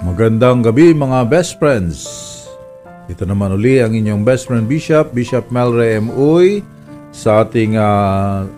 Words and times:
Magandang 0.00 0.64
gabi 0.64 0.96
mga 0.96 1.28
best 1.28 1.60
friends. 1.60 2.08
Ito 3.12 3.28
naman 3.28 3.52
uli 3.52 3.84
ang 3.84 3.92
inyong 3.92 4.24
best 4.24 4.48
friend 4.48 4.64
Bishop, 4.64 5.12
Bishop 5.12 5.52
Melre 5.52 6.00
M. 6.00 6.08
Uy, 6.16 6.64
sa 7.12 7.44
ating 7.44 7.76
uh, 7.76 8.48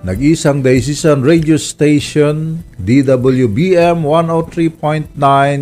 nag-isang 0.00 0.64
diocesan 0.64 1.20
radio 1.20 1.60
station, 1.60 2.64
DWBM 2.80 4.00
103.9 4.00 5.12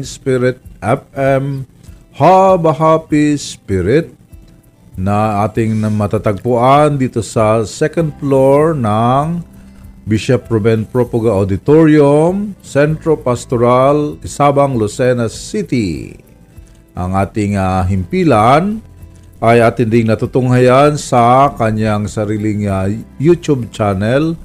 Spirit 0.06 0.62
FM, 0.78 1.66
Haba 2.14 2.70
Happy 2.70 3.34
Spirit, 3.34 4.14
na 4.94 5.42
ating 5.42 5.74
matatagpuan 5.90 7.02
dito 7.02 7.18
sa 7.18 7.66
second 7.66 8.14
floor 8.22 8.78
ng 8.78 9.53
Bishop 10.04 10.52
Ruben 10.52 10.84
Propoga 10.84 11.32
Auditorium, 11.32 12.52
Centro 12.60 13.16
Pastoral, 13.16 14.20
Isabang, 14.20 14.76
Lucena 14.76 15.32
City. 15.32 16.12
Ang 16.92 17.16
ating 17.16 17.56
uh, 17.56 17.80
himpilan 17.88 18.84
ay 19.40 19.64
atin 19.64 19.88
ding 19.88 20.04
natutunghayan 20.04 21.00
sa 21.00 21.56
kanyang 21.56 22.04
sariling 22.04 22.68
uh, 22.68 22.84
YouTube 23.16 23.72
channel, 23.72 24.36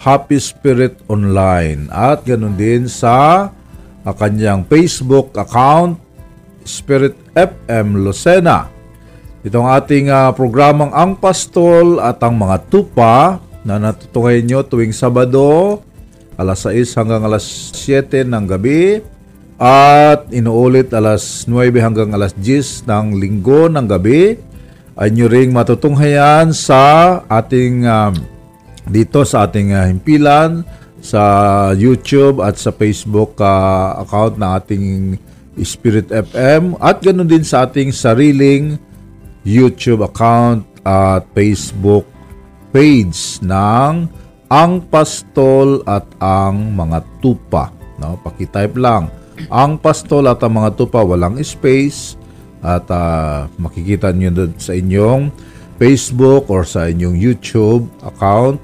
Happy 0.00 0.40
Spirit 0.40 0.96
Online. 1.12 1.92
At 1.92 2.24
ganun 2.24 2.56
din 2.56 2.88
sa 2.88 3.48
uh, 3.52 4.14
kanyang 4.16 4.64
Facebook 4.64 5.36
account, 5.36 6.00
Spirit 6.64 7.20
FM 7.36 8.00
Lucena. 8.00 8.72
Itong 9.44 9.68
ating 9.68 10.08
uh, 10.08 10.32
programang 10.32 10.90
Ang 10.96 11.20
Pastol 11.20 12.00
at 12.00 12.16
ang 12.24 12.40
mga 12.40 12.64
tupa 12.72 13.44
na 13.66 13.82
natutungay 13.82 14.46
nyo 14.46 14.62
tuwing 14.62 14.94
Sabado, 14.94 15.82
alas 16.38 16.62
6 16.70 16.94
hanggang 16.94 17.26
alas 17.26 17.74
7 17.74 18.22
ng 18.22 18.46
gabi, 18.46 19.02
at 19.58 20.30
inuulit 20.30 20.94
alas 20.94 21.50
9 21.50 21.74
hanggang 21.82 22.14
alas 22.14 22.30
10 22.38 22.86
ng 22.86 23.18
linggo 23.18 23.66
ng 23.66 23.86
gabi, 23.90 24.38
ay 24.94 25.10
nyo 25.10 25.26
ring 25.26 25.50
matutunghayan 25.50 26.54
sa 26.54 27.20
ating 27.26 27.84
um, 27.84 28.14
dito 28.86 29.26
sa 29.26 29.50
ating 29.50 29.74
uh, 29.74 29.90
himpilan, 29.90 30.62
sa 31.02 31.22
YouTube 31.74 32.40
at 32.46 32.56
sa 32.56 32.70
Facebook 32.70 33.34
uh, 33.42 33.98
account 33.98 34.38
ng 34.38 34.50
ating 34.62 34.84
Spirit 35.66 36.12
FM 36.12 36.76
at 36.78 37.00
ganoon 37.00 37.28
din 37.28 37.44
sa 37.44 37.64
ating 37.64 37.88
sariling 37.90 38.76
YouTube 39.42 40.04
account 40.04 40.62
at 40.84 41.24
Facebook 41.32 42.15
page 42.76 43.40
ng 43.40 44.04
Ang 44.52 44.84
Pastol 44.92 45.80
at 45.88 46.04
ang 46.20 46.76
mga 46.76 47.00
tupa. 47.24 47.72
No, 47.96 48.20
paki-type 48.20 48.76
lang. 48.76 49.08
Ang 49.48 49.80
Pastol 49.80 50.28
at 50.28 50.44
ang 50.44 50.60
mga 50.60 50.76
tupa 50.76 51.00
walang 51.00 51.40
space 51.40 52.20
at 52.60 52.84
uh, 52.92 53.48
makikita 53.56 54.12
niyo 54.12 54.28
doon 54.28 54.52
sa 54.60 54.76
inyong 54.76 55.32
Facebook 55.80 56.52
or 56.52 56.68
sa 56.68 56.92
inyong 56.92 57.16
YouTube 57.16 57.88
account 58.04 58.60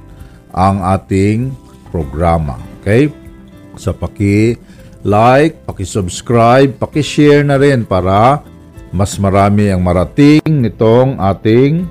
ang 0.53 0.85
ating 0.85 1.57
programa. 1.89 2.61
Okay? 2.85 3.09
Sa 3.81 3.97
paki 3.97 4.61
like, 5.09 5.65
paki-subscribe, 5.65 6.77
paki-share 6.77 7.49
na 7.49 7.57
rin 7.57 7.89
para 7.89 8.45
mas 8.93 9.17
marami 9.17 9.73
ang 9.73 9.81
marating 9.81 10.45
nitong 10.45 11.17
ating 11.17 11.89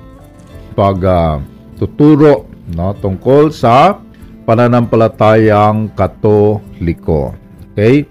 pag 0.78 1.02
uh, 1.02 1.36
tuturo 1.82 2.46
no, 2.70 2.94
tungkol 2.94 3.50
sa 3.50 3.98
pananampalatayang 4.46 5.90
katoliko. 5.98 7.34
Okay? 7.74 8.06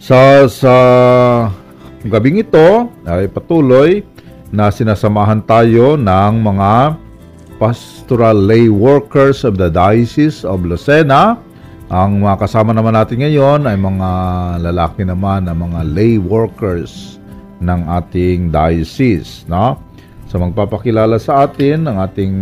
Sa, 0.00 0.48
sa 0.48 0.74
gabing 2.08 2.40
ito 2.40 2.88
ay 3.04 3.28
patuloy 3.28 4.00
na 4.48 4.72
sinasamahan 4.72 5.44
tayo 5.44 6.00
ng 6.00 6.34
mga 6.40 6.96
pastoral 7.60 8.38
lay 8.38 8.70
workers 8.72 9.44
of 9.44 9.60
the 9.60 9.68
Diocese 9.68 10.46
of 10.46 10.64
Lucena. 10.64 11.36
Ang 11.92 12.24
mga 12.24 12.48
kasama 12.48 12.72
naman 12.72 12.96
natin 12.96 13.20
ngayon 13.20 13.68
ay 13.68 13.76
mga 13.76 14.10
lalaki 14.64 15.02
naman 15.04 15.44
na 15.44 15.52
mga 15.56 15.80
lay 15.92 16.16
workers 16.16 17.18
ng 17.58 17.80
ating 17.90 18.54
diocese. 18.54 19.42
No? 19.50 19.87
So 20.28 20.36
magpapakilala 20.36 21.16
sa 21.16 21.48
atin 21.48 21.88
ang 21.88 22.04
ating 22.04 22.34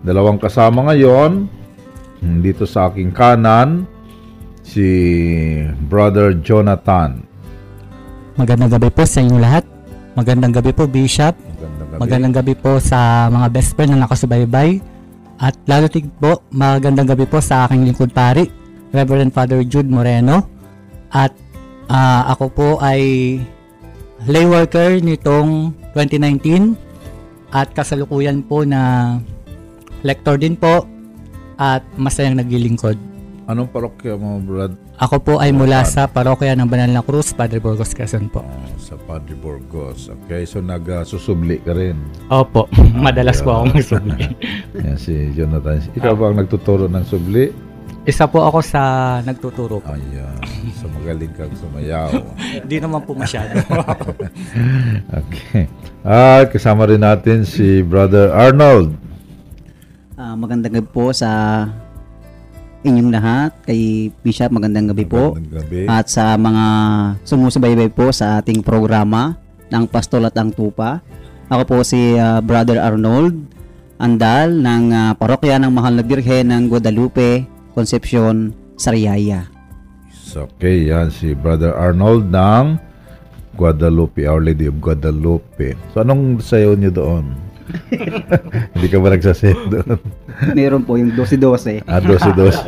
dalawang 0.00 0.40
kasama 0.40 0.88
ngayon. 0.92 1.44
Dito 2.40 2.64
sa 2.64 2.88
aking 2.88 3.12
kanan, 3.12 3.84
si 4.64 4.88
Brother 5.92 6.32
Jonathan. 6.40 7.20
Magandang 8.40 8.72
gabi 8.72 8.88
po 8.88 9.04
sa 9.04 9.20
inyo 9.20 9.36
lahat. 9.36 9.64
Magandang 10.16 10.56
gabi 10.56 10.72
po, 10.72 10.88
Bishop. 10.88 11.36
Magandang 11.36 11.88
gabi. 11.92 12.00
Magandang 12.00 12.34
gabi 12.40 12.54
po 12.56 12.72
sa 12.80 13.28
mga 13.28 13.46
best 13.52 13.76
friend 13.76 13.92
na 13.92 14.08
nakasubaybay. 14.08 14.80
At 15.36 15.52
lalo 15.68 15.92
tig 15.92 16.08
po, 16.16 16.40
magandang 16.48 17.12
gabi 17.12 17.28
po 17.28 17.44
sa 17.44 17.68
aking 17.68 17.84
lingkod 17.84 18.16
pari, 18.16 18.48
Reverend 18.96 19.36
Father 19.36 19.60
Jude 19.68 19.92
Moreno. 19.92 20.48
At 21.12 21.36
uh, 21.92 22.32
ako 22.32 22.44
po 22.48 22.68
ay 22.80 23.00
lay 24.24 24.48
worker 24.48 24.96
nitong 25.04 25.76
2019 25.92 26.85
at 27.54 27.70
kasalukuyan 27.74 28.42
po 28.42 28.66
na 28.66 29.16
lector 30.02 30.38
din 30.38 30.54
po 30.58 30.86
at 31.56 31.82
masayang 31.96 32.38
naglilingkod. 32.38 32.96
Anong 33.46 33.70
parokya 33.70 34.18
mo, 34.18 34.42
Brad? 34.42 34.74
Ako 34.98 35.22
po 35.22 35.34
ay 35.38 35.54
mula 35.54 35.86
sa 35.86 36.10
parokya 36.10 36.58
ng 36.58 36.66
Banal 36.66 36.90
na 36.90 36.98
Cruz, 36.98 37.30
Padre 37.30 37.62
Burgos, 37.62 37.94
Quezon 37.94 38.26
po. 38.26 38.42
Oh, 38.42 38.74
sa 38.74 38.98
Padre 38.98 39.38
Burgos. 39.38 40.10
Okay, 40.10 40.42
so 40.42 40.58
nagsusubli 40.58 41.62
ka 41.62 41.70
rin? 41.76 41.94
Opo, 42.26 42.66
madalas 43.06 43.38
po 43.44 43.62
ako 43.62 43.64
magsubli. 43.70 44.34
Yan 44.82 44.98
si 44.98 45.30
Jonathan. 45.36 45.78
Ikaw 45.94 46.12
ba 46.18 46.34
ang 46.34 46.42
nagtuturo 46.42 46.90
ng 46.90 47.06
subli? 47.06 47.54
Isa 48.06 48.30
po 48.30 48.46
ako 48.46 48.62
sa 48.62 48.82
nagtuturo 49.26 49.82
po. 49.82 49.90
Ayan. 49.90 50.38
So 50.78 50.86
magaling 50.86 51.34
kang 51.34 51.50
sumayaw. 51.58 52.14
Hindi 52.62 52.78
naman 52.78 53.02
po 53.02 53.18
masyado. 53.18 53.58
okay. 55.26 55.66
At 56.06 56.54
kasama 56.54 56.86
rin 56.86 57.02
natin 57.02 57.42
si 57.42 57.82
Brother 57.82 58.30
Arnold. 58.30 58.94
Uh, 60.14 60.38
magandang 60.38 60.78
gabi 60.78 60.86
po 60.86 61.10
sa 61.10 61.66
inyong 62.86 63.10
lahat. 63.10 63.50
Kay 63.66 64.14
Bishop, 64.22 64.54
magandang 64.54 64.94
gabi 64.94 65.02
po. 65.02 65.34
Magandang 65.34 65.66
gabi. 65.66 65.90
At 65.90 66.06
sa 66.06 66.38
mga 66.38 66.64
sumusubaybay 67.26 67.90
po 67.90 68.14
sa 68.14 68.38
ating 68.38 68.62
programa 68.62 69.34
ng 69.66 69.84
Pastol 69.90 70.30
at 70.30 70.38
ang 70.38 70.54
Tupa. 70.54 71.02
Ako 71.50 71.62
po 71.66 71.76
si 71.82 72.14
uh, 72.14 72.38
Brother 72.38 72.78
Arnold 72.78 73.34
Andal 73.98 74.62
ng 74.62 74.84
uh, 74.92 75.12
Parokya 75.18 75.58
ng 75.58 75.72
Mahal 75.72 75.96
na 75.98 76.04
Birhen 76.04 76.52
ng 76.52 76.68
Guadalupe, 76.68 77.48
Concepcion, 77.76 78.56
Sariaya. 78.80 79.52
Okay, 80.36 80.88
yan 80.88 81.12
si 81.12 81.36
Brother 81.36 81.76
Arnold 81.76 82.32
ng 82.32 82.80
Guadalupe, 83.56 84.24
Our 84.24 84.40
Lady 84.40 84.68
of 84.68 84.80
Guadalupe. 84.80 85.76
So 85.92 86.00
anong 86.00 86.40
sayo 86.40 86.72
niyo 86.76 86.92
doon? 86.92 87.36
Hindi 88.76 88.86
ka 88.88 88.96
ba 89.00 89.12
nagsasayaw 89.12 89.62
doon? 89.68 89.98
Meron 90.52 90.82
po 90.84 91.00
yung 91.00 91.12
12-12. 91.16 91.84
Ah, 91.88 92.00
12-12. 92.00 92.64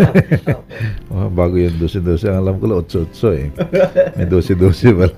oh, 1.12 1.28
bago 1.32 1.54
yung 1.56 1.76
12-12. 1.76 2.28
Ang 2.28 2.38
alam 2.44 2.54
ko 2.60 2.64
lang 2.68 2.78
8-8 2.84 3.36
eh. 3.36 3.46
May 4.16 4.26
12-12 4.28 4.96
pala. 4.96 5.16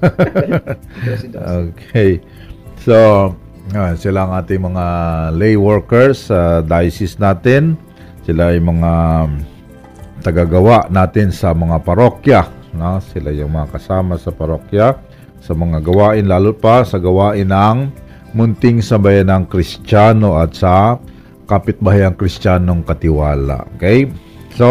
okay. 1.70 2.18
So, 2.82 2.96
uh, 3.74 3.92
sila 3.94 4.26
ang 4.26 4.32
ating 4.38 4.60
mga 4.62 4.84
lay 5.38 5.54
workers 5.54 6.28
sa 6.28 6.60
uh, 6.60 6.66
diocese 6.66 7.16
natin. 7.18 7.78
Sila 8.26 8.52
ay 8.52 8.60
mga 8.60 8.92
tagagawa 10.20 10.86
natin 10.92 11.32
sa 11.34 11.52
mga 11.56 11.82
parokya. 11.82 12.42
No? 12.76 13.02
Sila 13.02 13.34
yung 13.34 13.52
mga 13.56 13.76
kasama 13.76 14.20
sa 14.20 14.30
parokya 14.30 14.96
sa 15.40 15.56
mga 15.56 15.80
gawain 15.80 16.28
lalo 16.28 16.52
pa 16.52 16.84
sa 16.84 17.00
gawain 17.00 17.48
ng 17.48 17.78
munting 18.36 18.84
sabayan 18.84 19.32
ng 19.32 19.44
Kristiyano 19.48 20.38
at 20.38 20.54
sa 20.54 21.00
kapitbahayang 21.50 22.14
Kristiyanong 22.14 22.86
katiwala. 22.86 23.66
Okay? 23.74 24.06
So, 24.54 24.68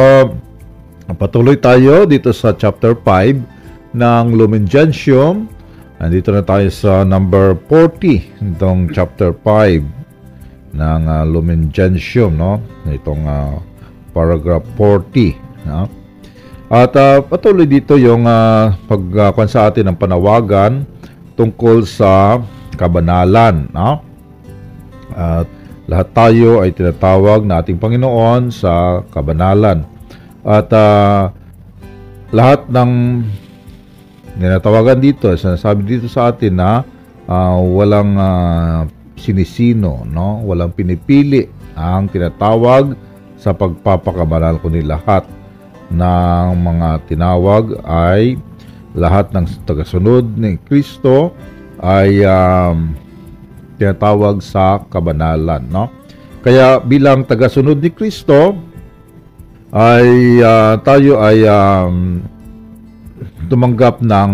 patuloy 1.20 1.60
tayo 1.60 2.08
dito 2.08 2.32
sa 2.32 2.56
chapter 2.56 2.96
5 2.96 3.92
ng 3.98 4.26
Lumen 4.32 4.64
Gentium. 4.64 5.52
Nandito 6.00 6.32
na 6.32 6.40
tayo 6.40 6.72
sa 6.72 7.04
number 7.04 7.60
40 7.68 8.56
itong 8.56 8.88
chapter 8.96 9.36
5 9.36 9.84
ng 10.72 11.02
uh, 11.04 11.26
Lumen 11.28 11.68
Gentium, 11.76 12.40
no? 12.40 12.64
Itong 12.88 13.28
uh, 13.28 13.60
paragraph 14.20 14.68
40, 14.76 15.40
no? 15.64 15.88
At 16.70 16.94
uh, 17.00 17.24
patuloy 17.24 17.66
dito 17.66 17.98
yung 17.98 18.28
uh, 18.28 18.76
pagkuhan 18.86 19.50
uh, 19.50 19.54
sa 19.54 19.72
atin 19.72 19.90
ng 19.90 19.98
panawagan 19.98 20.86
tungkol 21.34 21.82
sa 21.82 22.38
kabanalan. 22.78 23.74
No? 23.74 24.06
At 25.18 25.50
lahat 25.90 26.14
tayo 26.14 26.62
ay 26.62 26.70
tinatawag 26.70 27.42
na 27.42 27.66
ating 27.66 27.82
Panginoon 27.82 28.54
sa 28.54 29.02
kabanalan. 29.10 29.82
At 30.46 30.70
uh, 30.70 31.34
lahat 32.30 32.70
ng 32.70 32.92
ninatawagan 34.38 35.02
dito, 35.02 35.34
sinasabi 35.34 35.82
dito 35.90 36.06
sa 36.06 36.30
atin 36.30 36.54
na 36.54 36.86
ah, 37.26 37.58
walang 37.58 38.14
ah, 38.16 38.86
sinisino, 39.18 40.06
no? 40.06 40.46
Walang 40.46 40.72
pinipili 40.78 41.50
ang 41.74 42.08
tinatawag 42.08 42.94
sa 43.40 43.56
pagpapakabanal 43.56 44.60
kundi 44.60 44.84
lahat 44.84 45.24
ng 45.90 46.50
mga 46.60 46.90
tinawag 47.08 47.80
ay 47.88 48.36
lahat 48.94 49.32
ng 49.32 49.48
tagasunod 49.64 50.28
ni 50.36 50.60
Kristo 50.62 51.32
ay 51.80 52.22
um, 52.28 52.94
tinatawag 53.80 54.44
sa 54.44 54.84
kabanalan, 54.92 55.64
no? 55.72 55.88
Kaya 56.44 56.84
bilang 56.84 57.24
tagasunod 57.24 57.80
ni 57.80 57.92
Kristo 57.96 58.60
ay 59.72 60.40
ah, 60.44 60.76
tayo 60.84 61.24
ay 61.24 61.48
um, 61.48 62.20
tumanggap 63.48 64.04
ng 64.04 64.32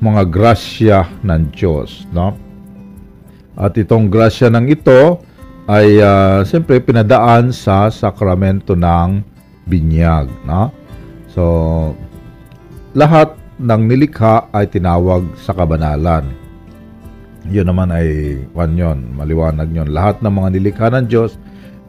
mga 0.00 0.22
grasya 0.32 0.98
ng 1.20 1.52
Diyos, 1.52 2.08
no? 2.10 2.34
At 3.60 3.76
itong 3.76 4.08
grasya 4.08 4.48
ng 4.48 4.66
ito 4.72 5.20
ay 5.70 6.02
ah, 6.02 6.42
siyempre 6.42 6.82
pinadaan 6.82 7.54
sa 7.54 7.86
sakramento 7.94 8.74
ng 8.74 9.22
binyag, 9.70 10.26
no? 10.42 10.74
So 11.30 11.44
lahat 12.98 13.38
ng 13.62 13.82
nilikha 13.86 14.50
ay 14.50 14.66
tinawag 14.66 15.30
sa 15.38 15.54
kabanalan. 15.54 16.26
Yun 17.46 17.70
naman 17.70 17.94
ay 17.94 18.40
kwan 18.50 18.74
yun, 18.74 19.14
maliwanag 19.14 19.70
yun. 19.70 19.94
Lahat 19.94 20.18
ng 20.18 20.32
mga 20.32 20.48
nilikha 20.58 20.86
ng 20.90 21.06
Diyos, 21.06 21.38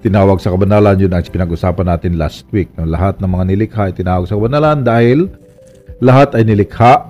tinawag 0.05 0.37
sa 0.37 0.53
kabanalan. 0.53 1.01
Yun 1.01 1.11
ang 1.17 1.25
pinag-usapan 1.25 1.87
natin 1.89 2.21
last 2.21 2.45
week. 2.53 2.69
No? 2.77 2.85
Lahat 2.85 3.17
ng 3.17 3.31
mga 3.33 3.45
nilikha 3.49 3.81
ay 3.89 3.93
tinawag 3.97 4.29
sa 4.29 4.37
kabanalan 4.37 4.85
dahil 4.85 5.19
lahat 6.03 6.37
ay 6.37 6.43
nilikha 6.45 7.09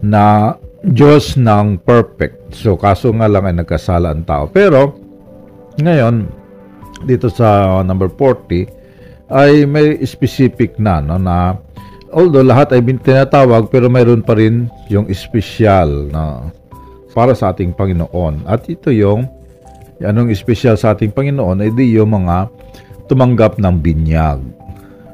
na 0.00 0.56
Diyos 0.78 1.34
ng 1.34 1.82
perfect. 1.82 2.54
So, 2.54 2.78
kaso 2.78 3.10
nga 3.10 3.26
lang 3.26 3.50
ay 3.50 3.54
nagkasala 3.60 4.14
ang 4.14 4.22
tao. 4.22 4.46
Pero, 4.46 5.07
ngayon, 5.78 6.28
dito 7.06 7.30
sa 7.30 7.80
number 7.86 8.10
40, 8.10 8.66
ay 9.28 9.68
may 9.68 10.00
specific 10.08 10.80
na, 10.80 11.04
no, 11.04 11.20
na 11.20 11.56
although 12.12 12.44
lahat 12.44 12.72
ay 12.72 12.80
tinatawag, 12.82 13.68
pero 13.68 13.92
mayroon 13.92 14.24
pa 14.24 14.34
rin 14.34 14.66
yung 14.88 15.06
special 15.12 16.08
na 16.08 16.48
para 17.12 17.34
sa 17.34 17.50
ating 17.50 17.74
Panginoon. 17.74 18.46
At 18.46 18.70
ito 18.70 18.94
yung, 18.94 19.26
anong 19.98 20.30
special 20.38 20.78
sa 20.78 20.94
ating 20.94 21.10
Panginoon, 21.10 21.66
ay 21.66 21.74
di 21.74 21.98
yung 21.98 22.14
mga 22.14 22.46
tumanggap 23.10 23.58
ng 23.58 23.74
binyag. 23.82 24.38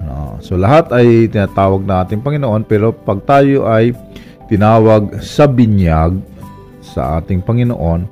No? 0.05 0.37
So 0.45 0.61
lahat 0.61 0.93
ay 0.93 1.33
tinatawag 1.33 1.89
na 1.89 2.05
ating 2.05 2.21
Panginoon 2.21 2.69
pero 2.69 2.93
pag 2.93 3.25
tayo 3.25 3.65
ay 3.65 3.97
tinawag 4.53 5.25
sa 5.25 5.49
binyag 5.49 6.21
sa 6.85 7.25
ating 7.25 7.41
Panginoon 7.41 8.05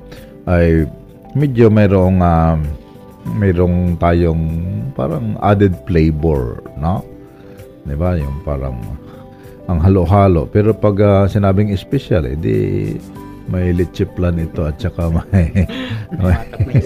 ay 0.49 0.89
medyo 1.33 1.69
mayroong 1.69 2.21
um, 2.21 2.59
mayroong 3.37 3.97
tayong 3.97 4.43
parang 4.93 5.37
added 5.41 5.73
flavor, 5.89 6.61
no? 6.77 7.01
'Di 7.83 7.95
ba? 7.97 8.15
Yung 8.15 8.41
parang 8.45 8.77
ang 9.67 9.79
halo-halo. 9.79 10.47
Pero 10.51 10.75
pag 10.75 10.95
ah, 10.99 11.25
sinabing 11.25 11.71
special, 11.75 12.27
edi 12.27 12.95
may 13.43 13.75
leche 13.75 14.07
plan 14.07 14.39
ito 14.39 14.63
at 14.63 14.79
saka 14.79 15.11
may 15.11 15.51
may, 16.23 16.35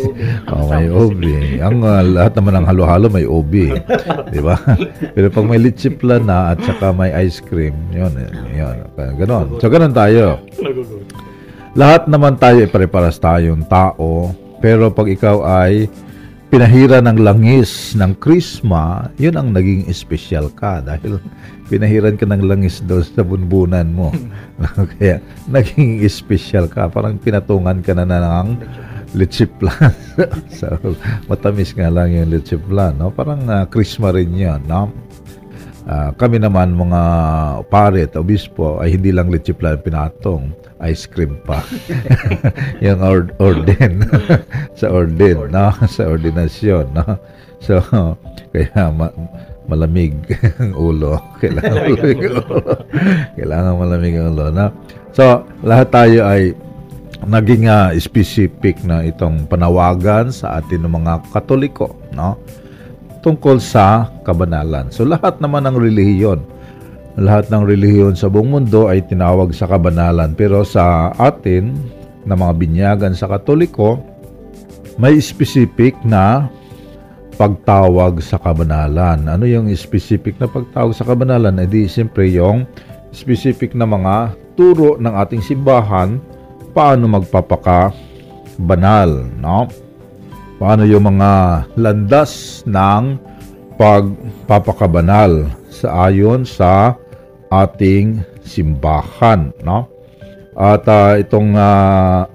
oh, 0.54 0.66
may 0.66 0.90
obi. 0.90 1.62
Ang 1.62 1.86
ah, 1.86 2.02
lahat 2.02 2.34
naman 2.42 2.58
ng 2.62 2.66
halo-halo 2.66 3.08
may 3.14 3.26
obi, 3.30 3.74
'di 4.34 4.42
ba? 4.42 4.58
Pero 5.16 5.28
pag 5.30 5.46
may 5.46 5.62
leche 5.62 5.94
plan 5.94 6.26
na 6.26 6.58
at 6.58 6.60
saka 6.66 6.90
may 6.94 7.14
ice 7.14 7.42
cream, 7.42 7.78
'yon, 7.94 8.14
'yon. 8.54 8.90
Ganon. 8.96 9.62
So 9.62 9.70
ganon 9.70 9.94
tayo. 9.94 10.42
Lahat 11.78 12.10
naman 12.10 12.42
tayo 12.42 12.66
ay 12.66 12.74
pare-paras 12.74 13.22
tayong 13.22 13.62
tao, 13.70 14.34
pero 14.58 14.90
pag 14.90 15.14
ikaw 15.14 15.46
ay 15.46 15.86
pinahira 16.50 17.06
ng 17.06 17.22
langis 17.22 17.94
ng 17.94 18.18
krisma, 18.18 19.14
yun 19.22 19.38
ang 19.38 19.54
naging 19.54 19.86
espesyal 19.86 20.50
ka 20.58 20.82
dahil 20.90 21.22
pinahiran 21.70 22.18
ka 22.18 22.26
ng 22.26 22.50
langis 22.50 22.82
doon 22.82 23.06
sa 23.06 23.22
bunbunan 23.22 23.86
mo. 23.94 24.10
Kaya 24.98 25.22
naging 25.46 26.02
espesyal 26.02 26.66
ka. 26.66 26.90
Parang 26.90 27.22
pinatungan 27.22 27.86
ka 27.86 27.94
na 27.94 28.10
na 28.10 28.26
ng 28.26 28.58
leche 29.14 29.46
plan. 29.46 29.94
so, 30.58 30.66
matamis 31.30 31.78
nga 31.78 31.94
lang 31.94 32.10
yung 32.10 32.34
leche 32.34 32.58
plan. 32.58 32.98
No? 32.98 33.14
Parang 33.14 33.46
uh, 33.46 33.70
krisma 33.70 34.10
rin 34.10 34.34
yun. 34.34 34.66
No? 34.66 34.90
Ah, 35.88 36.12
kami 36.12 36.36
naman 36.36 36.76
mga 36.76 37.02
pare 37.72 38.12
at 38.12 38.18
obispo 38.20 38.84
ay 38.84 39.00
hindi 39.00 39.16
lang 39.16 39.32
leche 39.32 39.56
plan 39.56 39.80
pinatong, 39.80 40.52
ice 40.84 41.10
cream 41.10 41.38
pa. 41.44 41.64
yung 42.86 43.02
or- 43.02 43.34
orden 43.42 44.06
sa 44.80 44.92
orden, 44.94 45.50
no? 45.50 45.74
sa 45.96 46.04
ordinasyon, 46.10 46.86
no? 46.94 47.18
So, 47.58 47.82
kaya 48.54 48.94
ma- 48.94 49.16
malamig 49.66 50.14
ang 50.62 50.78
ulo. 50.78 51.18
Kailangan 51.42 51.76
malamig 51.92 52.22
ang 52.22 52.36
ulo. 52.46 52.74
Kailangan 53.36 53.74
malamig 53.76 54.16
ang 54.16 54.28
ulo, 54.38 54.46
no? 54.54 54.68
So, 55.12 55.44
lahat 55.66 55.90
tayo 55.90 56.30
ay 56.30 56.54
naging 57.26 57.66
ah, 57.66 57.90
specific 57.98 58.78
na 58.86 59.02
itong 59.02 59.50
panawagan 59.50 60.30
sa 60.30 60.62
atin 60.62 60.86
ng 60.86 60.94
mga 61.02 61.14
Katoliko, 61.34 61.98
no? 62.14 62.38
tungkol 63.28 63.60
sa 63.60 64.08
kabanalan. 64.24 64.88
So 64.88 65.04
lahat 65.04 65.44
naman 65.44 65.68
ng 65.68 65.76
relihiyon, 65.76 66.40
lahat 67.18 67.50
ng 67.50 67.66
relihiyon 67.66 68.14
sa 68.14 68.30
buong 68.30 68.54
mundo 68.54 68.86
ay 68.86 69.02
tinawag 69.02 69.50
sa 69.52 69.66
kabanalan. 69.66 70.38
Pero 70.38 70.62
sa 70.62 71.10
atin, 71.18 71.74
na 72.28 72.36
mga 72.36 72.54
binyagan 72.60 73.14
sa 73.16 73.32
Katoliko, 73.32 74.04
may 75.00 75.18
specific 75.24 75.96
na 76.04 76.52
pagtawag 77.40 78.20
sa 78.20 78.36
kabanalan. 78.36 79.24
Ano 79.26 79.48
yung 79.48 79.72
specific 79.72 80.36
na 80.38 80.52
pagtawag 80.52 80.92
sa 80.92 81.08
kabanalan? 81.08 81.64
E 81.64 81.66
di 81.66 81.88
siyempre 81.88 82.28
yung 82.28 82.68
specific 83.16 83.72
na 83.72 83.88
mga 83.88 84.36
turo 84.60 85.00
ng 85.00 85.14
ating 85.24 85.40
simbahan 85.40 86.20
paano 86.76 87.08
magpapaka 87.08 87.96
banal, 88.60 89.26
no? 89.40 89.66
paano 90.58 90.84
yung 90.84 91.06
mga 91.16 91.64
landas 91.78 92.66
ng 92.66 93.22
pagpapakabanal 93.78 95.46
sa 95.70 96.10
ayon 96.10 96.42
sa 96.42 96.98
ating 97.52 98.24
simbahan 98.44 99.52
no? 99.64 99.88
At 100.58 100.90
ah, 100.90 101.16
itong 101.16 101.54
ah, 101.54 102.26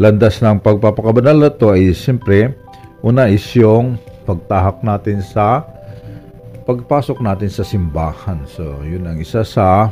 landas 0.00 0.42
ng 0.42 0.58
pagpapakabanal 0.58 1.46
na 1.46 1.50
to 1.52 1.72
ay 1.72 1.94
siyempre 1.94 2.52
una 3.06 3.30
is 3.30 3.44
yung 3.54 4.00
pagtahak 4.26 4.82
natin 4.82 5.22
sa 5.22 5.62
pagpasok 6.62 7.18
natin 7.18 7.50
sa 7.50 7.66
simbahan. 7.66 8.42
So 8.46 8.82
yun 8.86 9.06
ang 9.06 9.18
isa 9.18 9.42
sa 9.42 9.90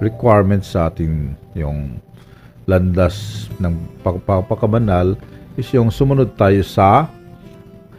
requirements 0.00 0.72
sa 0.72 0.92
ating 0.92 1.36
yung 1.56 2.00
landas 2.64 3.46
ng 3.60 3.76
pagpapakabanal 4.00 5.16
is 5.60 5.68
yung 5.76 5.92
sumunod 5.92 6.32
tayo 6.40 6.64
sa 6.64 7.08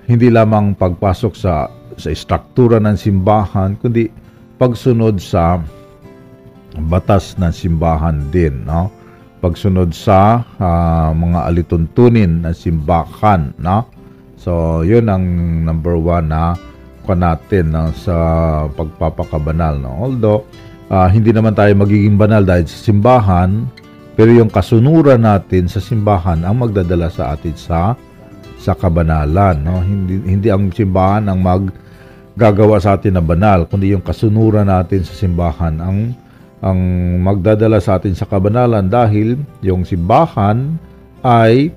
hindi 0.05 0.29
lamang 0.29 0.77
pagpasok 0.77 1.33
sa 1.33 1.69
sa 1.95 2.09
istruktura 2.11 2.81
ng 2.81 2.97
simbahan 2.97 3.77
kundi 3.79 4.11
pagsunod 4.59 5.17
sa 5.21 5.61
batas 6.77 7.39
ng 7.39 7.51
simbahan 7.51 8.29
din 8.29 8.67
no? 8.67 8.91
Pagsunod 9.39 9.93
sa 9.93 10.41
ah, 10.59 11.11
mga 11.15 11.51
alituntunin 11.51 12.43
ng 12.43 12.55
simbahan 12.55 13.55
no? 13.59 13.87
So 14.35 14.83
yun 14.85 15.09
ang 15.09 15.25
number 15.65 15.97
one 15.97 16.29
na 16.29 16.53
kwa 17.05 17.15
natin 17.17 17.73
no, 17.73 17.93
sa 17.95 18.15
pagpapakabanal 18.73 19.79
no? 19.79 19.93
Although 20.11 20.41
ah, 20.91 21.07
hindi 21.07 21.31
naman 21.31 21.55
tayo 21.55 21.71
magiging 21.77 22.19
banal 22.19 22.43
dahil 22.43 22.67
sa 22.67 22.79
simbahan 22.91 23.65
pero 24.15 24.31
yung 24.31 24.47
kasunuran 24.47 25.27
natin 25.27 25.67
sa 25.67 25.83
simbahan 25.83 26.47
ang 26.47 26.63
magdadala 26.63 27.11
sa 27.11 27.35
atin 27.35 27.55
sa 27.59 27.99
sa 28.55 28.71
kabanalan, 28.73 29.59
no? 29.59 29.83
Hindi 29.83 30.23
hindi 30.23 30.47
ang 30.47 30.71
simbahan 30.71 31.27
ang 31.27 31.43
maggagawa 31.43 32.79
sa 32.79 32.95
atin 32.95 33.19
na 33.19 33.23
banal, 33.23 33.67
kundi 33.67 33.91
yung 33.91 34.01
kasunuran 34.01 34.71
natin 34.71 35.03
sa 35.03 35.13
simbahan 35.13 35.75
ang 35.83 36.15
ang 36.65 36.81
magdadala 37.21 37.77
sa 37.77 38.01
atin 38.01 38.17
sa 38.17 38.25
kabanalan 38.25 38.89
dahil 38.89 39.37
yung 39.61 39.85
simbahan 39.85 40.81
ay 41.21 41.69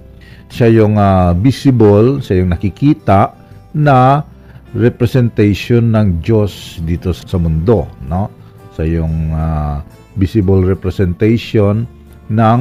siya 0.49 0.73
yung 0.73 0.97
ah, 0.97 1.37
visible, 1.37 2.25
siya 2.25 2.41
yung 2.41 2.57
nakikita 2.57 3.37
na 3.77 4.25
representation 4.73 5.93
ng 5.93 6.25
Diyos 6.25 6.81
dito 6.89 7.13
sa 7.13 7.37
mundo, 7.37 7.85
no? 8.09 8.33
Sa 8.73 8.89
yung 8.89 9.37
ah, 9.37 9.85
visible 10.17 10.65
representation 10.65 11.85
ng 12.33 12.61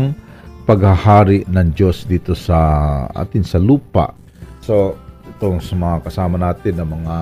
paghahari 0.67 1.47
ng 1.47 1.71
Diyos 1.71 2.03
dito 2.03 2.35
sa 2.35 2.59
atin 3.15 3.47
sa 3.47 3.55
lupa. 3.55 4.11
So, 4.59 4.99
itong 5.31 5.63
sa 5.63 5.79
mga 5.79 5.97
kasama 6.03 6.35
natin 6.35 6.83
ng 6.83 6.91
mga 6.91 7.17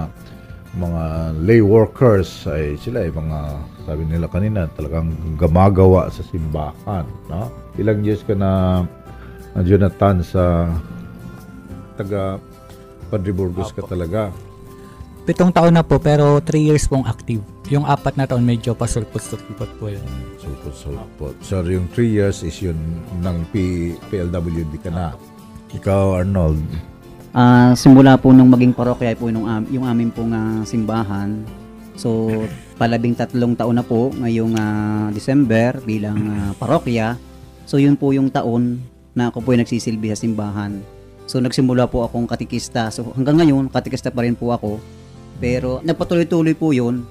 mga 0.75 1.03
lay 1.45 1.61
workers 1.61 2.49
ay 2.49 2.73
sila 2.81 3.05
ay 3.05 3.13
mga 3.13 3.39
sabi 3.85 4.03
nila 4.09 4.25
kanina 4.25 4.65
talagang 4.73 5.13
gumagawa 5.37 6.09
sa 6.09 6.25
simbahan 6.25 7.05
no 7.29 7.47
ilang 7.77 8.01
years 8.01 8.25
ka 8.25 8.33
na 8.33 8.81
uh, 9.53 9.61
Jonathan 9.61 10.25
sa 10.25 10.73
taga 11.95 12.41
Padre 13.07 13.31
Burgos 13.31 13.71
ka 13.71 13.85
talaga 13.85 14.33
Pitong 15.25 15.49
taon 15.49 15.73
na 15.73 15.81
po, 15.81 15.97
pero 15.97 16.37
3 16.37 16.69
years 16.69 16.85
pong 16.85 17.01
active. 17.01 17.41
Yung 17.73 17.81
apat 17.81 18.13
na 18.13 18.29
taon, 18.29 18.45
medyo 18.45 18.77
pasulpot-sulpot 18.77 19.65
po 19.81 19.89
yun. 19.89 20.05
sulpot-sulpot 20.37 21.33
so 21.41 21.65
yung 21.65 21.89
3 21.89 22.05
years 22.05 22.45
is 22.45 22.61
yun 22.61 22.77
ng 23.25 23.37
P, 23.49 23.57
PLWD 24.13 24.73
ka 24.85 24.93
na 24.93 25.17
ikaw 25.73 26.21
Arnold 26.21 26.61
Ah, 27.35 27.75
simula 27.75 28.15
po 28.15 28.31
nung 28.31 28.47
maging 28.47 28.71
parokya 28.71 29.11
po 29.11 29.27
nung 29.27 29.43
am- 29.43 29.67
yung 29.67 29.83
amin 29.83 30.07
pong 30.07 30.31
ah, 30.31 30.63
simbahan. 30.63 31.43
So, 31.95 32.27
palabing 32.75 33.15
tatlong 33.15 33.55
taon 33.55 33.79
na 33.79 33.85
po 33.85 34.11
ngayong 34.11 34.53
ah, 34.59 35.07
December 35.15 35.79
bilang 35.83 36.19
ah, 36.31 36.51
parokya. 36.59 37.15
So, 37.65 37.79
yun 37.79 37.95
po 37.95 38.11
yung 38.11 38.29
taon 38.29 38.83
na 39.15 39.31
ako 39.31 39.41
po 39.41 39.55
ay 39.55 39.63
nagsisilbi 39.63 40.11
sa 40.11 40.19
simbahan. 40.19 40.83
So, 41.25 41.41
nagsimula 41.41 41.87
po 41.87 42.05
akong 42.05 42.27
katikista. 42.27 42.91
So, 42.91 43.15
hanggang 43.15 43.41
ngayon, 43.41 43.71
katikista 43.71 44.11
pa 44.11 44.27
rin 44.27 44.35
po 44.37 44.53
ako. 44.53 44.77
Pero, 45.39 45.79
nagpatuloy-tuloy 45.81 46.53
po 46.53 46.75
yun. 46.75 47.07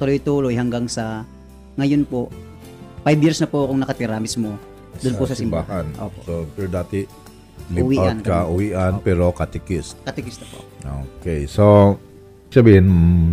Tuloy-tuloy 0.00 0.56
hanggang 0.56 0.88
sa 0.88 1.22
ngayon 1.76 2.04
po, 2.08 2.28
5 3.04 3.24
years 3.24 3.38
na 3.40 3.48
po 3.48 3.68
akong 3.68 3.80
nakatira 3.80 4.16
mismo 4.18 4.58
doon 5.00 5.14
po 5.16 5.24
sa 5.24 5.36
simbahan. 5.38 5.86
Opo. 5.96 6.18
so 6.26 6.32
pero 6.52 6.68
dati 6.68 7.08
live 7.72 7.86
Uwian 7.88 8.20
out 8.20 8.26
ka 8.26 8.38
uwian 8.50 8.92
pero 9.00 9.32
katikist 9.32 9.96
Katikista 10.04 10.44
po. 10.52 10.60
Okay, 11.18 11.48
so 11.48 11.96
sabihin 12.52 12.86
mm, 12.86 13.30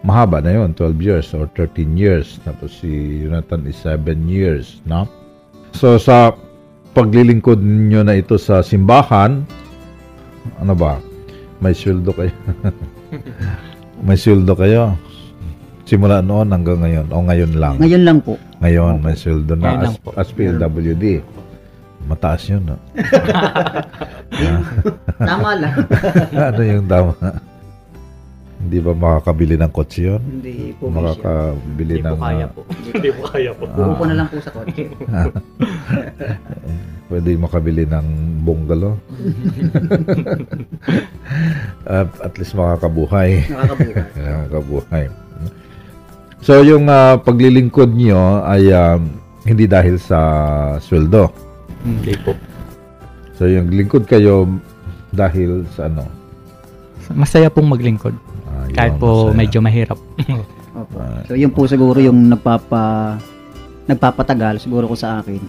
mahaba 0.00 0.40
na 0.40 0.56
yun, 0.56 0.72
12 0.72 0.96
years 1.00 1.28
or 1.36 1.48
13 1.56 1.96
years. 1.96 2.40
Tapos 2.44 2.72
si 2.80 3.22
Jonathan 3.24 3.66
is 3.68 3.76
7 3.84 4.28
years, 4.28 4.80
no? 4.88 5.04
So 5.76 6.00
sa 6.00 6.32
paglilingkod 6.96 7.60
nyo 7.62 8.02
na 8.02 8.18
ito 8.18 8.40
sa 8.40 8.64
simbahan, 8.64 9.44
ano 10.58 10.74
ba? 10.74 10.98
May 11.60 11.76
sweldo 11.76 12.10
kayo? 12.16 12.32
may 14.06 14.16
sweldo 14.16 14.52
kayo? 14.56 14.96
Simula 15.84 16.22
noon 16.22 16.54
hanggang 16.54 16.80
ngayon 16.80 17.06
o 17.10 17.18
ngayon 17.26 17.52
lang? 17.58 17.74
Ngayon 17.82 18.02
lang 18.06 18.18
po. 18.22 18.38
Ngayon, 18.62 19.02
may 19.02 19.18
sweldo 19.18 19.58
na 19.58 19.84
as, 19.84 19.98
as 20.16 20.30
PLWD. 20.32 21.20
Mataas 22.08 22.48
yun, 22.48 22.64
no? 22.64 22.78
Tama 25.20 25.50
lang. 25.58 25.74
ano 26.48 26.60
yung 26.64 26.86
tama? 26.88 27.12
Hindi 28.60 28.76
ba 28.84 28.92
makakabili 28.92 29.56
ng 29.56 29.72
kotse 29.72 30.04
yun? 30.04 30.20
Hindi 30.20 30.76
po. 30.76 30.92
Makakabili 30.92 31.94
Hindi 31.96 32.04
po 32.04 32.12
ng... 32.12 32.20
kaya 32.20 32.44
ah, 32.44 32.52
po. 32.52 32.60
Hindi 32.92 33.10
po 33.16 33.22
kaya 33.24 33.50
po. 33.56 33.64
Uupo 33.64 34.04
na 34.04 34.14
lang 34.20 34.28
po 34.28 34.36
sa 34.36 34.52
kotse. 34.52 34.84
pwede 37.10 37.34
makabili 37.40 37.88
ng 37.88 38.06
bungalow. 38.46 38.94
at, 41.88 42.08
at 42.20 42.32
least 42.36 42.54
makakabuhay. 42.54 43.48
Nakakabuhay. 43.48 44.04
Nakakabuhay. 44.14 45.04
So 46.40 46.60
yung 46.60 46.88
ah, 46.92 47.16
paglilingkod 47.16 47.96
nyo 47.96 48.44
ay 48.44 48.68
um, 48.76 49.08
hindi 49.48 49.64
dahil 49.64 49.96
sa 49.96 50.20
sweldo. 50.84 51.32
Hindi 51.80 52.12
po. 52.20 52.36
So 53.40 53.48
yung 53.48 53.72
lingkod 53.72 54.04
kayo 54.04 54.44
dahil 55.16 55.64
sa 55.72 55.88
ano? 55.88 56.04
Masaya 57.10 57.50
pong 57.50 57.72
maglingkod. 57.72 58.29
Ah, 58.60 58.68
Kahit 58.70 58.94
yun, 58.94 59.00
po 59.00 59.10
sa- 59.26 59.36
medyo 59.36 59.58
mahirap. 59.58 59.98
Opo. 60.80 60.96
So 61.26 61.34
yun 61.34 61.50
po 61.50 61.66
siguro 61.66 61.98
yung 61.98 62.28
nagpapa 62.28 63.16
nagpapatagal 63.88 64.62
siguro 64.62 64.86
ko 64.86 64.94
sa 64.94 65.18
akin. 65.18 65.40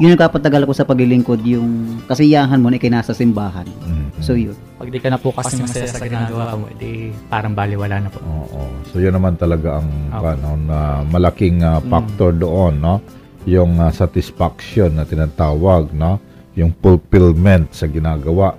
Yung 0.00 0.16
nagpapatagal 0.16 0.64
ko 0.64 0.72
sa 0.72 0.88
paglilingkod 0.88 1.44
yung 1.44 2.00
kasiyahan 2.08 2.56
mo 2.56 2.72
na 2.72 2.80
ikinasa 2.80 3.12
simbahan. 3.12 3.68
Mm. 3.84 4.08
So 4.24 4.32
yun. 4.32 4.56
Pag 4.80 4.88
di 4.88 4.96
ka 4.96 5.12
na 5.12 5.20
po 5.20 5.28
kasi 5.30 5.60
masaya 5.60 5.84
sa 5.84 6.00
ginagawa 6.00 6.56
mo, 6.56 6.64
edi 6.72 7.12
parang 7.28 7.52
baliwala 7.52 8.00
na 8.00 8.08
po. 8.08 8.16
Oo. 8.24 8.72
So 8.88 9.04
yun 9.04 9.12
naman 9.12 9.36
talaga 9.36 9.84
ang 9.84 9.88
Opo. 10.08 10.24
ano, 10.24 10.48
na 10.56 10.78
malaking 11.04 11.60
ah, 11.60 11.84
factor 11.84 12.32
doon, 12.32 12.80
no? 12.80 13.04
Yung 13.44 13.76
ah, 13.76 13.92
satisfaction 13.92 14.96
na 14.96 15.04
tinatawag, 15.04 15.92
no? 15.92 16.16
Yung 16.56 16.72
fulfillment 16.80 17.76
sa 17.76 17.84
ginagawa. 17.84 18.56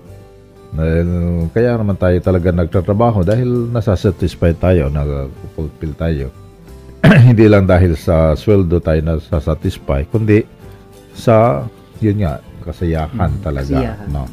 Kaya 1.53 1.77
naman 1.77 1.97
tayo 2.01 2.17
talaga 2.17 2.49
nagtatrabaho 2.49 3.21
dahil 3.21 3.69
nasasatisfy 3.69 4.57
tayo, 4.57 4.89
nag-fulfill 4.89 5.93
tayo. 5.93 6.27
Hindi 7.29 7.45
lang 7.45 7.69
dahil 7.69 7.93
sa 7.93 8.33
sweldo 8.33 8.81
tayo 8.81 8.99
nasasatisfy, 9.05 10.09
kundi 10.09 10.41
sa, 11.13 11.61
yun 12.01 12.25
nga, 12.25 12.41
kasiyahan 12.65 13.31
talaga. 13.45 13.77
Kasiyahan. 13.77 14.07
No? 14.09 14.25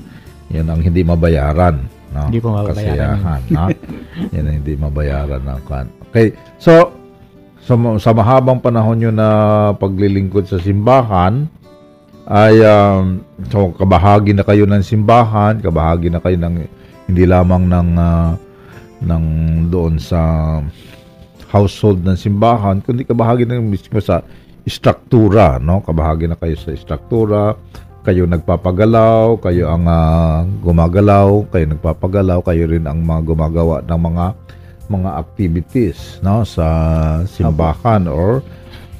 Yan 0.51 0.67
ang 0.67 0.81
hindi 0.83 1.05
mabayaran. 1.05 1.77
No? 2.11 2.27
Hindi 2.27 2.41
po 2.41 2.49
mababayaran 2.57 2.89
yun. 2.97 3.21
Kasiyahan. 3.21 3.41
no? 3.53 3.67
yan 4.33 4.45
ang 4.49 4.57
hindi 4.65 4.75
mabayaran 4.81 5.43
kan. 5.69 5.87
Okay, 6.11 6.35
so, 6.57 6.91
sa, 7.63 7.77
sa 8.01 8.11
mahabang 8.17 8.59
panahon 8.59 8.97
nyo 8.99 9.13
na 9.13 9.29
paglilingkod 9.77 10.49
sa 10.49 10.57
simbahan, 10.59 11.47
ay 12.31 12.63
um, 12.63 13.27
so 13.51 13.75
kabahagi 13.75 14.31
na 14.31 14.47
kayo 14.47 14.63
ng 14.63 14.87
simbahan, 14.87 15.59
kabahagi 15.59 16.15
na 16.15 16.23
kayo 16.23 16.39
ng 16.39 16.63
hindi 17.11 17.25
lamang 17.27 17.67
ng 17.67 17.91
ah, 17.99 18.39
ng 19.03 19.25
doon 19.67 19.99
sa 19.99 20.23
household 21.51 22.07
ng 22.07 22.15
simbahan, 22.15 22.79
kundi 22.87 23.03
kabahagi 23.03 23.51
na 23.51 23.59
mismo 23.59 23.99
sa 23.99 24.23
struktura, 24.63 25.59
no? 25.59 25.83
Kabahagi 25.83 26.31
na 26.31 26.39
kayo 26.39 26.55
sa 26.55 26.71
struktura, 26.79 27.59
kayo 28.07 28.31
nagpapagalaw, 28.31 29.35
kayo 29.43 29.67
ang 29.67 29.91
ah, 29.91 30.47
gumagalaw, 30.63 31.51
kayo 31.51 31.67
nagpapagalaw, 31.75 32.47
kayo 32.47 32.71
rin 32.71 32.87
ang 32.87 33.03
mga 33.03 33.27
gumagawa 33.27 33.83
ng 33.83 34.01
mga 34.07 34.27
mga 34.91 35.11
activities 35.23 36.19
no 36.19 36.43
sa 36.43 36.67
simbahan 37.23 38.11
or 38.11 38.43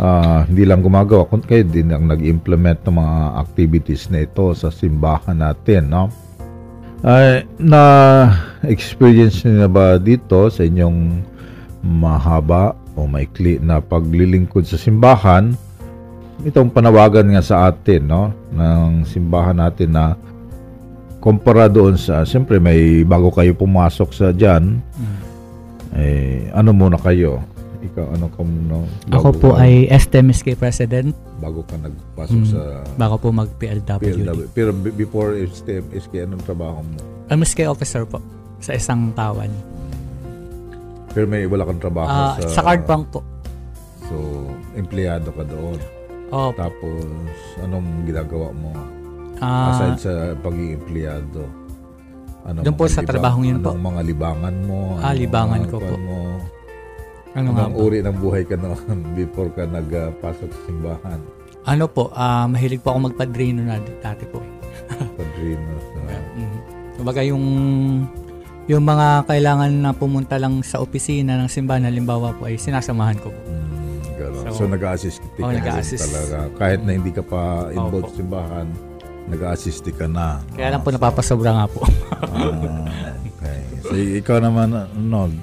ah, 0.01 0.49
hindi 0.49 0.65
lang 0.65 0.81
gumagawa 0.81 1.29
kundi 1.29 1.47
kayo 1.47 1.65
din 1.69 1.93
ang 1.93 2.09
nag-implement 2.09 2.81
ng 2.89 2.97
mga 2.97 3.19
activities 3.37 4.09
na 4.09 4.25
ito 4.25 4.57
sa 4.57 4.73
simbahan 4.73 5.37
natin 5.37 5.93
no? 5.93 6.09
Ay 7.05 7.45
na 7.61 7.83
experience 8.65 9.45
niyo 9.45 9.65
na 9.65 9.71
ba 9.71 10.01
dito 10.01 10.49
sa 10.49 10.65
inyong 10.65 11.21
mahaba 11.85 12.73
o 12.97 13.05
maikli 13.05 13.61
na 13.61 13.81
paglilingkod 13.85 14.65
sa 14.65 14.81
simbahan? 14.81 15.53
Itong 16.41 16.73
panawagan 16.73 17.37
nga 17.37 17.45
sa 17.45 17.57
atin 17.69 18.09
no? 18.09 18.33
Ng 18.57 19.05
simbahan 19.05 19.61
natin 19.61 19.93
na 19.93 20.17
kumpara 21.21 21.69
doon 21.69 22.01
sa 22.01 22.25
siyempre 22.25 22.57
may 22.57 23.05
bago 23.05 23.29
kayo 23.29 23.53
pumasok 23.53 24.09
sa 24.17 24.33
diyan 24.33 24.81
eh 25.93 26.49
ano 26.57 26.73
muna 26.73 26.97
kayo 26.97 27.45
ikaw 27.83 28.07
ano 28.11 28.29
ka 28.29 28.41
muna 28.41 28.85
Ako 29.11 29.29
po 29.35 29.49
ka- 29.51 29.63
ay 29.63 29.89
STMSK 29.89 30.53
President 30.55 31.11
bago 31.37 31.61
ka 31.63 31.75
nagpasok 31.75 32.37
Mm. 32.37 32.47
sa 32.47 32.61
bago 32.95 33.17
po 33.17 33.29
mag-PLWD. 33.31 34.21
PLW 34.21 34.45
pero 34.51 34.71
before 34.73 35.33
STEM 35.47 35.89
SK 35.91 36.23
anong 36.23 36.43
trabaho 36.43 36.81
mo 36.81 37.01
MSK 37.27 37.65
officer 37.65 38.05
po 38.05 38.21
sa 38.59 38.73
isang 38.73 39.13
tawan. 39.13 39.49
pero 41.09 41.25
may 41.25 41.43
wala 41.43 41.65
kang 41.65 41.81
trabaho 41.81 42.07
Ah, 42.07 42.37
sa 42.39 42.49
sa 42.51 42.63
card 42.63 42.85
bank 42.85 43.09
po. 43.09 43.21
so 44.03 44.17
empleyado 44.75 45.33
ka 45.33 45.43
doon 45.43 45.79
Oh, 46.31 46.55
tapos 46.55 47.03
anong 47.59 48.07
ginagawa 48.07 48.53
mo 48.53 48.71
ah, 49.39 49.73
aside 49.73 49.99
sa 50.01 50.13
pagiging 50.37 50.79
empleyado 50.79 51.43
ano 52.43 52.63
Doon 52.63 52.73
po 52.75 52.87
sa 52.87 53.03
trabahong 53.03 53.45
yun 53.45 53.59
po. 53.59 53.73
anong 53.73 53.87
mga 53.91 54.03
libangan 54.07 54.55
mo 54.63 54.79
Ah, 54.97 55.11
libangan 55.13 55.65
ko 55.67 55.77
po. 55.77 55.97
mo 55.97 56.19
ano 57.33 57.49
nga 57.53 57.65
Anong 57.65 57.75
po? 57.75 57.85
uri 57.85 57.99
ng 58.01 58.17
buhay 58.17 58.43
ka 58.43 58.55
noon 58.55 58.97
before 59.19 59.51
ka 59.51 59.65
nagpasok 59.65 60.49
sa 60.49 60.61
simbahan? 60.65 61.21
Ano 61.63 61.85
po, 61.87 62.09
ah, 62.11 62.45
mahilig 62.45 62.81
po 62.81 62.91
ako 62.91 63.13
magpadrino 63.13 63.61
na 63.61 63.77
dati 63.99 64.25
po. 64.25 64.41
Padrino. 65.19 65.71
So, 65.79 65.99
Mm. 66.31 66.59
Kumbaga 66.97 67.21
yung 67.23 67.45
yung 68.67 68.83
mga 68.83 69.25
kailangan 69.25 69.73
na 69.73 69.91
pumunta 69.91 70.37
lang 70.37 70.61
sa 70.61 70.79
opisina 70.79 71.35
ng 71.35 71.49
simbahan, 71.49 71.83
halimbawa 71.83 72.31
po 72.33 72.45
ay 72.45 72.55
sinasamahan 72.55 73.19
ko 73.19 73.29
po. 73.29 73.41
mm, 73.43 73.99
ganun. 74.17 74.45
So, 74.47 74.63
so, 74.63 74.69
nag-assist 74.69 75.19
ka 75.19 75.27
oh, 75.39 75.49
rin 75.49 75.59
nag-a-assist. 75.59 76.07
talaga. 76.07 76.37
Kahit 76.55 76.81
na 76.81 76.93
hindi 76.93 77.11
ka 77.11 77.21
pa 77.21 77.41
involved 77.69 78.05
Opo. 78.05 78.11
sa 78.11 78.17
simbahan, 78.17 78.67
nag-assist 79.27 79.85
ka 79.91 80.07
na. 80.07 80.39
Kaya 80.53 80.69
lang 80.71 80.81
po 80.81 80.91
napapasobra 80.91 81.51
nga 81.53 81.67
po. 81.67 81.83
Ah, 82.21 82.53
okay. 83.33 83.59
So, 83.83 83.93
ikaw 83.97 84.39
naman, 84.39 84.71
Arnold, 84.73 85.35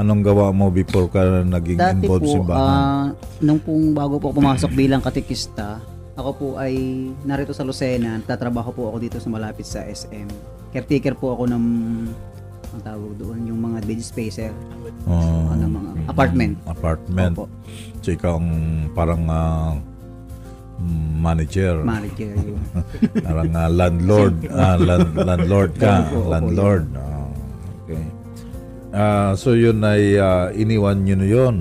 anong 0.00 0.22
gawa 0.22 0.48
mo 0.50 0.68
before 0.68 1.06
ka 1.06 1.20
naging 1.42 1.76
Dati 1.76 2.00
involved 2.00 2.24
po, 2.24 2.32
simbahan? 2.34 2.64
ah, 2.64 3.04
nung 3.38 3.58
pong 3.58 3.92
bago 3.92 4.16
po 4.16 4.32
pumasok 4.32 4.72
bilang 4.72 4.98
katikista, 4.98 5.76
ako 6.14 6.30
po 6.32 6.46
ay 6.56 6.74
narito 7.22 7.52
sa 7.52 7.62
Lucena, 7.62 8.18
tatrabaho 8.20 8.70
po 8.70 8.82
ako 8.86 8.96
dito 8.98 9.16
sa 9.16 9.28
malapit 9.28 9.64
sa 9.64 9.80
SM. 9.82 10.26
Caretaker 10.70 11.14
po 11.14 11.32
ako 11.32 11.44
ng 11.46 11.64
ang 12.70 12.82
tawag 12.82 13.12
doon, 13.16 13.44
yung 13.44 13.60
mga 13.60 13.82
bed 13.82 14.00
spacer, 14.00 14.54
Oh, 15.02 15.48
ano, 15.48 15.64
mga 15.66 15.90
apartment. 16.06 16.54
apartment. 16.64 17.34
Opo, 17.34 17.46
So 18.00 18.10
ikaw 18.10 18.36
ang 18.36 18.48
parang 18.90 19.26
ah, 19.26 19.74
manager. 21.16 21.82
manager 21.82 22.30
yun. 22.32 22.60
parang 23.26 23.50
ah, 23.52 23.66
landlord. 23.66 24.34
ah, 24.48 24.76
land- 24.76 25.14
landlord 25.14 25.72
ka. 25.76 26.06
Opo, 26.06 26.16
opo, 26.16 26.30
landlord. 26.30 26.84
Okay. 26.88 27.19
Ah, 28.90 29.32
so 29.32 29.52
yun 29.52 29.78
ay 29.80 30.16
ah, 30.16 30.50
iniwan 30.50 30.98
nyo 31.00 31.14
na 31.14 31.26
yun. 31.26 31.56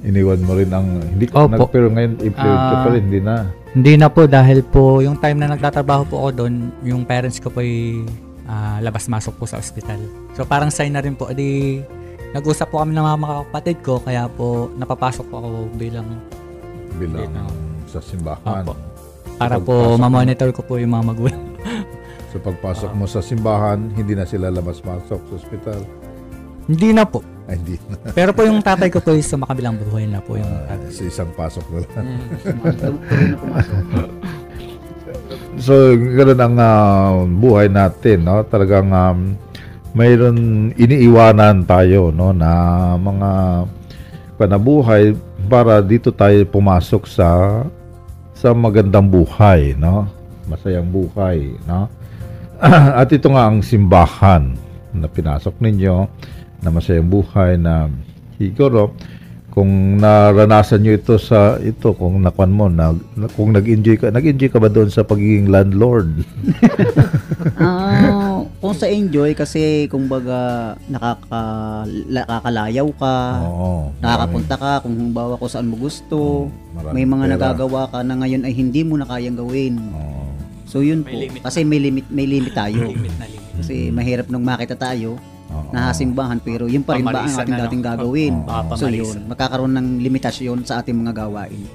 Iniwan 0.00 0.40
mo 0.40 0.52
rin 0.54 0.68
ang... 0.68 0.88
Hindi 1.04 1.28
ka 1.28 1.44
Opo. 1.44 1.52
nag, 1.52 1.68
pero 1.68 1.86
ngayon, 1.86 2.12
employed 2.18 2.34
ka 2.58 2.72
Ah, 2.72 2.82
pa 2.82 2.90
rin, 2.90 3.02
hindi 3.04 3.20
na. 3.20 3.36
Hindi 3.70 3.92
na 3.94 4.08
po 4.08 4.24
dahil 4.24 4.64
po 4.64 4.98
yung 4.98 5.14
time 5.14 5.38
na 5.38 5.52
nagtatrabaho 5.52 6.02
po 6.04 6.14
ako 6.18 6.30
doon, 6.34 6.54
yung 6.82 7.04
parents 7.04 7.36
ko 7.36 7.46
po 7.46 7.60
ay 7.60 8.00
ah, 8.44 8.80
labas-masok 8.80 9.36
po 9.36 9.44
sa 9.44 9.56
ospital. 9.56 10.00
So 10.32 10.42
parang 10.42 10.68
sign 10.68 10.90
na 10.90 10.98
rin 10.98 11.14
po, 11.14 11.28
di 11.28 11.78
nag-usap 12.30 12.66
po 12.66 12.78
kami 12.78 12.90
ng 12.92 13.02
mga 13.02 13.36
kapatid 13.44 13.76
ko 13.80 13.98
kaya 13.98 14.26
po 14.26 14.70
napapasok 14.74 15.26
po 15.26 15.34
ako 15.36 15.48
bilang 15.74 16.06
Bilang 16.92 17.26
Bilang- 17.28 17.54
sa 17.84 17.98
simbahan. 18.00 18.62
Opo. 18.62 18.74
para 19.36 19.56
po 19.56 19.94
mo- 19.94 20.00
ma-monitor 20.00 20.50
ko 20.50 20.62
po 20.62 20.74
yung 20.74 20.90
mga 20.92 21.04
magulang. 21.06 21.42
So 22.30 22.38
pagpasok 22.38 22.94
mo 22.94 23.04
sa 23.04 23.18
simbahan, 23.18 23.90
hindi 23.90 24.14
na 24.14 24.22
sila 24.22 24.48
labas-masok 24.48 25.20
sa 25.20 25.34
ospital. 25.34 25.80
Hindi 26.64 26.94
na 26.94 27.02
po. 27.02 27.26
Ay, 27.44 27.58
hindi 27.58 27.74
na. 27.82 28.14
Pero 28.14 28.30
po 28.30 28.46
yung 28.46 28.62
tatay 28.62 28.86
ko 28.88 29.02
po 29.02 29.10
is 29.10 29.26
sa 29.26 29.34
makabilang 29.34 29.74
buhay 29.76 30.06
na 30.06 30.22
po 30.22 30.38
yung 30.38 30.46
Ah, 30.46 30.70
tatay. 30.70 30.90
sa 30.94 31.02
isang 31.04 31.30
pasok 31.34 31.66
na 31.68 31.78
lang. 31.82 32.06
Pumasok. 33.34 33.74
So, 35.60 35.74
ganoon 35.92 36.40
ang 36.40 36.56
ah, 36.56 37.12
buhay 37.26 37.68
natin, 37.68 38.24
no? 38.24 38.40
Talagang 38.42 38.88
um, 38.88 39.36
mayroon 39.92 40.38
iniiwanan 40.72 41.68
tayo, 41.68 42.08
no, 42.08 42.32
na 42.32 42.50
mga 42.96 43.30
panabuhay 44.34 45.12
para 45.46 45.84
dito 45.84 46.08
tayo 46.10 46.38
pumasok 46.48 47.02
sa 47.04 47.28
sa 48.32 48.56
magandang 48.56 49.04
buhay, 49.04 49.76
no? 49.76 50.08
Masayang 50.48 50.88
buhay, 50.88 51.52
no? 51.68 51.90
At 53.00 53.08
ito 53.08 53.28
nga 53.28 53.46
ang 53.46 53.60
simbahan 53.60 54.52
na 54.92 55.06
pinasok 55.06 55.56
ninyo 55.58 55.96
na 56.60 56.68
masayang 56.68 57.08
buhay 57.08 57.56
na 57.56 57.88
siguro 58.36 58.92
kung 59.50 59.98
naranasan 59.98 60.78
nyo 60.80 60.92
ito 60.92 61.16
sa 61.16 61.58
ito 61.58 61.90
kung 61.90 62.22
nakuan 62.22 62.50
mo 62.50 62.66
na, 62.66 62.94
na- 63.12 63.26
kung 63.28 63.50
nag-enjoy 63.50 63.96
ka 63.96 64.06
nag-enjoy 64.08 64.46
ka 64.46 64.58
ba 64.58 64.68
doon 64.68 64.86
sa 64.86 65.02
pagiging 65.02 65.48
landlord 65.48 66.06
Ah, 67.56 68.40
kung 68.60 68.72
sa 68.72 68.86
enjoy 68.86 69.32
kasi 69.32 69.88
kumbaga 69.88 70.38
nakaka 70.86 71.42
nakakalayaw 72.06 72.88
ka, 72.94 73.16
oo 73.42 73.72
nakakapunta 73.98 74.54
ka 74.54 74.70
kung 74.80 74.94
halimbawa 74.94 75.36
kung 75.36 75.48
saan 75.48 75.66
mo 75.66 75.76
gusto. 75.76 76.48
Maraming 76.72 76.94
May 76.94 77.06
mga 77.06 77.24
pera. 77.24 77.32
nagagawa 77.34 77.82
ka 77.88 77.98
na 78.00 78.14
ngayon 78.16 78.44
ay 78.44 78.52
hindi 78.52 78.80
mo 78.80 78.96
na 78.96 79.08
kayang 79.08 79.36
gawin. 79.36 79.80
Oo. 79.90 80.24
So 80.70 80.86
yun 80.86 81.02
po. 81.02 81.10
May 81.10 81.26
limit 81.26 81.40
Kasi 81.42 81.66
may 81.66 81.80
limit 81.82 82.06
may 82.06 82.26
limit 82.30 82.54
tayo. 82.54 82.94
Limit 82.94 83.14
na 83.18 83.26
limit. 83.26 83.50
Kasi 83.58 83.90
mahirap 83.90 84.30
nung 84.30 84.46
makita 84.46 84.78
tayo 84.78 85.18
Oo. 85.50 85.74
na 85.74 85.90
simbahan 85.90 86.38
pero 86.38 86.70
yun 86.70 86.86
pa 86.86 86.94
rin 86.94 87.02
ba 87.02 87.26
ang 87.26 87.34
ating 87.34 87.50
na, 87.50 87.58
no? 87.58 87.62
dating 87.66 87.82
gagawin? 87.82 88.34
Oo, 88.46 88.78
So 88.78 88.86
yun, 88.86 89.26
magkakaroon 89.26 89.74
ng 89.74 89.88
limitasyon 89.98 90.62
sa 90.62 90.78
ating 90.78 90.94
mga 90.94 91.26
gawain. 91.26 91.66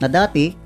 Na 0.00 0.08
dati, 0.08 0.56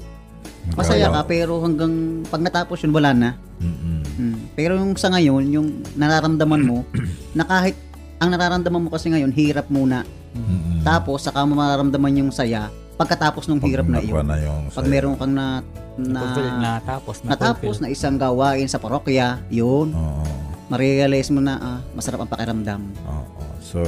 masaya 0.79 1.11
ka 1.11 1.27
pero 1.27 1.59
hanggang 1.67 2.23
pag 2.31 2.41
natapos 2.41 2.79
yun 2.87 2.95
wala 2.95 3.11
na. 3.11 3.31
Mm-mm. 3.59 4.01
Mm. 4.17 4.39
Pero 4.55 4.79
yung 4.79 4.95
sa 4.97 5.11
ngayon, 5.13 5.45
yung 5.51 5.69
nararamdaman 5.99 6.63
mo, 6.63 6.87
na 7.37 7.45
kahit 7.45 7.77
ang 8.17 8.33
nararamdaman 8.33 8.87
mo 8.87 8.89
kasi 8.89 9.13
ngayon, 9.13 9.35
hirap 9.35 9.69
muna. 9.69 10.07
Mm-mm. 10.33 10.81
Tapos, 10.81 11.25
saka 11.25 11.45
mo 11.45 11.57
mararamdaman 11.59 12.25
yung 12.25 12.33
saya 12.33 12.73
pagkatapos 12.97 13.45
ng 13.47 13.61
hirap 13.69 13.87
na 13.87 14.01
iyon. 14.01 14.25
na 14.25 14.37
yung 14.41 14.73
Pag 14.73 14.89
meron 14.89 15.15
kang 15.21 15.37
na, 15.37 15.61
na, 16.01 16.21
Fulfill 16.25 16.49
na 16.57 16.71
tapos 16.81 17.17
na 17.21 17.37
natapos 17.37 17.77
na 17.81 17.89
isang 17.93 18.17
gawain 18.17 18.69
sa 18.69 18.81
parokya, 18.81 19.41
yun, 19.53 19.93
Oo. 19.93 20.25
ma-realize 20.73 21.29
mo 21.29 21.45
na 21.45 21.55
ah, 21.61 21.79
masarap 21.93 22.25
ang 22.25 22.31
pakiramdam. 22.33 22.81
Oo. 23.05 23.45
So, 23.61 23.85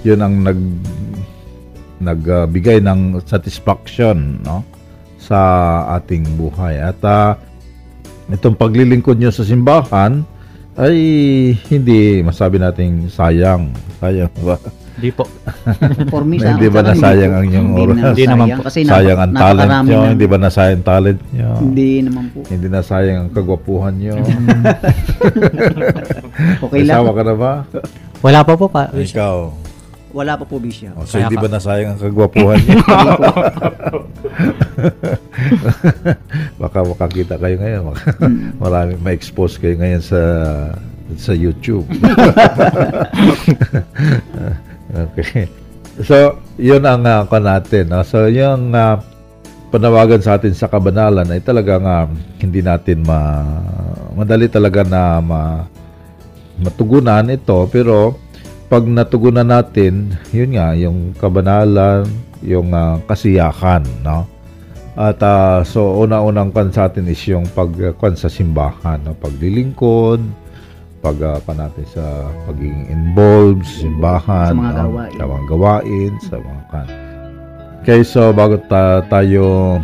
yun 0.00 0.20
ang 0.24 0.44
nag 0.44 0.60
nagbigay 1.96 2.84
ng 2.84 3.24
satisfaction 3.24 4.44
no 4.44 4.60
sa 5.16 5.40
ating 5.96 6.36
buhay 6.36 6.76
at 6.76 7.00
ah, 7.04 7.40
itong 8.28 8.56
paglilingkod 8.56 9.16
nyo 9.16 9.32
sa 9.32 9.42
simbahan 9.42 10.20
ay 10.76 10.96
hindi 11.72 12.20
masabi 12.20 12.60
nating 12.60 13.08
sayang 13.08 13.72
sayang 13.96 14.28
ba 14.44 14.60
Hindi 14.96 15.10
po. 15.12 15.24
For 16.12 16.22
me, 16.22 16.36
Na 16.36 16.42
sa 16.42 16.48
hindi 16.52 16.68
ba 16.68 16.80
nasayang 16.80 17.28
ang 17.30 17.44
inyong 17.44 17.68
Hindi 17.68 17.82
oras? 17.82 17.96
na 17.96 18.08
Hindi 18.08 18.24
naman 18.24 18.46
sayang 18.46 18.56
po. 18.56 18.64
Kasi 18.64 18.78
sayang 18.82 19.18
ang 19.18 19.32
talent 19.34 19.68
nyo 19.84 19.98
na- 19.98 20.10
hindi 20.10 20.26
ba 20.26 20.36
nasayang 20.38 20.80
talent 20.82 21.20
nyo 21.30 21.50
Hindi 21.58 21.90
naman 22.00 22.24
po. 22.30 22.40
hindi 22.46 22.66
na 22.66 22.80
sayang 22.80 23.18
ang 23.18 23.30
kagwapuhan 23.30 23.92
nyo 23.94 24.14
Okay 26.64 26.80
May 26.80 26.86
lang. 26.86 26.96
asawa 26.98 27.10
ka 27.12 27.22
na 27.22 27.34
ba 27.34 27.52
Wala 28.18 28.40
pa 28.40 28.52
po 28.54 28.66
pa. 28.66 28.88
ikaw 28.90 29.52
Wala 30.10 30.32
pa 30.32 30.44
po, 30.44 30.56
Bishop. 30.56 30.96
oh, 30.96 31.04
so 31.04 31.14
Kaya 31.14 31.28
hindi 31.28 31.36
ka- 31.36 31.44
ba 31.44 31.48
nasayang 31.50 31.90
ang 31.92 32.00
kagwapuhan 32.00 32.56
nyo 32.58 32.78
baka 36.58 36.78
makakita 36.82 37.34
kayo 37.36 37.56
ngayon 37.58 37.82
Baka 37.86 38.02
marami 38.56 38.92
ma-expose 38.96 39.56
kayo 39.56 39.76
ngayon 39.76 40.00
sa 40.00 40.20
sa 41.14 41.32
YouTube 41.32 41.84
okay. 45.04 45.46
So 46.04 46.40
yun 46.60 46.84
ang 46.84 47.08
uh, 47.08 47.24
natin 47.40 47.88
no? 47.88 48.04
so 48.04 48.28
yung 48.28 48.72
ah, 48.76 49.00
panawagan 49.72 50.20
sa 50.20 50.36
atin 50.36 50.52
sa 50.52 50.68
kabanalan 50.68 51.28
ay 51.32 51.40
talagang 51.40 51.84
ah, 51.88 52.04
hindi 52.36 52.60
natin 52.60 53.00
ma 53.04 53.44
madali 54.16 54.48
talaga 54.48 54.80
na 54.84 55.20
ma, 55.20 55.64
matugunan 56.60 57.28
ito. 57.28 57.68
Pero 57.68 58.16
pag 58.68 58.84
natugunan 58.88 59.46
natin 59.46 60.16
yun 60.32 60.56
nga 60.56 60.72
yung 60.76 61.12
kabanalan 61.16 62.04
yung 62.44 62.72
ah, 62.76 63.00
kasiyahan 63.08 63.84
no? 64.04 64.28
At 64.96 65.20
ah, 65.20 65.60
so 65.64 65.96
una-unang 66.00 66.52
kan 66.52 66.72
sa 66.72 66.88
atin 66.88 67.08
is 67.08 67.20
yung 67.24 67.48
pagkwan 67.52 68.16
sa 68.16 68.28
simbahan 68.28 69.00
no? 69.00 69.16
Paglilingkod 69.16 70.45
pag 71.06 71.18
ah, 71.22 71.38
pa 71.38 71.54
natin 71.54 71.86
sa 71.86 72.02
pagiging 72.50 72.90
involved 72.90 73.62
sa 73.62 73.86
simbahan 73.86 74.50
Sa 74.50 74.58
mga 74.58 74.74
gawain. 74.82 75.12
sa 75.14 75.22
mga 75.22 75.44
gawain 75.46 76.12
sa 76.18 76.34
mga 76.42 76.62
kan 76.74 76.88
Okay, 77.86 78.02
so 78.02 78.34
bago 78.34 78.58
ta- 78.66 79.06
tayo 79.06 79.78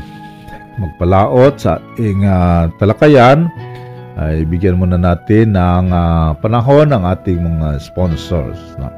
magpalaot 0.74 1.54
sa 1.54 1.78
ating 1.78 2.26
ah, 2.26 2.66
talakayan, 2.82 3.46
ay 4.18 4.42
bigyan 4.42 4.74
muna 4.74 4.98
natin 4.98 5.54
ng 5.54 5.87
ah, 5.94 6.35
panahon 6.42 6.90
ng 6.90 6.98
ating 7.06 7.38
mga 7.38 7.78
sponsors. 7.78 8.58
No? 8.82 8.90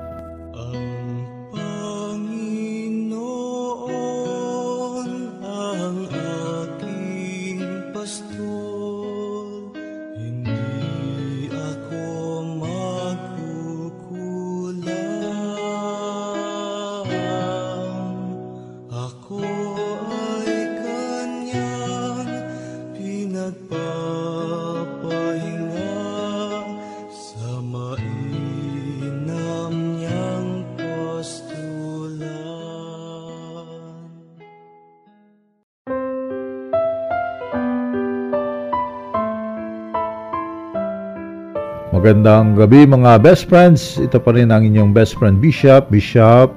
Magandang 42.04 42.52
gabi 42.52 42.84
mga 42.84 43.16
best 43.24 43.48
friends. 43.48 43.96
Ito 43.96 44.20
pa 44.20 44.36
rin 44.36 44.52
ang 44.52 44.60
inyong 44.60 44.92
best 44.92 45.16
friend 45.16 45.40
Bishop, 45.40 45.88
Bishop 45.88 46.52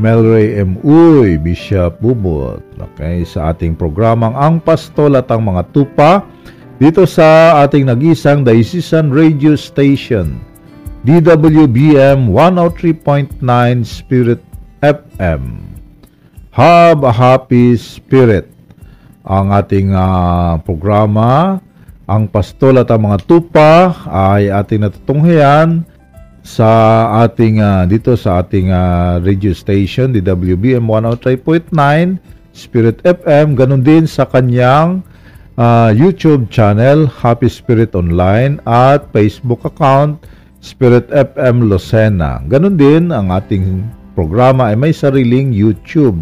Melray 0.00 0.56
M. 0.56 0.80
Uy, 0.80 1.36
Bishop 1.36 2.00
Bubot. 2.00 2.64
Okay, 2.72 3.20
sa 3.20 3.52
ating 3.52 3.76
programang 3.76 4.32
Ang 4.32 4.64
Pastol 4.64 5.20
at 5.20 5.28
ang 5.28 5.44
mga 5.44 5.68
tupa 5.76 6.24
dito 6.80 7.04
sa 7.04 7.60
ating 7.68 7.84
nag-isang 7.84 8.40
diocesan 8.40 9.12
radio 9.12 9.52
station 9.60 10.40
DWBM 11.04 12.32
103.9 12.32 13.44
Spirit 13.84 14.40
FM. 14.80 15.68
Have 16.56 17.04
a 17.04 17.12
happy 17.12 17.76
spirit 17.76 18.48
ang 19.28 19.52
ating 19.52 19.92
ah, 19.92 20.56
programa 20.64 21.60
Ang 22.08 22.24
pastol 22.32 22.80
at 22.80 22.88
ang 22.88 23.04
mga 23.04 23.20
tupa 23.28 23.92
ay 24.08 24.48
ating 24.48 24.80
natutunghayan 24.80 25.84
sa 26.40 26.70
ating 27.28 27.60
ah, 27.60 27.84
dito 27.84 28.16
sa 28.16 28.40
ating 28.40 28.72
ah, 28.72 29.20
radio 29.20 29.52
station 29.52 30.16
DWBM 30.16 30.88
103.9 30.88 31.68
Spirit 32.56 33.04
FM 33.04 33.52
ganun 33.52 33.84
din 33.84 34.08
sa 34.08 34.24
kanyang 34.24 35.04
ah, 35.60 35.92
YouTube 35.92 36.48
channel 36.48 37.04
Happy 37.12 37.52
Spirit 37.52 37.92
Online 37.92 38.56
at 38.64 39.04
Facebook 39.12 39.68
account 39.68 40.24
Spirit 40.58 41.06
FM 41.12 41.70
Lucena. 41.70 42.42
Ganun 42.50 42.74
din 42.74 43.14
ang 43.14 43.30
ating 43.30 43.86
programa 44.18 44.74
ay 44.74 44.76
may 44.80 44.90
sariling 44.90 45.54
YouTube 45.54 46.18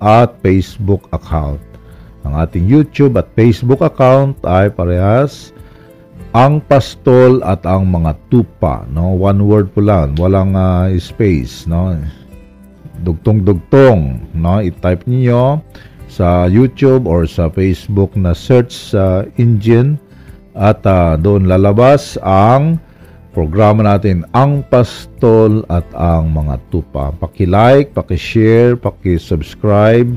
at 0.00 0.32
Facebook 0.40 1.04
account. 1.12 1.67
Ang 2.26 2.34
ating 2.34 2.66
YouTube 2.66 3.18
at 3.20 3.30
Facebook 3.38 3.84
account 3.84 4.38
ay 4.42 4.72
parehas 4.72 5.54
ang 6.36 6.60
pastol 6.60 7.40
at 7.40 7.64
ang 7.64 7.88
mga 7.88 8.12
tupa, 8.28 8.84
no? 8.92 9.16
One 9.16 9.48
word 9.48 9.72
po 9.72 9.80
lang, 9.80 10.12
walang 10.20 10.52
ah, 10.54 10.92
space, 11.00 11.64
no? 11.64 11.96
Dugtong-dugtong, 13.00 14.32
no? 14.36 14.60
I-type 14.60 15.08
niyo 15.08 15.64
sa 16.08 16.44
YouTube 16.44 17.08
or 17.08 17.24
sa 17.24 17.48
Facebook 17.48 18.12
na 18.12 18.36
search 18.36 18.72
sa 18.92 19.24
engine 19.40 19.96
at 20.52 20.84
ah, 20.84 21.16
doon 21.16 21.48
lalabas 21.48 22.20
ang 22.20 22.76
programa 23.32 23.86
natin 23.86 24.26
ang 24.34 24.66
pastol 24.66 25.62
at 25.72 25.86
ang 25.94 26.34
mga 26.34 26.58
tupa. 26.74 27.14
Paki-like, 27.14 27.94
paki-share, 27.94 28.74
paki-subscribe, 28.74 30.12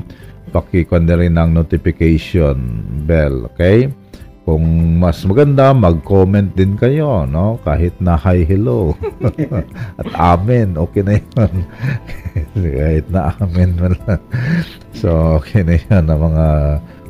paki-kundi 0.50 1.14
rin 1.14 1.38
ng 1.38 1.54
notification 1.54 2.58
bell, 3.06 3.46
okay? 3.54 3.86
Kung 4.42 4.98
mas 4.98 5.22
maganda, 5.22 5.70
mag-comment 5.70 6.50
din 6.58 6.74
kayo, 6.74 7.22
no? 7.30 7.62
Kahit 7.62 7.94
na 8.02 8.18
hi, 8.18 8.42
hello. 8.42 8.90
At 10.02 10.10
amen, 10.18 10.74
okay 10.74 11.06
na 11.06 11.14
yun. 11.22 11.52
Kahit 12.82 13.06
na 13.06 13.30
amen 13.38 13.78
man 13.78 13.94
lang. 14.02 14.22
So, 14.98 15.38
okay 15.38 15.62
na 15.62 15.78
yun 15.78 16.10
ang 16.10 16.20
mga 16.34 16.46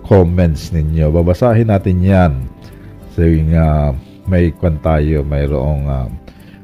comments 0.04 0.76
ninyo. 0.76 1.08
Babasahin 1.08 1.72
natin 1.72 2.04
yan. 2.04 2.32
So, 3.16 3.24
yung 3.24 3.56
uh, 3.56 3.96
may 4.28 4.52
kwan 4.52 4.76
tayo, 4.84 5.24
mayroong 5.24 5.88
uh, 5.88 6.12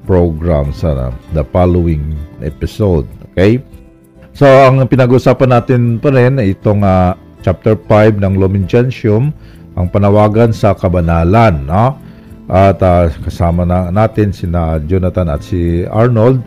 program 0.04 0.76
sa 0.76 1.08
the 1.32 1.48
following 1.48 2.12
episode. 2.44 3.08
Okay? 3.32 3.64
So, 4.36 4.46
ang 4.46 4.82
pinag-usapan 4.86 5.50
natin 5.50 5.80
pa 5.98 6.10
rin 6.14 6.38
itong 6.38 6.82
uh, 6.82 7.14
chapter 7.42 7.74
5 7.74 8.20
ng 8.22 8.34
Lumen 8.38 8.66
Gentium, 8.66 9.30
ang 9.78 9.86
panawagan 9.88 10.50
sa 10.50 10.74
kabanalan, 10.74 11.62
no? 11.66 11.94
At 12.48 12.80
ah, 12.80 13.12
kasama 13.12 13.68
na 13.68 13.92
natin 13.92 14.32
sina 14.32 14.80
Jonathan 14.88 15.28
at 15.28 15.44
si 15.44 15.84
Arnold 15.84 16.40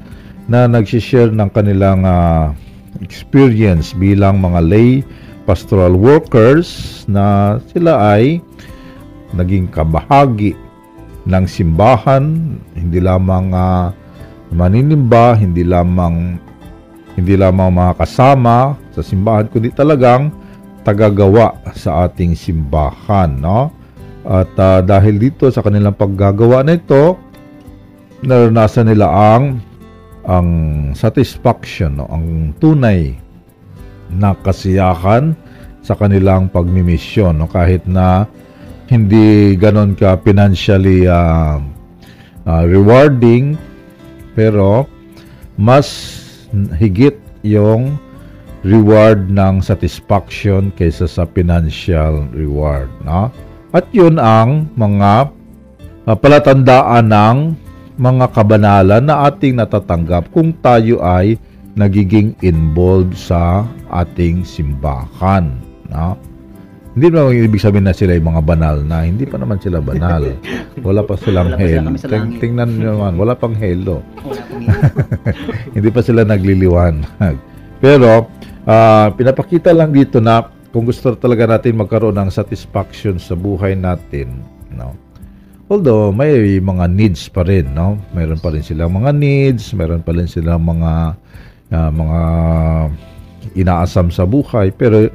na 0.49 0.65
nag-share 0.65 1.29
ng 1.29 1.49
kanilang 1.53 2.01
ah, 2.03 2.57
experience 2.99 3.93
bilang 3.93 4.41
mga 4.41 4.59
lay 4.65 4.89
pastoral 5.45 5.93
workers 5.93 7.01
na 7.05 7.57
sila 7.69 8.17
ay 8.17 8.41
naging 9.31 9.69
kabahagi 9.71 10.57
ng 11.29 11.45
simbahan, 11.45 12.57
hindi 12.73 12.97
lamang 12.97 13.53
ah, 13.53 13.93
maninimba, 14.51 15.37
hindi 15.37 15.61
lamang 15.61 16.41
hindi 17.21 17.37
lamang 17.37 17.69
mga 17.69 17.93
kasama 18.01 18.73
sa 18.89 19.05
simbahan 19.05 19.45
kundi 19.45 19.69
talagang 19.69 20.33
tagagawa 20.81 21.53
sa 21.77 22.09
ating 22.09 22.33
simbahan, 22.33 23.37
no? 23.37 23.69
At 24.25 24.53
ah, 24.57 24.81
dahil 24.81 25.21
dito 25.21 25.49
sa 25.53 25.61
kanilang 25.61 25.97
paggagawa 25.97 26.65
na 26.65 26.77
ito, 26.77 27.17
naranasan 28.21 28.89
nila 28.89 29.09
ang 29.09 29.61
ang 30.25 30.49
satisfaction, 30.93 31.97
no? 31.97 32.05
ang 32.09 32.53
tunay 32.61 33.17
na 34.13 34.37
kasiyahan 34.37 35.33
sa 35.81 35.97
kanilang 35.97 36.45
pagmimisyon, 36.53 37.41
no? 37.41 37.49
kahit 37.49 37.81
na 37.89 38.29
hindi 38.85 39.57
ganon 39.57 39.97
ka 39.97 40.21
financially 40.21 41.09
ah, 41.09 41.57
ah, 42.45 42.63
rewarding, 42.69 43.57
pero 44.37 44.85
mas 45.57 46.20
higit 46.75 47.17
yung 47.41 47.97
reward 48.61 49.29
ng 49.33 49.61
satisfaction 49.61 50.69
kaysa 50.77 51.09
sa 51.09 51.25
financial 51.25 52.29
reward. 52.33 52.89
No? 53.01 53.33
At 53.73 53.89
yun 53.89 54.21
ang 54.21 54.69
mga 54.77 55.31
uh, 56.05 56.15
palatandaan 56.17 57.09
ng 57.09 57.37
mga 57.97 58.25
kabanalan 58.33 59.03
na 59.05 59.29
ating 59.29 59.57
natatanggap 59.57 60.29
kung 60.33 60.53
tayo 60.61 61.01
ay 61.01 61.37
nagiging 61.73 62.35
involved 62.43 63.15
sa 63.17 63.65
ating 63.89 64.45
simbahan. 64.45 65.57
No? 65.89 66.19
Hindi 67.01 67.17
naman 67.17 67.33
ibig 67.33 67.65
sabihin 67.65 67.89
na 67.89 67.97
sila 67.97 68.13
ay 68.13 68.21
mga 68.21 68.45
banal 68.45 68.77
na. 68.85 69.01
Hindi 69.09 69.25
pa 69.25 69.41
naman 69.41 69.57
sila 69.57 69.81
banal. 69.81 70.37
Wala 70.85 71.01
pa 71.01 71.17
silang 71.17 71.49
Wala 71.49 71.57
pa 71.57 71.65
sila 71.65 71.81
hell. 71.81 71.97
sa 71.97 72.07
Ting- 72.13 72.37
tingnan 72.37 72.77
nyo 72.77 72.89
naman, 72.93 73.13
wala 73.17 73.33
pang. 73.33 73.57
Wala 73.57 74.05
pong 74.45 74.65
Hindi 75.81 75.89
pa 75.89 76.05
sila 76.05 76.21
nagliliwanag. 76.29 77.35
Pero, 77.81 78.29
ah, 78.69 79.09
pinapakita 79.17 79.73
lang 79.73 79.89
dito 79.89 80.21
na 80.21 80.45
kung 80.69 80.85
gusto 80.85 81.17
talaga 81.17 81.57
natin 81.57 81.81
magkaroon 81.81 82.21
ng 82.21 82.29
satisfaction 82.29 83.17
sa 83.17 83.33
buhay 83.33 83.73
natin, 83.73 84.45
no? 84.69 84.93
Although, 85.73 86.13
may 86.13 86.61
mga 86.61 86.85
needs 86.85 87.25
pa 87.33 87.41
rin, 87.41 87.73
no? 87.73 87.97
Meron 88.13 88.37
pa 88.37 88.53
rin 88.53 88.61
silang 88.61 88.93
mga 88.93 89.09
needs, 89.09 89.73
meron 89.73 90.05
pa 90.05 90.13
rin 90.13 90.29
silang 90.29 90.61
mga 90.61 91.17
ah, 91.73 91.89
mga 91.89 92.19
inaasam 93.57 94.13
sa 94.13 94.21
buhay, 94.29 94.69
pero 94.69 95.09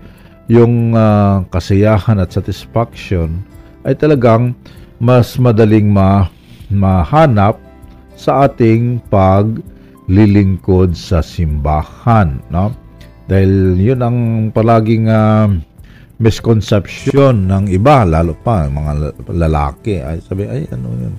yung 0.46 0.94
ah, 0.94 1.42
kasiyahan 1.50 2.22
at 2.22 2.30
satisfaction 2.30 3.42
ay 3.87 3.94
talagang 3.98 4.54
mas 5.02 5.37
madaling 5.37 5.90
ma 5.90 6.30
mahanap 6.66 7.61
sa 8.18 8.48
ating 8.48 8.98
paglilingkod 9.06 10.96
sa 10.96 11.22
simbahan, 11.22 12.42
no? 12.50 12.74
Dahil 13.26 13.76
yun 13.78 14.00
ang 14.02 14.18
palaging 14.50 15.06
ah, 15.11 15.50
misconception 16.16 17.50
ng 17.50 17.68
iba, 17.68 18.09
lalo 18.09 18.32
pa 18.32 18.64
mga 18.66 18.92
la- 18.96 19.16
lalaki. 19.46 20.00
Ay 20.00 20.22
sabi, 20.24 20.48
ay 20.48 20.64
ano 20.72 20.88
yun? 20.96 21.14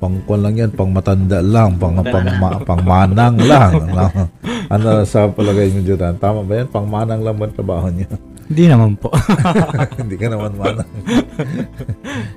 Pangkuan 0.00 0.40
lang 0.40 0.56
yan, 0.56 0.72
pang 0.72 0.88
matanda 0.88 1.44
lang, 1.44 1.76
pang, 1.76 2.00
pang, 2.00 2.24
pang 2.64 2.82
manang 2.88 3.36
lang. 3.36 3.84
ano, 4.72 5.04
sa 5.04 5.28
palagay 5.28 5.68
mo 5.76 5.84
dyan? 5.84 6.16
Tama 6.16 6.40
ba 6.40 6.52
yan? 6.56 6.72
Pang 6.72 6.88
manang 6.88 7.20
lang 7.20 7.36
ba 7.36 7.52
trabaho 7.52 7.92
niya? 7.92 8.08
Hindi 8.50 8.64
naman 8.66 8.98
po. 8.98 9.14
Hindi 10.00 10.16
ka 10.16 10.26
naman 10.28 10.50
manang. 10.54 10.90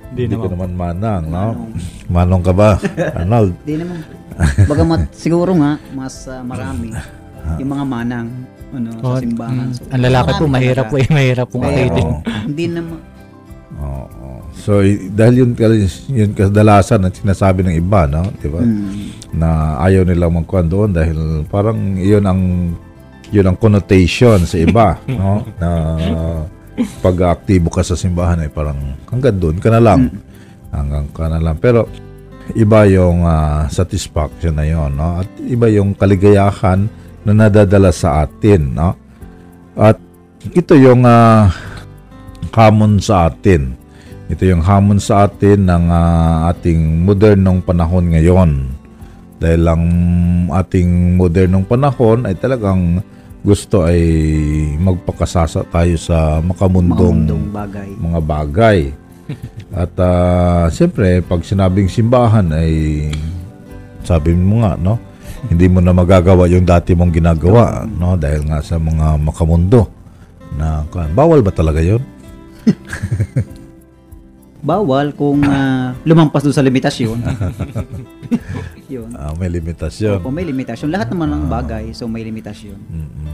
Hindi 0.06 0.20
Hindi 0.22 0.36
ka 0.36 0.46
naman. 0.46 0.52
naman 0.54 0.70
manang, 0.72 1.22
no? 1.26 1.44
Manong 2.06 2.42
ka 2.42 2.52
ba, 2.52 2.78
Arnold? 3.12 3.52
Di 3.60 3.74
naman. 3.74 3.98
Bagamat 4.64 5.00
siguro 5.24 5.50
nga, 5.54 5.74
mas 5.90 6.26
ah, 6.26 6.40
marami 6.40 6.94
yung 7.58 7.66
mga 7.68 7.84
manang 7.84 8.28
ano, 8.70 8.90
Oh, 9.00 9.14
sa 9.14 9.22
simbahan. 9.22 9.66
mm, 9.68 9.74
So, 9.74 9.82
ang 9.88 10.02
lalaki 10.02 10.30
po, 10.32 10.44
marami 10.44 10.54
mahirap 10.56 10.86
po 10.88 10.96
eh. 10.96 11.06
Mahirap 11.08 11.46
po 11.46 11.56
Kaya, 11.58 11.70
akitin. 11.76 12.06
Oo. 12.08 12.18
Hindi 12.44 12.64
naman. 12.68 12.98
Oo. 13.76 14.30
So, 14.54 14.70
y- 14.80 15.10
dahil 15.10 15.34
yun, 15.36 15.50
yun 16.08 16.30
kadalasan 16.32 17.02
ang 17.02 17.10
sinasabi 17.12 17.62
ng 17.62 17.74
iba, 17.76 18.06
no? 18.06 18.22
Di 18.34 18.46
ba? 18.46 18.58
Mm, 18.58 18.90
Na 19.34 19.48
ayaw 19.80 20.02
nilang 20.02 20.30
magkuhan 20.32 20.66
doon 20.66 20.90
dahil 20.90 21.18
parang 21.44 21.74
yun 21.94 22.22
ang 22.22 22.70
yun 23.34 23.50
ang 23.50 23.58
connotation 23.58 24.46
sa 24.46 24.54
iba, 24.54 24.94
no? 25.10 25.42
Na 25.58 25.70
pag 27.02 27.34
aktibo 27.34 27.70
ka 27.70 27.82
sa 27.82 27.98
simbahan 27.98 28.46
ay 28.46 28.50
parang 28.50 28.78
hanggang 29.10 29.34
doon 29.34 29.58
ka 29.58 29.74
na 29.74 29.82
lang. 29.82 30.10
Hanggang 30.70 31.06
ka 31.10 31.26
na 31.26 31.42
lang. 31.42 31.58
Pero 31.58 31.90
iba 32.54 32.86
yung 32.86 33.26
ah, 33.26 33.66
satisfaction 33.66 34.54
na 34.54 34.66
yon, 34.66 34.94
no? 34.94 35.18
At 35.18 35.30
iba 35.42 35.66
yung 35.66 35.98
kaligayahan 35.98 36.86
na 37.26 37.32
nadadala 37.34 37.90
sa 37.90 38.22
atin, 38.22 38.74
no? 38.74 38.94
At 39.74 39.98
ito 40.54 40.78
yung 40.78 41.02
ah, 41.02 41.50
hamon 42.54 43.02
sa 43.02 43.30
atin. 43.30 43.74
Ito 44.30 44.46
yung 44.46 44.62
hamon 44.62 44.98
sa 45.02 45.26
atin 45.26 45.66
ng 45.66 45.84
ah, 45.90 46.50
ating 46.54 47.02
modernong 47.02 47.62
panahon 47.66 48.14
ngayon. 48.14 48.50
Dahil 49.38 49.62
ang 49.66 49.84
ating 50.50 51.18
modernong 51.18 51.66
panahon 51.66 52.26
ay 52.26 52.34
talagang 52.38 53.02
gusto 53.44 53.84
ay 53.84 54.00
magpakasasa 54.80 55.68
tayo 55.68 55.94
sa 56.00 56.40
makamundong 56.40 57.28
mundong 57.28 57.44
bagay. 57.52 57.90
mga 58.00 58.20
bagay. 58.24 58.78
At 59.84 59.92
ah, 60.00 60.66
siyempre, 60.72 61.20
pag 61.20 61.44
sinabing 61.44 61.92
simbahan 61.92 62.48
ay 62.56 62.72
sabi 64.00 64.32
mo 64.32 64.64
nga, 64.64 64.80
no? 64.80 64.96
Hindi 65.44 65.68
mo 65.68 65.84
na 65.84 65.92
magagawa 65.92 66.48
yung 66.48 66.64
dati 66.64 66.96
mong 66.96 67.12
ginagawa, 67.12 67.84
no? 67.84 68.16
Dahil 68.16 68.48
nga 68.48 68.64
sa 68.64 68.80
mga 68.80 69.20
makamundo 69.20 69.92
na 70.56 70.88
bawal 71.12 71.44
ba 71.44 71.52
talaga 71.52 71.84
'yon? 71.84 72.00
bawal 74.64 75.12
kung 75.12 75.44
ah, 75.44 75.92
lumampas 76.08 76.40
doon 76.40 76.56
sa 76.56 76.64
limitasyon. 76.64 77.20
yun. 78.94 79.12
Ah, 79.12 79.36
may 79.36 79.52
limitasyon. 79.52 80.24
Opo, 80.24 80.32
may 80.32 80.48
limitasyon. 80.48 80.88
Lahat 80.88 81.12
naman 81.12 81.28
ng 81.36 81.44
bagay, 81.52 81.92
so 81.92 82.08
may 82.08 82.24
limitasyon. 82.24 82.78
Mm-mm. 82.80 83.32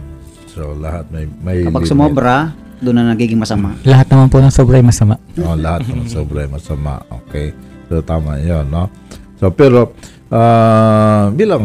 So 0.51 0.75
lahat 0.75 1.07
may 1.15 1.31
may 1.41 1.63
Kapag 1.63 1.87
limit. 1.87 1.91
sumobra, 1.95 2.51
doon 2.83 2.97
na 2.99 3.15
nagiging 3.15 3.39
masama. 3.39 3.79
Lahat 3.87 4.11
naman 4.11 4.27
po 4.27 4.43
ng 4.43 4.51
sobra 4.51 4.83
ay 4.83 4.85
masama. 4.85 5.15
Oh, 5.47 5.55
lahat 5.55 5.87
ng 5.87 6.11
sobra 6.11 6.43
ay 6.43 6.51
masama. 6.51 6.99
Okay. 7.25 7.55
So 7.87 8.03
tama 8.03 8.43
'yon, 8.43 8.67
no? 8.67 8.91
So 9.39 9.55
pero 9.55 9.95
ah, 10.35 11.31
bilang 11.31 11.63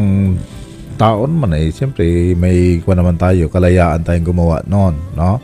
taon 0.95 1.31
man 1.35 1.57
eh, 1.57 1.73
siyempre 1.73 2.37
may 2.37 2.79
kuha 2.85 2.95
naman 2.95 3.17
tayo, 3.17 3.49
kalayaan 3.49 4.05
tayong 4.05 4.27
gumawa 4.31 4.61
noon, 4.69 4.95
no? 5.17 5.41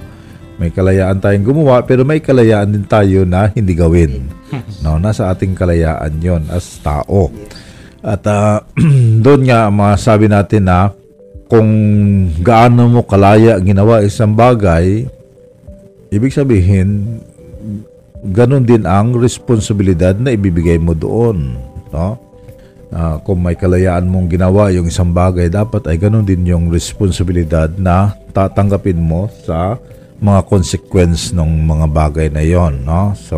May 0.61 0.69
kalayaan 0.69 1.17
tayong 1.17 1.41
gumawa 1.41 1.81
pero 1.81 2.05
may 2.05 2.21
kalayaan 2.21 2.69
din 2.69 2.85
tayo 2.85 3.25
na 3.25 3.49
hindi 3.49 3.73
gawin. 3.73 4.29
No, 4.85 5.01
nasa 5.01 5.33
ating 5.33 5.57
kalayaan 5.57 6.21
'yon 6.21 6.45
as 6.53 6.77
tao. 6.85 7.33
At 8.05 8.21
ah, 8.29 8.61
doon 9.25 9.49
nga 9.49 9.73
masabi 9.73 10.29
natin 10.29 10.69
na 10.69 10.93
kung 11.49 11.65
gaano 12.45 12.93
mo 12.93 13.01
kalaya 13.01 13.57
ginawa 13.57 14.05
isang 14.05 14.37
bagay, 14.37 15.09
ibig 16.13 16.29
sabihin 16.29 17.17
ganun 18.21 18.61
din 18.61 18.85
ang 18.85 19.17
responsibilidad 19.17 20.13
na 20.13 20.29
ibibigay 20.37 20.77
mo 20.77 20.93
doon, 20.93 21.57
no? 21.89 22.21
Ah, 22.93 23.17
kung 23.23 23.41
may 23.41 23.57
kalayaan 23.57 24.05
mong 24.05 24.29
ginawa 24.29 24.69
yung 24.69 24.85
isang 24.85 25.09
bagay, 25.09 25.49
dapat 25.49 25.89
ay 25.89 25.97
ganun 25.97 26.27
din 26.27 26.45
yung 26.45 26.69
responsibilidad 26.69 27.71
na 27.81 28.13
tatanggapin 28.29 28.99
mo 28.99 29.25
sa 29.41 29.81
mga 30.21 30.45
consequence 30.45 31.33
ng 31.33 31.65
mga 31.65 31.85
bagay 31.89 32.27
na 32.29 32.45
yon, 32.45 32.85
no? 32.85 33.17
So, 33.17 33.37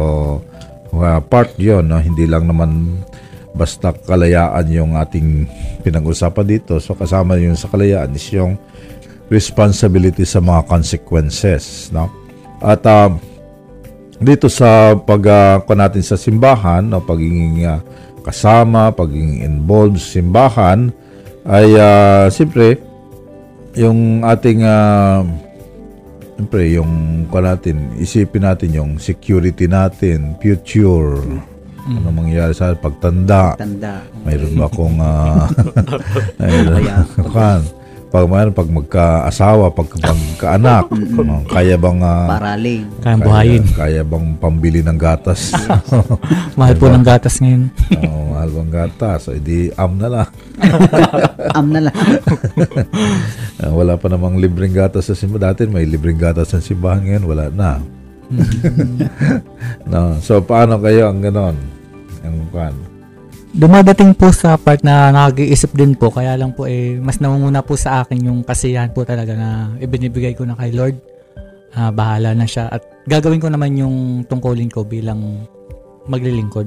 uh, 0.92 1.24
part 1.24 1.56
yon, 1.56 1.88
no? 1.88 1.98
Hindi 1.98 2.28
lang 2.28 2.46
naman 2.46 3.00
basta 3.56 3.96
kalayaan 3.96 4.68
yung 4.68 4.92
ating 5.00 5.48
pinag-usapan 5.82 6.46
dito. 6.46 6.84
So, 6.84 6.94
kasama 6.94 7.40
yun 7.40 7.56
sa 7.56 7.72
kalayaan 7.72 8.12
is 8.12 8.28
yung 8.36 8.60
responsibility 9.32 10.28
sa 10.28 10.44
mga 10.44 10.68
consequences, 10.68 11.88
no? 11.96 12.12
At 12.60 12.84
ah, 12.84 13.12
dito 14.20 14.48
sa 14.48 14.96
pag 14.96 15.24
uh, 15.64 15.76
natin 15.76 16.04
sa 16.04 16.20
simbahan 16.20 16.84
o 16.92 17.00
pagiging 17.00 17.64
ah, 17.68 17.80
kasama, 18.24 18.92
pagiging 18.92 19.44
involved 19.44 20.00
simbahan 20.00 20.92
ay 21.44 21.76
uh, 21.76 22.32
siyempre 22.32 22.80
yung 23.76 24.24
ating 24.24 24.64
uh, 24.64 25.28
siyempre 26.44 26.76
yung 26.76 27.24
ko 27.32 27.40
natin 27.40 27.96
isipin 27.96 28.44
natin 28.44 28.76
yung 28.76 28.92
security 29.00 29.64
natin, 29.64 30.36
future. 30.44 31.24
Ano 31.88 32.12
mangyayari 32.12 32.52
sa 32.52 32.76
pagtanda? 32.76 33.56
Tanda. 33.56 34.04
mayroon 34.28 34.60
ba 34.60 34.68
akong 34.68 35.00
uh, 35.00 35.48
mayroon, 36.44 36.84
Kaya, 36.84 37.00
kan, 37.32 37.62
pag 38.14 38.30
mayroon 38.30 38.54
pag 38.54 38.70
magkaasawa, 38.70 39.74
pag 39.74 39.90
magkaanak, 39.90 40.86
oh, 41.18 41.42
kaya 41.50 41.74
bang 41.82 41.98
ah, 42.06 42.30
Paraling. 42.38 42.86
Kayang 43.02 43.22
buhayin. 43.26 43.64
Kaya, 43.74 43.74
kaya 43.74 44.02
bang 44.06 44.28
pambili 44.38 44.86
ng 44.86 45.00
gatas? 45.02 45.50
Mahal 46.62 46.78
po 46.78 46.94
ng 46.94 47.02
gatas 47.02 47.42
ngayon. 47.42 47.74
oh, 48.06 48.38
mahal 48.38 48.54
bang 48.54 48.70
gatas? 48.70 49.26
So, 49.26 49.34
edi 49.34 49.74
am 49.74 49.98
na 49.98 50.14
lang. 50.14 50.30
Am 51.58 51.68
na 51.74 51.90
lang. 51.90 51.98
Ah, 53.58 53.74
wala 53.74 53.98
pa 53.98 54.06
namang 54.14 54.38
libreng 54.38 54.78
gatas 54.78 55.10
sa 55.10 55.18
simbahan. 55.18 55.58
Dati 55.58 55.66
may 55.66 55.90
libreng 55.90 56.22
gatas 56.22 56.54
sa 56.54 56.62
simbahan 56.62 57.02
ngayon, 57.02 57.26
wala 57.26 57.50
na. 57.50 57.82
no, 59.90 60.22
so 60.22 60.38
paano 60.38 60.78
kayo 60.78 61.10
ang 61.10 61.18
ganon? 61.18 61.58
Ang 62.22 62.46
kan? 62.54 62.93
Dumadating 63.54 64.18
po 64.18 64.34
sa 64.34 64.58
part 64.58 64.82
na 64.82 65.14
nakag-iisip 65.14 65.78
din 65.78 65.94
po, 65.94 66.10
kaya 66.10 66.34
lang 66.34 66.58
po 66.58 66.66
eh, 66.66 66.98
mas 66.98 67.22
namumuna 67.22 67.62
po 67.62 67.78
sa 67.78 68.02
akin 68.02 68.26
yung 68.26 68.42
kasiyahan 68.42 68.90
po 68.90 69.06
talaga 69.06 69.38
na 69.38 69.70
ibinibigay 69.78 70.34
ko 70.34 70.42
na 70.42 70.58
kay 70.58 70.74
Lord. 70.74 70.98
Ah, 71.74 71.94
bahala 71.94 72.34
na 72.34 72.50
siya 72.50 72.66
at 72.74 72.82
gagawin 73.06 73.38
ko 73.38 73.54
naman 73.54 73.78
yung 73.78 74.26
tungkulin 74.26 74.74
ko 74.74 74.82
bilang 74.82 75.46
maglilingkod. 76.10 76.66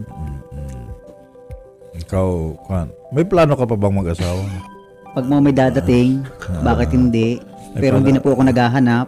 Ikaw, 2.06 2.28
kan? 2.70 2.86
May 3.10 3.26
plano 3.26 3.58
ka 3.58 3.66
pa 3.66 3.74
bang 3.74 3.94
mag-asawa? 3.94 4.46
Pag 5.10 5.26
mo 5.26 5.42
may 5.42 5.54
dadating, 5.54 6.22
bakit 6.62 6.94
hindi? 6.94 7.42
Pero 7.74 7.98
hindi 7.98 8.14
na 8.14 8.22
po 8.22 8.30
ako 8.30 8.46
naghahanap. 8.46 9.06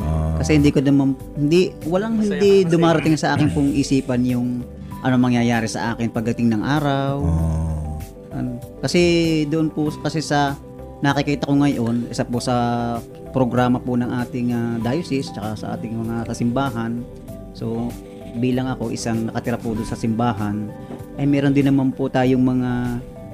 Ah, 0.00 0.40
Kasi 0.40 0.56
hindi 0.56 0.72
ko 0.72 0.80
naman, 0.80 1.12
hindi, 1.36 1.76
walang 1.84 2.24
hindi 2.24 2.64
dumarating 2.64 3.20
sa 3.20 3.36
akin 3.36 3.52
pong 3.52 3.76
isipan 3.76 4.24
yung 4.24 4.64
ano 5.02 5.14
mangyayari 5.18 5.70
sa 5.70 5.94
akin 5.94 6.10
pagdating 6.10 6.50
ng 6.50 6.62
araw. 6.62 7.22
Ano, 8.34 8.58
kasi 8.82 9.00
doon 9.46 9.70
po, 9.70 9.90
kasi 10.02 10.22
sa 10.22 10.58
nakikita 10.98 11.46
ko 11.46 11.54
ngayon, 11.62 12.10
isa 12.10 12.26
po 12.26 12.42
sa 12.42 12.54
programa 13.30 13.78
po 13.78 13.94
ng 13.94 14.10
ating 14.26 14.48
ah, 14.50 14.76
diocese, 14.82 15.30
tsaka 15.30 15.54
sa 15.54 15.66
ating 15.78 15.94
mga 15.94 16.26
kasimbahan. 16.26 17.02
So, 17.54 17.90
bilang 18.38 18.70
ako 18.70 18.94
isang 18.94 19.30
nakatira 19.30 19.58
po 19.58 19.74
doon 19.74 19.88
sa 19.88 19.98
simbahan, 19.98 20.70
ay 21.18 21.26
meron 21.26 21.54
din 21.54 21.66
naman 21.66 21.94
po 21.94 22.10
tayong 22.10 22.42
mga 22.42 22.70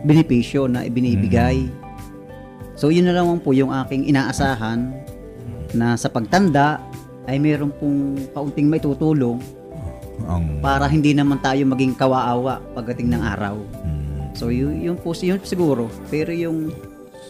benepisyo 0.05 0.69
na 0.69 0.85
ibinibigay. 0.85 1.69
So, 2.77 2.93
yun 2.93 3.09
na 3.09 3.17
naman 3.17 3.41
po 3.41 3.57
yung 3.57 3.73
aking 3.73 4.09
inaasahan 4.09 4.93
na 5.73 5.97
sa 5.97 6.13
pagtanda 6.13 6.81
ay 7.25 7.41
meron 7.41 7.73
pong 7.73 8.21
kaunting 8.37 8.69
may 8.69 8.79
tutulong 8.79 9.41
ang 10.25 10.59
para 10.59 10.87
hindi 10.87 11.13
naman 11.13 11.39
tayo 11.39 11.63
maging 11.67 11.95
kawaawa 11.95 12.63
pagdating 12.73 13.11
ng 13.11 13.23
araw. 13.23 13.57
mm, 13.59 14.35
So 14.35 14.51
yun, 14.51 14.79
yun 14.79 14.97
po 14.97 15.15
yun 15.15 15.39
siguro. 15.43 15.87
Pero 16.09 16.31
yung 16.31 16.71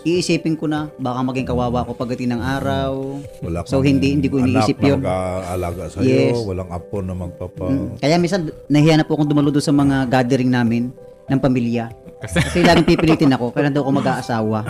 iisipin 0.05 0.55
ko 0.55 0.69
na 0.69 0.93
baka 1.01 1.25
maging 1.25 1.49
kawawa 1.49 1.81
ko 1.83 1.97
pagdating 1.97 2.37
ng 2.37 2.43
araw. 2.45 2.93
wala 3.41 3.65
So, 3.65 3.81
hindi- 3.81 4.13
hindi 4.13 4.29
ko 4.29 4.37
iniisip 4.37 4.77
anak 4.77 4.85
na 4.85 4.89
yun. 4.89 5.01
mag-aalaga 5.01 5.83
sa'yo, 5.89 6.05
Yes. 6.05 6.37
walang 6.45 6.69
apo 6.69 7.01
na 7.01 7.17
magpapa... 7.17 7.67
Mm. 7.73 7.89
Kaya 7.99 8.17
minsan 8.21 8.41
nahiya 8.69 9.01
na 9.01 9.05
po 9.09 9.17
akong 9.17 9.33
dumalo 9.33 9.49
doon 9.49 9.65
sa 9.65 9.73
mga 9.73 10.05
gathering 10.07 10.53
namin 10.53 10.93
ng 11.25 11.41
pamilya. 11.41 11.89
Kasi 12.21 12.61
laging 12.61 12.89
pipilitin 12.89 13.33
ako 13.33 13.53
kaya 13.53 13.69
daw 13.69 13.85
ako 13.85 14.01
mag-aasawa. 14.01 14.65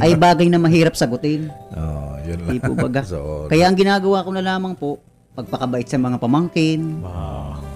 Ay 0.00 0.16
bagay 0.16 0.48
na 0.48 0.56
mahirap 0.56 0.96
sagutin. 0.96 1.48
Oh, 1.72 2.16
yun 2.24 2.44
lang. 2.44 2.52
Di 2.52 2.60
po 2.60 2.72
baga. 2.72 3.04
So, 3.08 3.48
Kaya 3.48 3.68
ang 3.68 3.76
ginagawa 3.76 4.24
ko 4.24 4.32
na 4.32 4.40
lamang 4.40 4.72
po, 4.72 5.00
pagpakabait 5.34 5.84
sa 5.84 5.98
mga 5.98 6.16
pamangkin. 6.16 7.02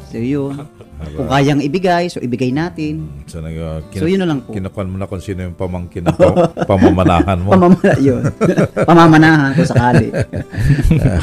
So 0.09 0.17
yun. 0.17 0.55
Kung 1.15 1.31
kayang 1.31 1.63
ibigay, 1.63 2.11
so 2.11 2.19
ibigay 2.19 2.51
natin. 2.51 3.07
so, 3.27 3.39
nag, 3.39 3.55
uh, 3.55 3.79
So 3.95 4.11
yun 4.11 4.19
na 4.19 4.27
lang 4.27 4.43
po. 4.43 4.51
kinukuhan 4.51 4.91
mo 4.91 4.99
na 4.99 5.07
kung 5.07 5.23
sino 5.23 5.47
yung 5.47 5.55
pamangkin 5.55 6.03
na 6.03 6.11
pa- 6.19 6.51
pamamanahan 6.67 7.39
mo. 7.39 7.55
Pamamana 7.55 7.95
yun. 8.03 8.27
Pamamanahan 8.89 9.55
ko 9.55 9.63
sakali. 9.63 10.11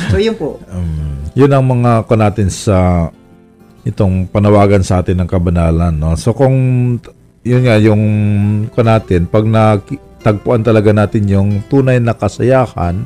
so 0.08 0.16
yun 0.16 0.32
po. 0.32 0.64
Um, 0.72 1.20
yun 1.36 1.52
ang 1.52 1.68
mga 1.68 2.08
ko 2.08 2.16
natin 2.16 2.48
sa 2.48 3.10
itong 3.84 4.32
panawagan 4.32 4.80
sa 4.80 5.04
atin 5.04 5.20
ng 5.20 5.30
kabanalan. 5.30 5.92
No? 5.92 6.16
So 6.16 6.32
kung 6.32 6.56
yun 7.44 7.62
nga 7.68 7.76
yung 7.76 8.04
ko 8.72 8.80
natin, 8.80 9.28
pag 9.28 9.44
natagpuan 9.44 10.64
talaga 10.64 10.96
natin 10.96 11.28
yung 11.28 11.50
tunay 11.68 12.00
na 12.00 12.16
kasayahan, 12.16 13.04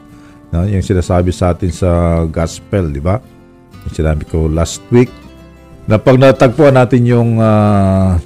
no? 0.53 0.65
yung 0.65 0.85
sinasabi 0.85 1.33
sa 1.33 1.53
atin 1.53 1.71
sa 1.73 2.23
gospel, 2.29 2.93
di 2.93 3.01
ba? 3.01 3.21
Yung 3.87 3.93
sinabi 3.95 4.23
ko 4.27 4.49
last 4.49 4.83
week, 4.93 5.09
na 5.89 5.97
pag 5.97 6.21
natagpuan 6.21 6.77
natin 6.77 7.01
yung 7.09 7.41
ah, 7.41 8.21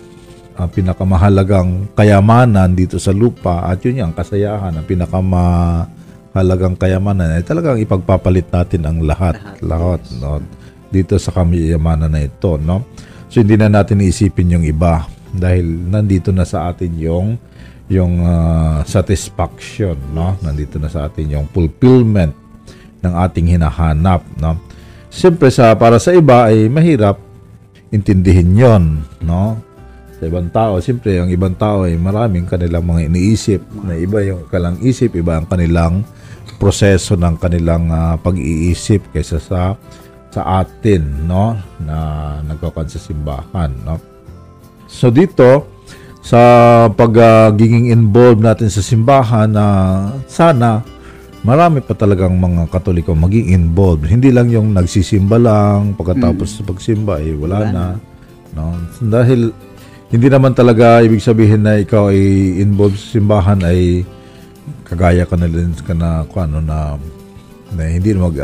ang 0.54 0.70
pinakamahalagang 0.70 1.96
kayamanan 1.98 2.76
dito 2.78 3.02
sa 3.02 3.10
lupa 3.10 3.66
at 3.66 3.82
yun 3.82 4.06
yung 4.06 4.14
kasayahan, 4.14 4.76
ang 4.76 4.86
pinakamahalagang 4.86 6.76
kayamanan 6.78 7.40
ay 7.40 7.44
talagang 7.48 7.82
ipagpapalit 7.82 8.52
natin 8.52 8.82
ang 8.86 8.98
lahat, 9.02 9.40
lahat, 9.66 10.04
no? 10.22 10.44
dito 10.94 11.18
sa 11.18 11.34
kayamanan 11.34 12.14
na 12.14 12.22
ito, 12.22 12.62
no? 12.62 12.86
So 13.34 13.42
hindi 13.42 13.58
na 13.58 13.66
natin 13.66 14.06
iisipin 14.06 14.62
yung 14.62 14.66
iba 14.68 15.10
dahil 15.34 15.66
nandito 15.90 16.30
na 16.30 16.46
sa 16.46 16.70
atin 16.70 16.94
yung 17.02 17.42
yung 17.92 18.24
ah, 18.24 18.80
satisfaction, 18.88 20.00
no? 20.16 20.40
Nandito 20.40 20.80
na 20.80 20.88
sa 20.88 21.08
atin 21.08 21.36
yung 21.40 21.48
fulfillment 21.52 22.32
ng 23.04 23.14
ating 23.28 23.60
hinahanap, 23.60 24.24
no? 24.40 24.56
Siyempre 25.12 25.52
sa 25.52 25.76
para 25.76 26.00
sa 26.00 26.16
iba 26.16 26.48
ay 26.48 26.72
mahirap 26.72 27.20
intindihin 27.92 28.56
'yon, 28.56 28.84
no? 29.20 29.60
Sa 30.18 30.24
ibang 30.26 30.48
tao, 30.50 30.80
siyempre 30.80 31.20
ang 31.20 31.28
ibang 31.28 31.54
tao 31.54 31.84
ay 31.84 32.00
maraming 32.00 32.48
kanilang 32.48 32.88
mga 32.88 33.12
iniisip 33.12 33.62
na 33.84 34.00
iba 34.00 34.24
yung 34.24 34.48
kalang 34.48 34.80
isip, 34.80 35.20
iba 35.20 35.36
ang 35.36 35.46
kanilang 35.46 36.08
proseso 36.58 37.20
ng 37.20 37.36
kanilang 37.36 37.92
ah, 37.92 38.16
pag-iisip 38.16 39.12
kaysa 39.12 39.38
sa 39.44 39.76
sa 40.34 40.66
atin, 40.66 41.28
no? 41.28 41.54
Na 41.84 42.40
nagkakan 42.42 42.88
sa 42.88 42.98
simbahan, 42.98 43.70
no? 43.84 44.00
So 44.88 45.12
dito 45.12 45.73
sa 46.24 46.40
pagiging 46.88 47.92
involved 47.92 48.40
natin 48.40 48.72
sa 48.72 48.80
simbahan 48.80 49.52
na 49.52 49.66
sana 50.24 50.80
marami 51.44 51.84
pa 51.84 51.92
talagang 51.92 52.40
mga 52.40 52.72
Katoliko 52.72 53.12
maging 53.12 53.52
involved. 53.52 54.08
Hindi 54.08 54.32
lang 54.32 54.48
yung 54.48 54.72
nagsisimba 54.72 55.36
lang 55.36 56.00
pagkatapos 56.00 56.48
sa 56.48 56.62
pagsimba 56.64 57.20
eh 57.20 57.36
wala 57.36 57.60
Wala 57.60 57.70
na. 57.70 57.86
no? 58.56 58.80
Dahil 59.04 59.52
hindi 60.08 60.28
naman 60.32 60.56
talaga 60.56 61.04
ibig 61.04 61.20
sabihin 61.20 61.68
na 61.68 61.76
ikaw 61.76 62.08
ay 62.16 62.24
involved 62.64 62.96
sa 62.96 63.20
simbahan 63.20 63.60
ay 63.60 64.08
kagaya 64.88 65.28
ka 65.28 65.36
na 65.36 65.52
rin 65.52 65.76
ka 65.76 65.92
na 65.92 66.24
kung 66.32 66.48
ano 66.48 66.64
na, 66.64 66.96
na 67.76 67.82
hindi 67.84 68.16
mag 68.16 68.38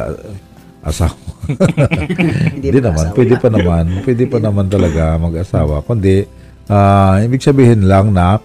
asawa. 0.84 1.16
Hindi 2.62 2.80
naman, 2.80 3.10
pwede 3.18 3.36
pa 3.42 3.50
naman, 3.50 3.86
pwede 4.06 4.24
pa 4.30 4.38
naman 4.46 4.70
talaga 4.70 5.18
mag-asawa. 5.18 5.82
Kundi, 5.82 6.22
ah, 6.70 7.18
ibig 7.20 7.42
sabihin 7.42 7.90
lang 7.90 8.14
na 8.14 8.38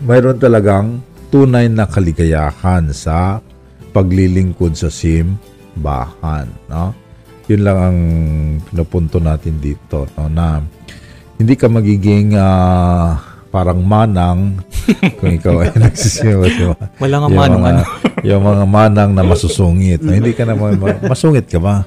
mayroon 0.00 0.38
talagang 0.38 1.02
tunay 1.28 1.66
na 1.66 1.84
kaligayahan 1.84 2.94
sa 2.94 3.42
paglilingkod 3.90 4.74
sa 4.74 4.88
simbahan. 4.88 6.46
No? 6.70 6.94
Yun 7.50 7.62
lang 7.62 7.78
ang 7.78 7.98
pinupunto 8.70 9.18
natin 9.18 9.58
dito. 9.58 10.06
No? 10.16 10.30
Na 10.30 10.62
hindi 11.36 11.54
ka 11.58 11.66
magiging 11.66 12.38
ah, 12.38 13.18
parang 13.50 13.82
manang 13.86 14.58
kung 15.18 15.30
ikaw 15.30 15.62
ay 15.62 15.70
nagsisimba. 15.78 16.74
Wala 16.98 17.14
nga 17.22 17.28
Yung 17.30 17.38
manong 17.38 17.62
mga, 17.62 17.70
ano. 17.70 17.82
yung 18.26 18.42
mga 18.42 18.64
manang 18.66 19.10
na 19.14 19.22
masusungit. 19.22 20.02
No? 20.02 20.10
Hindi 20.18 20.34
ka 20.34 20.42
naman, 20.42 20.74
ma- 20.82 21.02
masungit 21.06 21.46
ka 21.46 21.62
ba? 21.62 21.86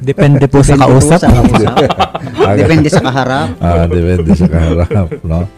Depende 0.00 0.44
po 0.44 0.60
sa 0.60 0.74
po 0.74 0.86
kausap. 0.90 1.18
sa 1.18 1.28
kausap. 1.30 1.76
Depende 2.60 2.88
sa 2.88 3.00
kaharap. 3.00 3.48
Ah, 3.58 3.84
depende 3.86 4.32
sa 4.32 4.46
kaharap, 4.46 4.90
no? 5.22 5.48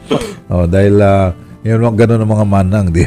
Oh, 0.46 0.64
dahil 0.64 0.94
ah, 0.98 1.30
yun 1.60 1.82
mga 1.82 2.06
ganun 2.06 2.20
ang 2.20 2.32
mga 2.32 2.46
manang, 2.46 2.86
di. 2.88 3.02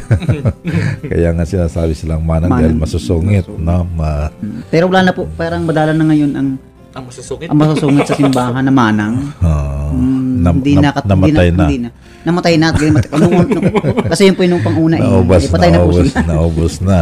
Kaya 1.12 1.32
nga 1.32 1.44
sinasabi 1.44 1.94
silang 1.94 2.22
manang 2.22 2.50
dahil 2.50 2.72
Manang. 2.72 2.82
masusungit, 2.82 3.46
no? 3.50 3.88
Ma, 3.90 4.28
Pero 4.68 4.88
wala 4.88 5.06
na 5.06 5.12
po, 5.12 5.28
parang 5.32 5.64
madala 5.64 5.92
na 5.92 6.04
ngayon 6.04 6.32
ang 6.34 6.50
Ang 6.90 7.04
masusungit. 7.06 7.48
ang 7.48 7.56
masusungit 7.56 8.04
sa 8.04 8.16
simbahan 8.16 8.60
na 8.60 8.74
manang. 8.74 9.32
ah, 9.40 9.88
Mm, 9.90 10.44
nam- 10.44 10.60
hindi 10.60 10.74
na, 10.76 10.90
kat- 10.92 11.06
namatay 11.06 11.30
hindi 11.48 11.50
na. 11.52 11.64
Hindi 11.64 11.78
na. 11.80 11.90
Namatay 12.20 12.56
na. 12.58 12.68
nung, 13.16 13.32
nung, 13.56 13.66
kasi 14.06 14.22
yun 14.26 14.36
po 14.36 14.44
yung 14.44 14.54
nung 14.54 14.66
panguna 14.66 14.96
eh. 14.98 15.02
Naubos, 15.02 15.40
Eh, 15.40 15.50
patay 15.50 15.70
na 15.70 15.78
po 15.78 15.84
naubos, 15.88 16.06
siya. 16.06 16.22
naubos 16.26 16.74
na. 16.82 17.00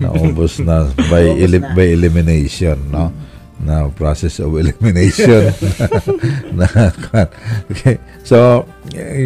Naubos 0.00 0.58
na 0.64 0.88
by, 1.12 1.36
eli- 1.36 1.70
by 1.76 1.86
elimination, 1.92 2.80
no? 2.88 3.12
Na 3.60 3.84
process 3.92 4.40
of 4.40 4.56
elimination. 4.56 5.52
na, 6.56 6.64
okay. 7.68 8.00
So, 8.24 8.64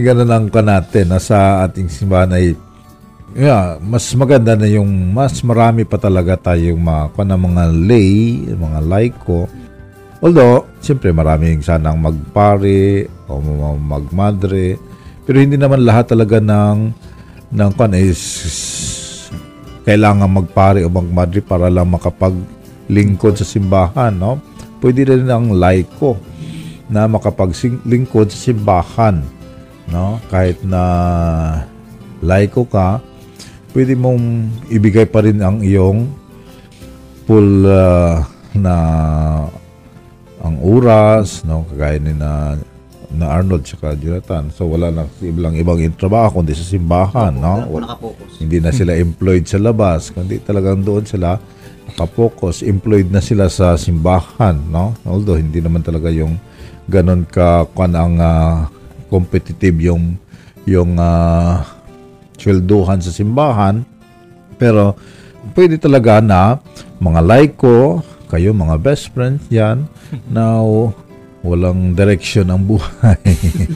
ganun 0.02 0.26
lang 0.26 0.44
ka 0.50 0.58
natin. 0.58 1.14
Nasa 1.14 1.62
ating 1.62 1.86
simbahan 1.86 2.34
ay 2.34 2.58
yeah, 3.34 3.78
mas 3.82 4.06
maganda 4.14 4.54
na 4.54 4.70
yung 4.70 5.14
mas 5.14 5.42
marami 5.42 5.82
pa 5.82 5.98
talaga 5.98 6.50
tayong 6.50 6.78
mga, 6.78 7.22
na 7.26 7.38
mga 7.38 7.64
lay, 7.70 8.42
mga 8.50 8.80
laiko. 8.82 9.46
Although, 10.18 10.66
siyempre 10.80 11.14
maraming 11.14 11.60
sanang 11.60 12.00
magpare 12.00 13.06
o 13.28 13.38
magmadre. 13.76 14.80
Pero 15.24 15.36
hindi 15.38 15.54
naman 15.54 15.84
lahat 15.84 16.10
talaga 16.10 16.40
ng 16.40 16.94
ng 17.54 17.70
kuwan 17.76 17.94
is 17.94 18.18
kailangan 19.84 20.28
magpare 20.28 20.80
o 20.82 20.88
magmadre 20.88 21.44
para 21.44 21.68
lang 21.68 21.92
makapaglingkod 21.92 23.36
sa 23.36 23.46
simbahan, 23.46 24.16
no? 24.16 24.40
Pwede 24.80 25.04
rin 25.04 25.28
ang 25.28 25.52
laiko 25.52 26.16
na 26.88 27.04
makapaglingkod 27.08 28.32
sa 28.32 28.38
simbahan, 28.50 29.20
no? 29.92 30.20
Kahit 30.32 30.64
na 30.64 30.82
laiko 32.24 32.64
ka, 32.64 33.04
pwede 33.76 33.92
mong 33.92 34.48
ibigay 34.72 35.04
pa 35.04 35.20
rin 35.20 35.44
ang 35.44 35.60
iyong 35.60 36.08
full 37.28 37.68
uh, 37.68 38.24
na 38.56 38.74
ang 40.40 40.56
oras, 40.64 41.44
no? 41.44 41.68
Kagaya 41.68 42.00
ni 42.00 42.16
na 42.16 42.56
na 43.16 43.30
Arnold 43.30 43.64
tsaka 43.64 43.94
Jonathan. 43.96 44.50
So 44.50 44.66
wala 44.68 44.90
na 44.90 45.02
ibang 45.22 45.54
ibang 45.54 45.80
trabaho 45.94 46.40
kundi 46.40 46.52
sa 46.52 46.66
simbahan, 46.66 47.34
no? 47.34 47.64
Wala. 47.70 47.96
Hindi 48.38 48.58
na 48.58 48.74
sila 48.74 48.98
employed 48.98 49.46
sa 49.46 49.62
labas, 49.62 50.10
kundi 50.10 50.42
talagang 50.42 50.82
doon 50.82 51.06
sila 51.06 51.38
nakapokus, 51.84 52.64
employed 52.64 53.12
na 53.12 53.20
sila 53.20 53.46
sa 53.46 53.78
simbahan, 53.78 54.56
no? 54.68 54.96
Although 55.06 55.38
hindi 55.38 55.62
naman 55.62 55.84
talaga 55.84 56.10
yung 56.10 56.36
ganon 56.90 57.24
ka 57.24 57.64
kan 57.72 57.92
ang 57.96 58.16
ah, 58.20 58.68
competitive 59.08 59.78
yung 59.80 60.18
yung 60.64 60.96
uh, 60.96 61.60
swelduhan 62.40 63.00
sa 63.00 63.12
simbahan. 63.12 63.84
Pero 64.56 64.96
pwede 65.52 65.76
talaga 65.76 66.24
na 66.24 66.56
mga 66.98 67.20
laiko, 67.20 68.00
kayo 68.32 68.56
mga 68.56 68.76
best 68.80 69.12
friends 69.12 69.44
yan, 69.52 69.84
na 70.34 70.60
walang 71.44 71.92
direction 71.92 72.48
ang 72.48 72.64
buhay. 72.64 73.20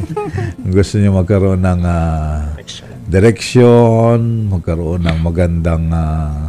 Gusto 0.75 0.97
niyo 0.97 1.13
magkaroon 1.21 1.61
ng 1.61 1.83
ah, 1.85 2.57
direction, 3.05 4.49
magkaroon 4.49 5.05
ng 5.05 5.19
magandang 5.21 5.85
ah, 5.93 6.49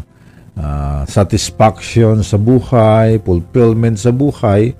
ah, 0.55 1.03
satisfaction 1.03 2.23
sa 2.23 2.39
buhay, 2.39 3.19
fulfillment 3.19 3.99
sa 3.99 4.15
buhay, 4.15 4.71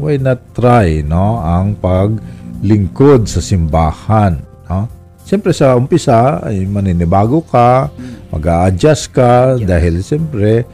why 0.00 0.16
not 0.16 0.40
try 0.56 1.04
no 1.04 1.44
ang 1.44 1.76
paglingkod 1.76 3.28
sa 3.28 3.44
simbahan, 3.44 4.40
no? 4.72 4.88
Siyempre 5.22 5.54
sa 5.54 5.78
umpisa 5.78 6.42
ay 6.42 6.66
maninibago 6.66 7.44
ka, 7.46 7.92
mag-a-adjust 8.34 9.14
ka 9.14 9.54
dahil 9.60 10.02
siyempre 10.02 10.66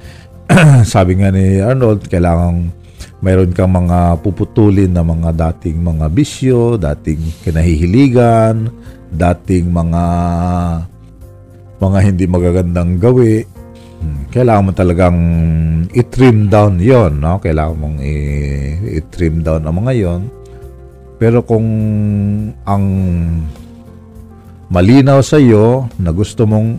sabi 0.89 1.21
nga 1.21 1.29
ni 1.29 1.61
Arnold, 1.61 2.09
kailangan 2.09 2.73
mayroon 3.19 3.51
kang 3.51 3.75
mga 3.75 4.23
puputulin 4.23 4.95
na 4.95 5.03
mga 5.03 5.35
dating 5.35 5.83
mga 5.83 6.07
bisyo, 6.11 6.79
dating 6.79 7.19
kinahihiligan, 7.43 8.71
dating 9.11 9.75
mga 9.75 10.05
mga 11.79 11.99
hindi 12.03 12.25
magagandang 12.31 12.99
gawi. 12.99 13.43
Hmm, 13.99 14.31
Kailangan 14.31 14.67
mo 14.67 14.73
talagang 14.75 15.19
i-trim 15.91 16.47
down 16.47 16.79
yon, 16.79 17.19
no? 17.19 17.43
Kailangan 17.43 17.77
mong 17.79 17.99
i-trim 18.87 19.43
down 19.43 19.67
ang 19.67 19.77
mga 19.83 19.93
yon. 19.99 20.23
Pero 21.19 21.43
kung 21.43 21.67
ang 22.63 22.85
malinaw 24.71 25.19
sa 25.27 25.43
iyo 25.43 25.91
na 25.99 26.15
gusto 26.15 26.47
mong 26.47 26.79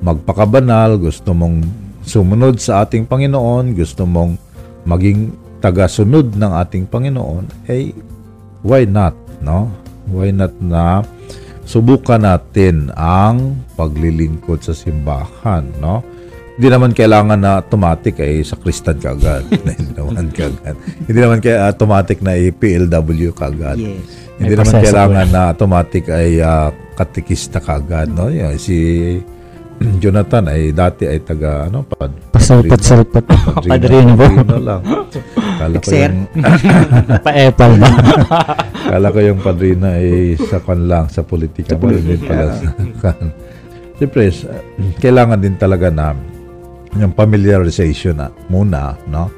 magpakabanal, 0.00 0.96
gusto 0.96 1.36
mong 1.36 1.60
sumunod 2.06 2.56
sa 2.56 2.86
ating 2.86 3.04
Panginoon, 3.04 3.76
gusto 3.76 4.08
mong 4.08 4.45
maging 4.86 5.34
tagasunod 5.58 6.38
ng 6.38 6.52
ating 6.62 6.86
Panginoon, 6.86 7.66
eh 7.66 7.90
why 8.62 8.86
not, 8.86 9.18
no? 9.42 9.68
Why 10.06 10.30
not 10.30 10.54
na 10.62 11.02
subukan 11.66 12.22
natin 12.22 12.94
ang 12.94 13.66
paglilingkod 13.74 14.62
sa 14.62 14.72
simbahan, 14.72 15.66
no? 15.82 16.06
Hindi 16.56 16.72
naman 16.72 16.96
kailangan 16.96 17.36
na 17.36 17.60
automatic 17.60 18.16
ay 18.22 18.40
sa 18.40 18.56
Kristan 18.56 18.96
ka 18.96 19.12
agad. 19.12 19.44
Hindi 19.76 19.92
naman 19.92 20.32
ka 20.32 20.48
agad. 20.48 20.74
Hindi 21.04 21.18
naman 21.20 21.38
kaya 21.44 21.68
automatic 21.68 22.24
na 22.24 22.32
i-PLW 22.32 23.28
ka 23.36 23.52
agad. 23.52 23.76
Yes. 23.76 24.00
Hindi 24.40 24.54
May 24.56 24.58
naman 24.64 24.74
kailangan 24.80 25.26
na 25.28 25.42
automatic 25.52 26.08
ay 26.08 26.40
ah, 26.40 26.72
katikista 26.96 27.60
ka 27.60 27.76
agad, 27.76 28.08
no? 28.08 28.32
Yung, 28.32 28.56
si 28.56 28.78
Jonathan 30.02 30.44
ay 30.48 30.72
dati 30.72 31.04
ay 31.04 31.20
taga 31.24 31.68
ano 31.68 31.84
pa 31.84 32.08
Pasalpat-salpat. 32.36 33.24
Padrino 33.66 34.12
po. 34.14 34.24
Padrino 34.28 34.56
lang. 34.60 34.82
Kala 35.56 35.76
ko 35.80 35.88
yung 35.90 36.18
Pa-epal 37.26 37.72
ba? 37.80 37.90
kala 38.86 39.10
ko 39.10 39.18
yung 39.18 39.40
padrino 39.42 39.90
ay 39.90 40.38
sa 40.38 40.62
kan 40.62 40.78
lang 40.86 41.10
sa 41.10 41.26
politika 41.26 41.74
mo 41.74 41.90
din 41.90 42.22
pala 42.22 42.54
sa 42.54 42.70
kan. 43.02 43.34
Siyempre, 43.98 44.30
kailangan 45.00 45.40
din 45.40 45.56
talaga 45.58 45.88
na 45.90 46.14
yung 46.94 47.16
familiarization 47.16 48.20
na 48.20 48.28
muna, 48.46 48.94
no? 49.08 49.32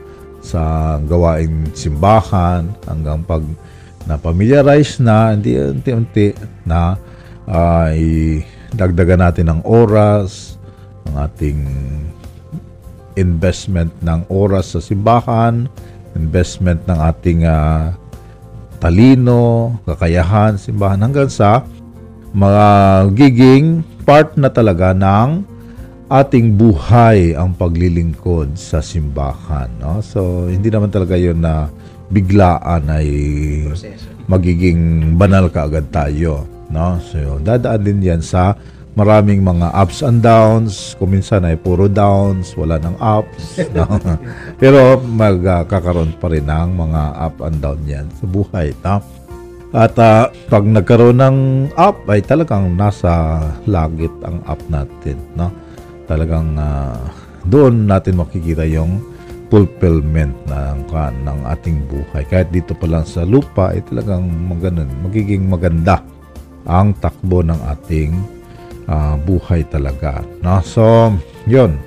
Sa 0.44 0.96
gawaing 1.00 1.72
simbahan 1.72 2.76
hanggang 2.86 3.22
pag 3.24 3.42
na-familiarize 4.04 5.00
na, 5.00 5.36
hindi 5.36 5.56
unti-unti 5.56 6.32
na 6.64 6.96
ay 7.48 8.00
dagdagan 8.74 9.24
natin 9.24 9.46
ng 9.52 9.60
oras, 9.64 10.60
ang 11.08 11.24
ating 11.24 11.58
investment 13.16 13.90
ng 14.04 14.28
oras 14.28 14.76
sa 14.76 14.80
simbahan, 14.80 15.66
investment 16.14 16.82
ng 16.84 16.98
ating 16.98 17.48
ah, 17.48 17.96
talino, 18.78 19.76
kakayahan, 19.88 20.60
simbahan 20.60 21.02
hanggang 21.02 21.30
sa 21.30 21.66
magiging 22.30 23.82
part 24.04 24.36
na 24.36 24.52
talaga 24.52 24.92
ng 24.92 25.42
ating 26.08 26.56
buhay 26.56 27.36
ang 27.36 27.52
paglilingkod 27.52 28.56
sa 28.56 28.80
simbahan. 28.80 29.68
No? 29.76 30.00
So, 30.00 30.48
hindi 30.48 30.72
naman 30.72 30.88
talaga 30.88 31.18
yun 31.18 31.44
na 31.44 31.68
biglaan 32.08 32.88
ay 32.88 33.08
magiging 34.24 35.12
banal 35.20 35.52
ka 35.52 35.68
agad 35.68 35.92
tayo. 35.92 36.48
No? 36.68 37.00
So, 37.00 37.40
dadaan 37.40 37.84
din 37.84 38.04
yan 38.04 38.20
sa 38.20 38.56
maraming 38.98 39.46
mga 39.46 39.70
ups 39.78 40.02
and 40.02 40.18
downs. 40.18 40.98
Kuminsan 40.98 41.46
ay 41.46 41.54
puro 41.54 41.86
downs, 41.86 42.58
wala 42.58 42.82
ng 42.82 42.98
ups. 42.98 43.62
no? 43.76 43.86
Pero 44.58 44.98
magkakaroon 44.98 46.18
pa 46.18 46.26
rin 46.26 46.50
ng 46.50 46.70
mga 46.74 47.02
up 47.14 47.36
and 47.46 47.58
down 47.62 47.80
yan 47.86 48.06
sa 48.18 48.24
buhay. 48.26 48.74
No? 48.82 48.98
At 49.70 49.94
ah, 50.00 50.32
pag 50.48 50.64
nagkaroon 50.66 51.20
ng 51.22 51.38
up 51.76 52.08
ay 52.10 52.24
talagang 52.24 52.74
nasa 52.74 53.38
langit 53.70 54.12
ang 54.26 54.42
up 54.50 54.58
natin. 54.66 55.16
No? 55.38 55.54
Talagang 56.10 56.58
ah, 56.58 56.98
doon 57.46 57.86
natin 57.86 58.18
makikita 58.18 58.66
yung 58.66 58.98
fulfillment 59.48 60.36
ng, 60.44 60.92
ng 61.24 61.38
ating 61.56 61.80
buhay. 61.88 62.20
Kahit 62.28 62.52
dito 62.52 62.76
pa 62.76 62.84
lang 62.84 63.08
sa 63.08 63.24
lupa 63.24 63.72
ay 63.72 63.80
talagang 63.88 64.28
maganon, 64.28 64.88
magiging 65.00 65.48
maganda 65.48 66.04
ang 66.68 66.92
takbo 67.00 67.40
ng 67.40 67.58
ating 67.74 68.12
ah, 68.86 69.16
buhay 69.16 69.64
talaga. 69.66 70.20
No? 70.44 70.60
So, 70.60 71.16
yun. 71.48 71.80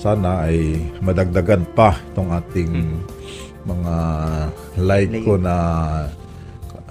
Sana 0.00 0.48
ay 0.48 0.80
madagdagan 1.04 1.68
pa 1.76 1.92
itong 2.12 2.32
ating 2.32 2.72
mga 3.68 3.96
like 4.80 5.12
ko 5.20 5.36
na 5.36 5.56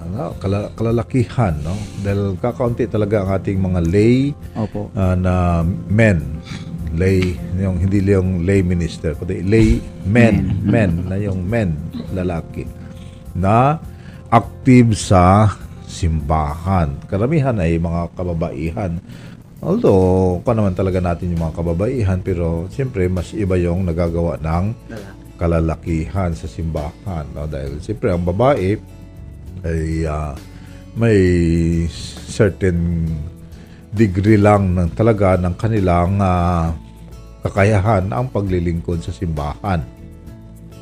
ano, 0.00 0.32
kala- 0.38 0.70
kalalakihan. 0.78 1.58
No? 1.66 1.74
Dahil 2.00 2.38
kakaunti 2.38 2.86
talaga 2.86 3.26
ang 3.26 3.30
ating 3.34 3.58
mga 3.58 3.80
lay 3.90 4.30
Opo. 4.54 4.88
ah, 4.94 5.18
na 5.18 5.66
men 5.90 6.38
lay 6.90 7.38
yung 7.54 7.78
hindi 7.78 8.02
yung 8.02 8.42
lay 8.42 8.66
minister 8.66 9.14
kundi 9.14 9.46
lay 9.46 9.78
men 10.02 10.58
men 10.66 11.06
na 11.06 11.22
yung 11.22 11.46
men 11.46 11.78
lalaki 12.10 12.66
na 13.30 13.78
active 14.26 14.98
sa 14.98 15.54
simbahan 15.90 16.94
karamihan 17.10 17.58
ay 17.58 17.76
mga 17.76 18.14
kababaihan 18.14 19.02
although 19.60 20.38
ko 20.40 20.50
naman 20.54 20.72
talaga 20.72 21.02
natin 21.02 21.34
yung 21.34 21.50
mga 21.50 21.56
kababaihan 21.58 22.18
pero 22.22 22.70
siyempre 22.70 23.10
mas 23.10 23.34
iba 23.34 23.58
yung 23.58 23.84
nagagawa 23.84 24.38
ng 24.38 24.72
kalalakihan 25.36 26.32
sa 26.32 26.46
simbahan 26.46 27.26
no? 27.34 27.50
dahil 27.50 27.82
siyempre 27.82 28.14
ang 28.14 28.22
babae 28.22 28.78
ay 29.66 30.08
ah, 30.08 30.32
may 30.96 31.18
certain 32.30 33.08
degree 33.90 34.38
lang 34.38 34.78
ng 34.78 34.94
talaga 34.94 35.34
ng 35.36 35.54
kanilang 35.58 36.20
ah, 36.22 36.72
kakayahan 37.40 38.12
ang 38.12 38.28
paglilingkod 38.28 39.00
sa 39.00 39.12
simbahan. 39.12 39.80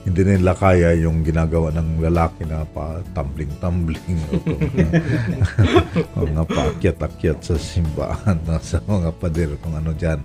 Hindi 0.09 0.24
nila 0.24 0.56
kaya 0.56 0.96
yung 0.96 1.20
ginagawa 1.20 1.68
ng 1.76 2.00
lalaki 2.00 2.48
na 2.48 2.64
pa 2.64 3.04
tumbling-tumbling 3.12 4.20
o 4.32 4.32
kung, 4.40 4.62
o 6.16 6.24
nga 6.32 6.44
paakyat-akyat 6.48 7.38
sa 7.44 7.61
simbahan 7.61 8.40
no, 8.48 8.56
sa 8.64 8.80
mga 8.88 9.12
pader 9.20 9.52
kung 9.61 9.76
ano 9.76 9.92
dyan. 9.92 10.16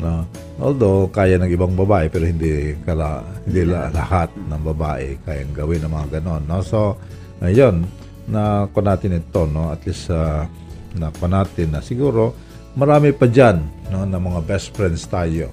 No? 0.00 0.24
Although 0.56 1.12
kaya 1.12 1.36
ng 1.36 1.52
ibang 1.52 1.76
babae 1.76 2.08
pero 2.08 2.24
hindi 2.24 2.72
kala, 2.88 3.20
hindi 3.44 3.68
la- 3.68 3.92
lahat 3.92 4.32
ng 4.32 4.62
babae 4.64 5.20
kayang 5.28 5.52
gawin 5.52 5.84
ng 5.84 5.92
mga 5.92 6.08
ganon. 6.18 6.42
No? 6.48 6.64
So, 6.64 6.96
ayun, 7.44 7.84
na 8.32 8.64
ko 8.72 8.80
natin 8.80 9.20
ito, 9.20 9.44
no? 9.44 9.76
at 9.76 9.84
least 9.84 10.08
uh, 10.08 10.48
na 10.96 11.12
ko 11.12 11.28
natin 11.28 11.76
na 11.76 11.84
siguro 11.84 12.32
marami 12.80 13.12
pa 13.12 13.28
dyan 13.28 13.60
no, 13.92 14.08
na 14.08 14.16
mga 14.16 14.40
best 14.48 14.72
friends 14.72 15.04
tayo 15.04 15.52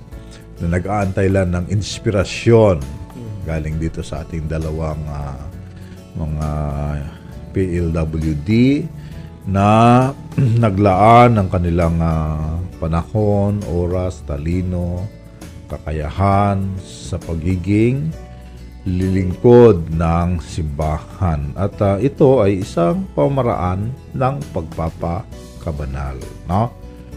na 0.64 0.80
nag-aantay 0.80 1.28
lang 1.28 1.52
ng 1.52 1.66
inspirasyon 1.68 2.80
galing 3.46 3.78
dito 3.78 4.02
sa 4.02 4.26
ating 4.26 4.50
dalawang 4.50 5.00
ah, 5.06 5.40
mga 6.18 6.50
PLWD 7.54 8.50
na 9.46 10.10
naglaan 10.66 11.38
ng 11.38 11.48
kanilang 11.48 12.02
ah, 12.02 12.58
panahon, 12.82 13.62
oras, 13.70 14.26
talino, 14.26 15.06
kakayahan 15.70 16.66
sa 16.82 17.22
pagiging 17.22 18.10
lilingkod 18.86 19.90
ng 19.98 20.38
simbahan. 20.42 21.54
At 21.58 21.78
ah, 21.82 21.98
ito 21.98 22.42
ay 22.42 22.62
isang 22.62 23.10
pamaraan 23.18 23.94
ng 24.14 24.36
pagpapakabanal. 24.54 26.22
No? 26.46 26.74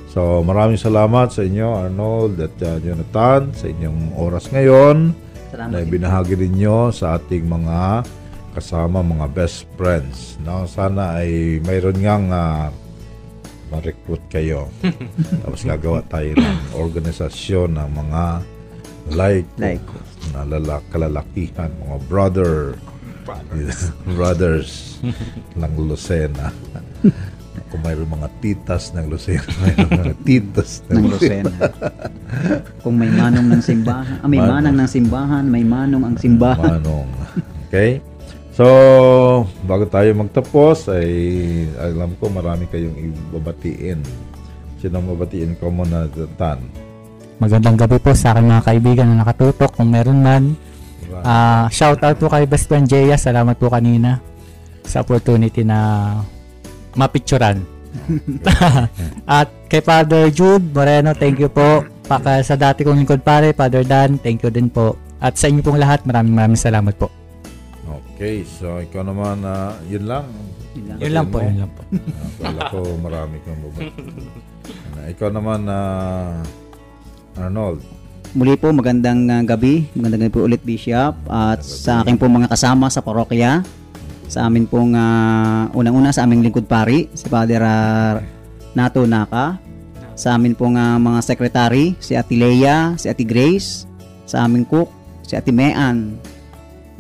So 0.08 0.40
maraming 0.40 0.80
salamat 0.80 1.28
sa 1.28 1.44
inyo 1.44 1.68
Arnold 1.88 2.40
at 2.40 2.56
ah, 2.64 2.80
Jonathan 2.80 3.52
sa 3.52 3.68
inyong 3.68 4.16
oras 4.16 4.48
ngayon 4.48 5.12
Salamat. 5.48 5.70
na 5.72 5.78
binahagi 5.84 6.34
ninyo 6.36 6.92
sa 6.92 7.16
ating 7.16 7.48
mga 7.48 8.04
kasama 8.52 9.00
mga 9.00 9.26
best 9.32 9.64
friends. 9.78 10.36
No? 10.42 10.66
Sana 10.66 11.20
ay 11.22 11.62
mayroon 11.62 11.98
ngang 12.00 12.26
ah, 12.32 12.68
ma-recruit 13.70 14.22
kayo. 14.32 14.68
Tapos 15.44 15.62
gagawa 15.64 16.00
tayo 16.08 16.34
ng 16.36 16.58
organisasyon 16.76 17.76
ng 17.76 17.90
mga 17.92 18.22
like, 19.14 19.48
Like. 19.56 19.84
na 20.36 20.44
lala, 20.44 20.84
kalalakihan, 20.92 21.72
mga 21.80 21.96
brother, 22.08 22.76
brothers 24.16 25.00
ng 25.60 25.72
Lucena. 25.76 26.52
Kung 27.68 27.84
mayroon 27.84 28.08
mga 28.08 28.28
titas 28.40 28.96
ng 28.96 29.06
Lucena, 29.12 29.44
mayroon 29.62 29.90
mga 29.92 30.16
titas 30.24 30.70
ng, 30.88 30.96
ng 30.96 31.04
Lucena. 31.12 31.52
Kung 32.80 32.96
may 32.96 33.12
manong 33.12 33.48
ng 33.52 33.62
simbahan, 33.62 34.16
ah, 34.24 34.28
may 34.28 34.40
Manong. 34.40 34.52
manang 34.56 34.76
ng 34.80 34.90
simbahan, 34.90 35.44
may 35.44 35.64
manong 35.64 36.04
ang 36.08 36.16
simbahan. 36.16 36.80
Manong. 36.80 37.08
Okay? 37.68 38.00
So, 38.56 38.64
bago 39.68 39.86
tayo 39.86 40.10
magtapos, 40.18 40.90
ay 40.90 41.12
alam 41.78 42.16
ko 42.18 42.26
marami 42.32 42.66
kayong 42.66 42.96
ibabatiin. 42.96 44.02
Sino 44.82 44.98
ang 44.98 45.06
babatiin 45.14 45.54
ko 45.58 45.70
muna, 45.70 46.10
Tan? 46.34 46.58
Magandang 47.38 47.78
gabi 47.78 48.02
po 48.02 48.10
sa 48.18 48.34
aking 48.34 48.50
mga 48.50 48.66
kaibigan 48.66 49.06
na 49.12 49.22
nakatutok 49.22 49.78
kung 49.78 49.94
meron 49.94 50.24
man. 50.24 50.58
Ah, 51.22 51.70
shout 51.70 52.02
out 52.02 52.18
po 52.18 52.26
kay 52.26 52.50
best 52.50 52.66
friend 52.66 52.90
Jaya. 52.90 53.14
Salamat 53.14 53.54
po 53.58 53.70
kanina 53.70 54.18
sa 54.82 55.06
opportunity 55.06 55.62
na 55.62 55.78
mapicturan. 56.94 57.64
At 59.28 59.48
kay 59.68 59.80
Father 59.80 60.28
Jude 60.32 60.72
Moreno, 60.72 61.12
thank 61.12 61.40
you 61.40 61.50
po. 61.50 61.84
Paka 62.08 62.40
sa 62.40 62.56
dati 62.56 62.84
kong 62.84 63.04
lingkod 63.04 63.20
pare, 63.20 63.52
Father 63.52 63.84
Dan, 63.84 64.16
thank 64.20 64.40
you 64.40 64.52
din 64.52 64.72
po. 64.72 64.96
At 65.18 65.36
sa 65.36 65.50
inyo 65.50 65.60
pong 65.60 65.82
lahat, 65.82 66.06
maraming 66.06 66.32
maraming 66.32 66.60
salamat 66.60 66.94
po. 66.96 67.10
Okay, 68.18 68.42
so 68.42 68.82
ikaw 68.82 69.06
naman, 69.06 69.42
na 69.42 69.78
yun 69.86 70.06
lang. 70.06 70.26
Yun 70.74 71.12
lang 71.14 71.26
po, 71.30 71.38
yun 71.38 71.62
lang 71.62 71.70
po. 71.70 71.82
Ah, 71.86 72.26
Akala 72.34 72.60
ko 72.70 72.78
marami 72.98 73.36
kang 73.46 73.60
babatiin. 73.62 73.94
Ano, 74.68 75.00
ikaw 75.06 75.28
naman, 75.30 75.58
na 75.66 75.78
Arnold. 77.38 77.80
Muli 78.36 78.58
po, 78.60 78.74
magandang 78.74 79.24
uh, 79.30 79.42
gabi. 79.46 79.88
Magandang 79.96 80.28
gabi 80.28 80.34
po 80.34 80.44
ulit, 80.44 80.60
Bishop. 80.66 81.14
At 81.30 81.64
sa 81.64 82.02
aking 82.02 82.20
po 82.20 82.28
mga 82.28 82.50
kasama 82.50 82.92
sa 82.92 83.00
parokya, 83.00 83.62
sa 84.28 84.44
amin 84.44 84.68
pong 84.68 84.92
uh, 84.92 85.72
unang-una 85.72 86.12
sa 86.12 86.28
aming 86.28 86.44
lingkod 86.44 86.68
pari, 86.68 87.08
si 87.16 87.26
Father 87.26 87.64
uh, 87.64 88.20
Nato 88.76 89.08
Naka. 89.08 89.56
Sa 90.12 90.36
amin 90.36 90.52
pong 90.52 90.76
uh, 90.76 91.00
mga 91.00 91.20
sekretary, 91.24 91.96
si 91.98 92.12
Ate 92.12 92.36
Leia, 92.36 92.94
si 93.00 93.08
Ate 93.08 93.24
Grace. 93.24 93.88
Sa 94.28 94.44
aming 94.44 94.68
cook, 94.68 94.92
si 95.24 95.32
Ate 95.32 95.48
Mean. 95.48 96.20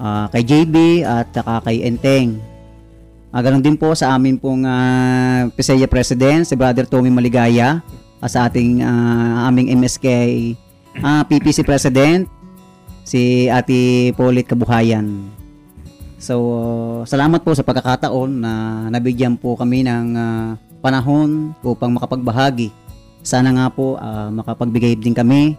uh, 0.00 0.26
kay 0.32 0.40
JB 0.40 1.04
at 1.04 1.28
saka 1.30 1.68
kay 1.68 1.84
Enteng. 1.84 2.40
Ah, 3.28 3.44
ganun 3.44 3.60
din 3.60 3.76
po 3.76 3.92
sa 3.92 4.16
amin 4.16 4.40
pong 4.40 4.64
uh, 4.64 5.52
PSEA 5.52 5.84
President, 5.84 6.48
si 6.48 6.56
Brother 6.56 6.88
Tommy 6.88 7.12
Maligaya, 7.12 7.84
at 8.24 8.30
sa 8.32 8.48
ating 8.48 8.80
ah, 8.80 9.44
aming 9.52 9.68
MSK 9.76 10.06
ah, 11.04 11.28
PPC 11.28 11.60
President, 11.60 12.24
si 13.04 13.52
Ate 13.52 14.10
Paulit 14.16 14.48
Kabuhayan. 14.48 15.37
So, 16.18 16.34
salamat 17.06 17.46
po 17.46 17.54
sa 17.54 17.62
pagkakataon 17.62 18.30
na 18.42 18.52
nabigyan 18.90 19.38
po 19.38 19.54
kami 19.54 19.86
ng 19.86 20.06
ah, 20.18 20.58
panahon 20.82 21.54
upang 21.62 21.94
makapagbahagi. 21.94 22.74
Sana 23.22 23.54
nga 23.54 23.66
po 23.70 23.94
ah, 24.02 24.26
makapagbigay 24.34 24.98
din 24.98 25.14
kami 25.14 25.54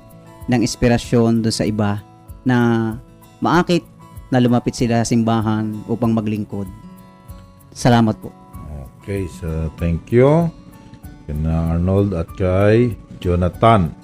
ng 0.51 0.60
inspirasyon 0.60 1.39
doon 1.39 1.55
sa 1.55 1.64
iba 1.64 2.03
na 2.43 2.91
maakit 3.39 3.88
na 4.28 4.43
lumapit 4.43 4.76
sila 4.76 5.01
sa 5.01 5.07
simbahan 5.07 5.80
upang 5.88 6.12
maglingkod. 6.12 6.68
Salamat 7.72 8.20
po. 8.20 8.36
Okay, 8.99 9.26
so 9.32 9.72
thank 9.80 10.12
you. 10.12 10.51
Kina 11.24 11.78
Arnold 11.78 12.12
at 12.14 12.28
kay 12.36 12.99
Jonathan. 13.24 13.95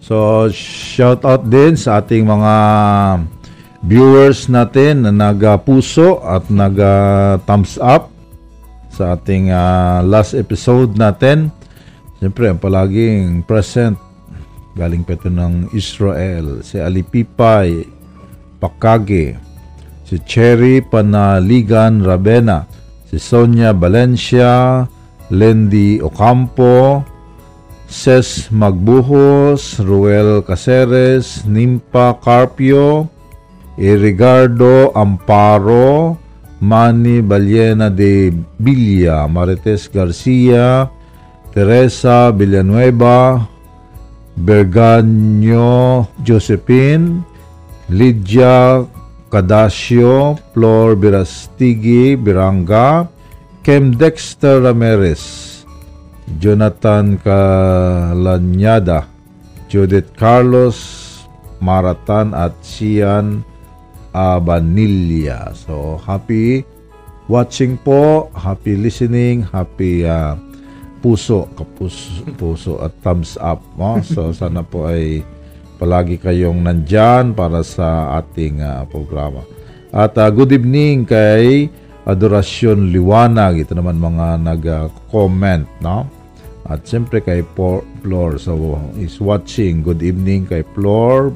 So, 0.00 0.48
shout 0.48 1.28
out 1.28 1.44
din 1.44 1.76
sa 1.76 2.00
ating 2.00 2.24
mga 2.24 2.54
viewers 3.80 4.48
natin 4.52 5.08
na 5.08 5.12
nag-puso 5.12 6.20
at 6.20 6.48
nag-thumbs 6.52 7.80
up 7.80 8.12
sa 8.92 9.16
ating 9.16 9.48
ah, 9.48 10.04
last 10.04 10.36
episode 10.36 10.98
natin. 10.98 11.48
Siyempre, 12.20 12.52
ang 12.52 12.60
palaging 12.60 13.46
present 13.48 13.96
galing 14.76 15.02
pa 15.02 15.16
ito 15.16 15.32
ng 15.32 15.72
Israel. 15.72 16.60
Si 16.60 16.76
Alipipay 16.78 17.84
Pakage, 18.60 19.40
si 20.04 20.16
Cherry 20.28 20.84
Panaligan 20.84 22.04
Rabena, 22.04 22.68
si 23.08 23.16
Sonia 23.16 23.72
Valencia, 23.72 24.84
Lendi 25.32 25.98
Ocampo, 26.02 27.02
Ses 27.90 28.52
Magbuhos, 28.54 29.82
Ruel 29.82 30.46
Caceres, 30.46 31.42
Nimpa 31.48 32.14
Carpio, 32.22 33.10
Irigardo 33.80 34.92
Amparo, 34.92 36.20
Manny 36.60 37.24
Baliena 37.24 37.88
de 37.88 38.28
Villa, 38.60 39.24
Marites 39.26 39.88
Garcia, 39.88 40.90
Teresa 41.54 42.30
Villanueva, 42.30 43.48
Berganyo 44.36 46.06
Josephine, 46.20 47.24
Lydia 47.88 48.84
Cadasio, 49.32 50.36
Flor 50.52 50.94
Birastigi 51.00 52.20
Biranga, 52.20 53.08
Kem 53.64 53.96
Dexter 53.96 54.60
Ramirez, 54.60 55.64
Jonathan 56.38 57.16
Calanyada, 57.24 59.08
Judith 59.72 60.12
Carlos 60.20 61.24
Maratan 61.64 62.36
at 62.36 62.52
Sian 62.60 63.48
Abanilla. 64.10 65.54
So, 65.54 65.98
happy 66.02 66.66
watching 67.30 67.78
po, 67.78 68.30
happy 68.34 68.74
listening, 68.74 69.46
happy 69.46 70.02
ah, 70.02 70.34
puso, 70.98 71.46
kapus, 71.54 72.26
puso 72.34 72.82
at 72.82 72.90
thumbs 73.06 73.38
up. 73.38 73.62
No? 73.78 74.02
So, 74.02 74.30
sana 74.36 74.66
po 74.66 74.90
ay 74.90 75.22
palagi 75.78 76.20
kayong 76.20 76.60
nandyan 76.60 77.32
para 77.32 77.62
sa 77.62 78.18
ating 78.18 78.60
ah, 78.60 78.82
programa. 78.90 79.46
At 79.94 80.18
ah, 80.18 80.30
good 80.30 80.50
evening 80.50 81.06
kay 81.06 81.70
Adorasyon 82.06 82.90
Liwanag. 82.90 83.62
Ito 83.62 83.78
naman 83.78 84.02
mga 84.02 84.26
nag-comment, 84.42 85.66
no? 85.78 86.06
At 86.70 86.86
siyempre 86.86 87.18
kay 87.18 87.42
Flor 87.54 88.38
so 88.38 88.54
is 88.94 89.18
watching. 89.18 89.82
Good 89.82 90.06
evening 90.06 90.46
kay 90.46 90.62
Flor 90.74 91.34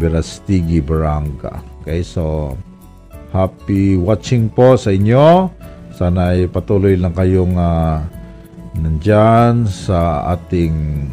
Berastigi 0.00 0.80
Baranga. 0.80 1.73
Okay, 1.84 2.00
so 2.00 2.56
happy 3.28 4.00
watching 4.00 4.48
po 4.48 4.72
sa 4.72 4.88
inyo. 4.88 5.52
Sana 5.92 6.32
ay 6.32 6.48
patuloy 6.48 6.96
lang 6.96 7.12
kayong 7.12 7.60
ah, 7.60 8.00
nandyan 8.72 9.68
sa 9.68 10.24
ating 10.32 11.04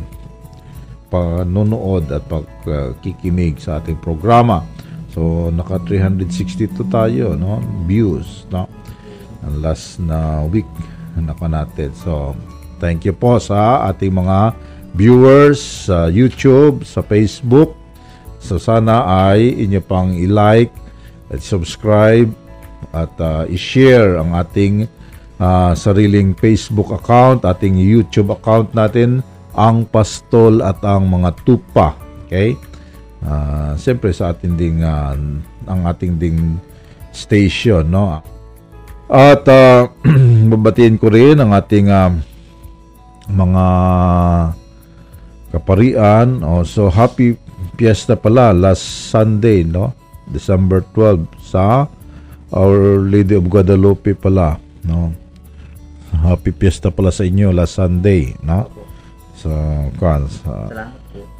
panonood 1.11 2.07
at 2.07 2.23
pagkikinig 2.31 3.59
sa 3.59 3.83
ating 3.83 3.99
programa. 3.99 4.63
So, 5.11 5.51
naka 5.51 5.83
362 5.83 6.87
tayo, 6.87 7.35
no? 7.35 7.59
Views, 7.83 8.47
no? 8.47 8.71
Ang 9.43 9.59
last 9.59 9.99
na 9.99 10.47
week 10.47 10.71
naka 11.19 11.51
natin. 11.51 11.91
So, 11.99 12.31
thank 12.79 13.03
you 13.03 13.11
po 13.11 13.43
sa 13.43 13.91
ating 13.91 14.15
mga 14.15 14.55
viewers 14.95 15.59
sa 15.91 16.07
YouTube, 16.07 16.87
sa 16.87 17.03
Facebook. 17.03 17.80
So, 18.41 18.57
sana 18.57 19.05
ay 19.05 19.61
inyo 19.61 19.79
pang 19.85 20.17
i-like 20.17 20.73
at 21.29 21.39
subscribe 21.45 22.33
at 22.91 23.13
ah, 23.21 23.45
i-share 23.45 24.17
ang 24.17 24.33
ating 24.33 24.89
ah, 25.37 25.77
sariling 25.77 26.33
Facebook 26.33 26.89
account, 26.89 27.45
ating 27.45 27.77
YouTube 27.77 28.33
account 28.33 28.73
natin, 28.73 29.21
ang 29.53 29.85
pastol 29.87 30.65
at 30.65 30.81
ang 30.81 31.07
mga 31.07 31.37
tupa. 31.45 31.95
Okay? 32.27 32.57
Ah, 33.21 33.77
Siyempre 33.77 34.09
sa 34.11 34.33
ating 34.33 34.57
ding 34.57 34.81
ah, 34.81 35.13
ang 35.69 35.81
ating 35.85 36.17
ding 36.17 36.57
station, 37.13 37.85
no? 37.87 38.19
At 39.11 39.43
ah, 39.45 39.91
babatiin 40.51 40.97
ko 40.97 41.11
rin 41.11 41.37
ang 41.37 41.53
ating 41.53 41.87
ah, 41.91 42.09
mga 43.29 43.65
kaparian. 45.51 46.39
Oh, 46.41 46.63
so 46.63 46.87
happy 46.87 47.35
fiesta 47.75 48.15
pala 48.19 48.51
last 48.51 49.11
Sunday, 49.11 49.63
no? 49.63 49.93
December 50.31 50.83
12 50.95 51.27
sa 51.43 51.87
Our 52.51 52.99
Lady 53.03 53.35
of 53.35 53.47
Guadalupe 53.47 54.15
pala, 54.15 54.59
no? 54.83 55.11
Happy 56.11 56.51
fiesta 56.51 56.91
pala 56.91 57.11
sa 57.11 57.23
inyo 57.23 57.51
last 57.55 57.79
Sunday, 57.79 58.35
no? 58.43 58.67
Sa 59.35 59.51
kan 59.97 60.27
sa 60.27 60.69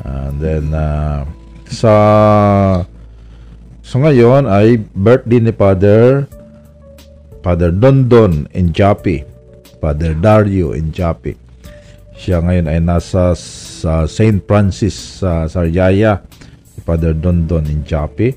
And 0.02 0.42
then 0.42 0.74
uh, 0.74 1.22
sa 1.70 1.94
so 3.86 4.02
ngayon 4.02 4.50
ay 4.50 4.82
birthday 4.98 5.40
ni 5.40 5.54
Father 5.54 6.26
Father 7.42 7.74
Dondon 7.74 8.46
Enjapi, 8.54 9.26
Father 9.82 10.14
Dario 10.14 10.78
Enjapi. 10.78 11.51
Siya 12.22 12.38
ngayon 12.38 12.70
ay 12.70 12.78
nasa 12.86 13.34
sa 13.34 14.06
St. 14.06 14.46
Francis 14.46 14.94
sa 15.26 15.50
Sariaya, 15.50 16.22
si 16.70 16.78
Father 16.86 17.18
Dondon 17.18 17.66
Enjapi. 17.66 18.30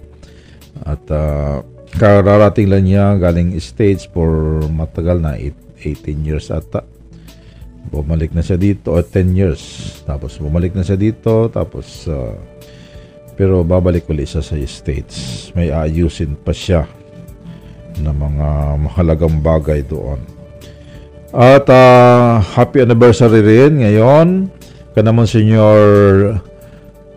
At 0.88 1.04
uh, 1.12 1.60
kararating 2.00 2.72
lang 2.72 2.88
niya 2.88 3.20
galing 3.20 3.52
States 3.60 4.08
for 4.08 4.64
matagal 4.72 5.20
na, 5.20 5.36
eight- 5.36 5.60
18 5.84 6.24
years 6.24 6.48
ata. 6.48 6.80
Bumalik 7.92 8.32
na 8.32 8.40
siya 8.40 8.56
dito, 8.56 8.96
o 8.96 9.04
10 9.04 9.36
years. 9.36 9.62
Tapos 10.08 10.40
bumalik 10.40 10.72
na 10.72 10.80
siya 10.80 10.96
dito, 10.96 11.52
tapos 11.52 12.08
uh, 12.08 12.32
pero 13.36 13.60
babalik 13.68 14.08
ulit 14.08 14.32
siya 14.32 14.40
sa 14.40 14.56
States. 14.64 15.52
May 15.52 15.68
ayusin 15.68 16.40
pa 16.40 16.56
siya 16.56 16.88
na 18.00 18.16
mga 18.16 18.80
mahalagang 18.80 19.44
bagay 19.44 19.84
doon. 19.84 20.33
At 21.34 21.66
ah, 21.66 22.38
happy 22.54 22.86
anniversary 22.86 23.42
rin 23.42 23.82
ngayon 23.82 24.54
kanamon 24.94 25.26
Senior 25.26 25.74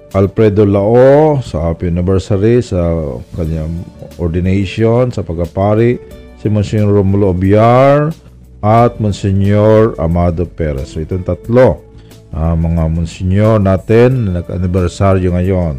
Alfredo 0.10 0.66
Lao 0.66 1.38
sa 1.46 1.70
happy 1.70 1.94
anniversary 1.94 2.66
sa 2.66 2.98
kanyang 3.38 3.86
ordination 4.18 5.14
sa 5.14 5.22
pagkapari 5.22 6.02
si 6.42 6.50
Monsignor 6.50 6.98
Romulo 6.98 7.30
Obiar 7.30 8.10
at 8.66 8.98
Monsignor 8.98 9.94
Amado 10.02 10.50
Perez. 10.50 10.98
So 10.98 11.06
itong 11.06 11.22
tatlo 11.22 11.86
ah, 12.34 12.58
mga 12.58 12.90
Monsignor 12.90 13.62
natin 13.62 14.34
na 14.34 14.42
nag-anniversaryo 14.42 15.30
ngayon. 15.30 15.78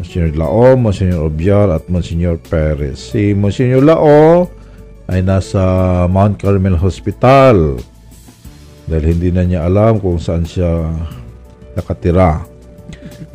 Monsignor 0.00 0.32
Lao, 0.40 0.72
Monsignor 0.80 1.28
Obiar 1.28 1.68
at 1.68 1.84
Monsignor 1.92 2.40
Perez. 2.40 3.12
Si 3.12 3.36
Monsignor 3.36 3.84
Lao 3.84 4.48
ay 5.08 5.20
nasa 5.20 5.60
Mount 6.08 6.40
Carmel 6.40 6.80
Hospital 6.80 7.76
dahil 8.84 9.16
hindi 9.16 9.28
na 9.32 9.42
niya 9.44 9.60
alam 9.64 9.96
kung 10.00 10.20
saan 10.20 10.44
siya 10.44 10.92
nakatira. 11.72 12.44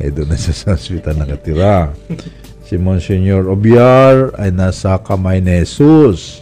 Eh, 0.00 0.08
doon 0.08 0.32
na 0.32 0.38
siya 0.38 0.54
sa 0.54 0.68
hospital 0.78 1.18
nakatira. 1.18 1.90
Si 2.64 2.78
Monsignor 2.78 3.50
Obiar 3.50 4.30
ay 4.38 4.54
nasa 4.54 4.96
kamay 5.02 5.42
ni 5.42 5.60
Jesus. 5.66 6.40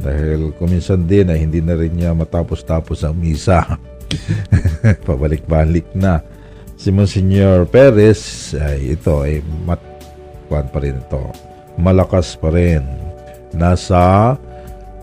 Dahil 0.00 0.56
kuminsan 0.56 1.04
din 1.04 1.28
ay 1.28 1.44
hindi 1.44 1.60
na 1.60 1.76
rin 1.76 1.92
niya 1.92 2.16
matapos-tapos 2.16 3.04
ang 3.04 3.20
misa. 3.20 3.76
Pabalik-balik 5.08 5.92
na. 5.92 6.24
Si 6.80 6.88
Monsignor 6.88 7.68
Perez 7.68 8.52
ay 8.56 8.96
ito 8.96 9.20
ay 9.20 9.44
mat 9.68 9.80
pa 10.48 10.80
rin 10.80 10.96
ito. 10.96 11.28
Malakas 11.76 12.34
pa 12.40 12.48
rin. 12.48 12.82
Nasa 13.52 14.34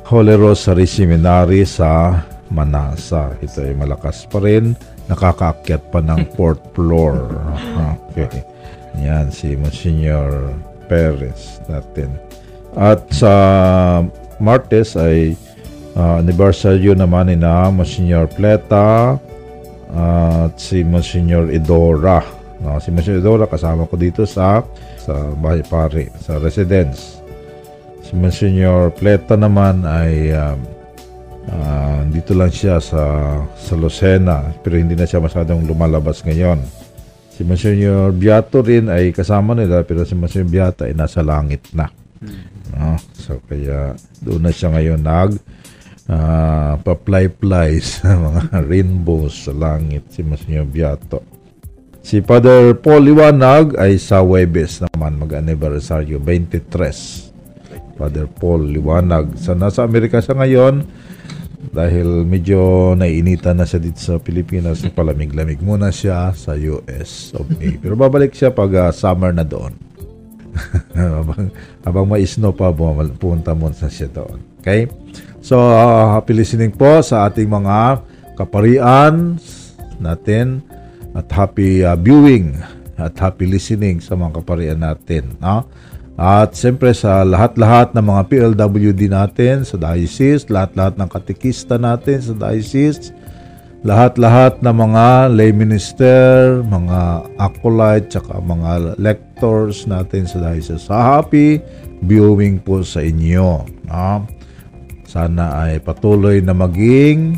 Holy 0.08 0.40
Rosary 0.40 0.88
Seminary 0.88 1.68
sa 1.68 2.24
Manasa. 2.48 3.36
Ito 3.44 3.60
ay 3.60 3.76
malakas 3.76 4.24
pa 4.32 4.40
rin. 4.40 4.72
Nakakaakyat 5.12 5.92
pa 5.92 6.00
ng 6.00 6.24
fourth 6.40 6.64
floor. 6.72 7.28
Okay. 8.16 8.40
Yan 9.04 9.28
si 9.36 9.60
Monsignor 9.60 10.56
Perez 10.88 11.60
natin. 11.68 12.16
At 12.80 13.04
sa 13.12 13.34
Martes 14.40 14.96
ay 14.96 15.36
uh, 16.00 16.24
anniversary 16.24 16.88
naman 16.96 17.28
ni 17.28 17.36
na 17.36 17.68
Monsignor 17.68 18.32
Pleta 18.32 19.20
at 19.92 20.56
si 20.56 20.88
Monsignor 20.88 21.52
Idora. 21.52 22.24
No, 22.64 22.80
si 22.80 22.96
Monsignor 22.96 23.20
Idora 23.20 23.44
kasama 23.44 23.84
ko 23.84 24.00
dito 24.00 24.24
sa 24.24 24.64
sa 24.96 25.36
bahay 25.36 25.68
pare, 25.68 26.16
sa 26.24 26.40
residence. 26.40 27.17
Si 28.08 28.16
Monsignor 28.16 28.96
Pleta 28.96 29.36
naman 29.36 29.84
ay 29.84 30.32
um, 30.32 30.60
ah, 31.52 32.00
dito 32.08 32.32
lang 32.32 32.48
siya 32.48 32.80
sa 32.80 33.04
sa 33.60 33.76
Lucena 33.76 34.48
pero 34.64 34.80
hindi 34.80 34.96
na 34.96 35.04
siya 35.04 35.20
masyadong 35.20 35.68
lumalabas 35.68 36.24
ngayon. 36.24 36.64
Si 37.36 37.44
Monsignor 37.44 38.16
Biato 38.16 38.64
rin 38.64 38.88
ay 38.88 39.12
kasama 39.12 39.52
nila 39.52 39.84
pero 39.84 40.08
si 40.08 40.16
Monsignor 40.16 40.48
Biato 40.48 40.88
ay 40.88 40.96
nasa 40.96 41.20
langit 41.20 41.68
na. 41.76 41.92
No? 42.72 42.96
So 43.12 43.44
kaya 43.44 44.00
doon 44.24 44.40
na 44.48 44.56
siya 44.56 44.72
ngayon 44.72 45.04
nag 45.04 45.36
ah, 46.08 46.80
pa-fly-fly 46.80 47.76
sa 47.92 48.16
mga 48.16 48.64
rainbows 48.72 49.36
sa 49.36 49.52
langit 49.52 50.08
si 50.16 50.24
Monsignor 50.24 50.64
Biato. 50.64 51.20
Si 52.08 52.24
Father 52.24 52.72
Paul 52.72 53.12
Liwanag 53.12 53.76
ay 53.76 54.00
sa 54.00 54.24
Webes 54.24 54.80
naman 54.80 55.20
mag-anniversaryo 55.20 56.24
23. 56.24 57.27
Father 57.98 58.30
Paul 58.30 58.72
Liwanag. 58.72 59.36
Sa 59.42 59.58
nasa 59.58 59.82
Amerika 59.82 60.22
siya 60.22 60.38
ngayon 60.38 60.86
Dahil 61.58 62.24
medyo 62.24 62.94
naiinitan 62.96 63.60
na 63.60 63.66
siya 63.68 63.82
dito 63.82 64.00
sa 64.00 64.22
Pilipinas, 64.22 64.86
palamig-lamig 64.94 65.60
muna 65.60 65.92
siya 65.92 66.32
sa 66.32 66.56
US 66.56 67.36
of 67.36 67.50
A. 67.60 67.68
Pero 67.78 67.94
babalik 67.98 68.34
siya 68.34 68.54
pag 68.54 68.72
ah, 68.78 68.92
summer 68.94 69.34
na 69.36 69.44
doon. 69.44 69.76
habang, 70.98 71.54
habang 71.86 72.06
may 72.10 72.26
snow 72.26 72.54
pa, 72.56 72.74
pumunta 72.74 73.52
muna 73.54 73.90
siya 73.90 74.10
doon. 74.10 74.40
Okay? 74.62 74.88
So, 75.44 75.60
ah, 75.60 76.18
happy 76.18 76.38
listening 76.38 76.74
po 76.74 77.04
sa 77.04 77.28
ating 77.28 77.50
mga 77.50 78.06
kaparian 78.38 79.38
natin 80.02 80.62
at 81.18 81.28
happy 81.30 81.84
ah, 81.84 81.98
viewing 81.98 82.58
at 82.98 83.14
happy 83.18 83.46
listening 83.46 84.02
sa 84.02 84.18
mga 84.18 84.42
kaparian 84.42 84.82
natin. 84.82 85.36
No? 85.38 85.68
At 86.18 86.58
siyempre 86.58 86.98
sa 86.98 87.22
lahat-lahat 87.22 87.94
ng 87.94 88.02
mga 88.02 88.22
PLWD 88.26 89.02
natin 89.14 89.62
sa 89.62 89.78
diocese, 89.78 90.50
lahat-lahat 90.50 90.98
ng 90.98 91.10
katekista 91.14 91.78
natin 91.78 92.18
sa 92.18 92.34
diocese, 92.34 93.14
lahat-lahat 93.86 94.58
ng 94.66 94.74
mga 94.74 95.30
lay 95.30 95.54
minister, 95.54 96.66
mga 96.66 97.22
acolyte, 97.38 98.10
tsaka 98.10 98.42
mga 98.42 98.98
lectors 98.98 99.86
natin 99.86 100.26
sa 100.26 100.42
diocese. 100.42 100.90
Sa 100.90 100.98
happy 100.98 101.62
viewing 102.02 102.66
po 102.66 102.82
sa 102.82 103.06
inyo. 103.06 103.62
No? 103.86 104.26
Sana 105.06 105.70
ay 105.70 105.80
patuloy 105.86 106.42
na 106.42 106.58
maging 106.58 107.38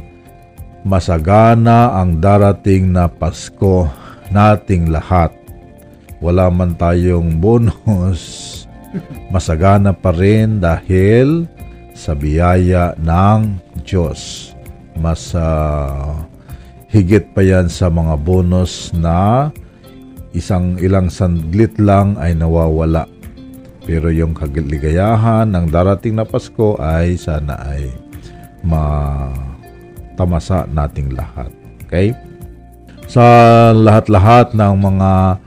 masagana 0.88 2.00
ang 2.00 2.24
darating 2.24 2.96
na 2.96 3.12
Pasko 3.12 3.92
nating 4.32 4.88
lahat. 4.90 5.36
Wala 6.20 6.52
man 6.52 6.76
tayong 6.76 7.40
bonus, 7.40 8.59
masagana 9.30 9.94
pa 9.94 10.14
rin 10.14 10.62
dahil 10.62 11.46
sa 11.94 12.16
biyaya 12.16 12.96
ng 12.98 13.60
Diyos. 13.84 14.52
Mas 14.96 15.36
ah, 15.36 16.26
higit 16.90 17.32
pa 17.36 17.44
yan 17.46 17.70
sa 17.70 17.92
mga 17.92 18.16
bonus 18.20 18.92
na 18.96 19.52
isang 20.34 20.78
ilang 20.82 21.10
sandlit 21.10 21.78
lang 21.78 22.18
ay 22.18 22.34
nawawala. 22.38 23.06
Pero 23.90 24.14
yung 24.14 24.38
kagaligayahan 24.38 25.50
ng 25.50 25.66
darating 25.74 26.14
na 26.14 26.26
Pasko 26.26 26.78
ay 26.78 27.18
sana 27.18 27.58
ay 27.74 27.90
matamasa 28.62 29.90
nating 30.70 31.18
lahat. 31.18 31.50
Okay? 31.88 32.14
Sa 33.10 33.26
lahat-lahat 33.74 34.54
ng 34.54 34.74
mga 34.78 35.42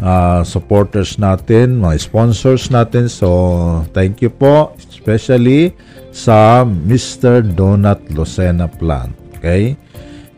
ah, 0.00 0.40
supporters 0.44 1.16
natin, 1.16 1.80
mga 1.80 2.00
sponsors 2.00 2.68
natin. 2.68 3.08
So, 3.08 3.84
thank 3.96 4.20
you 4.20 4.32
po. 4.32 4.76
Especially 4.76 5.76
sa 6.12 6.64
Mr. 6.64 7.44
Donat 7.44 8.00
Lucena 8.12 8.68
Plant. 8.68 9.12
Okay? 9.36 9.76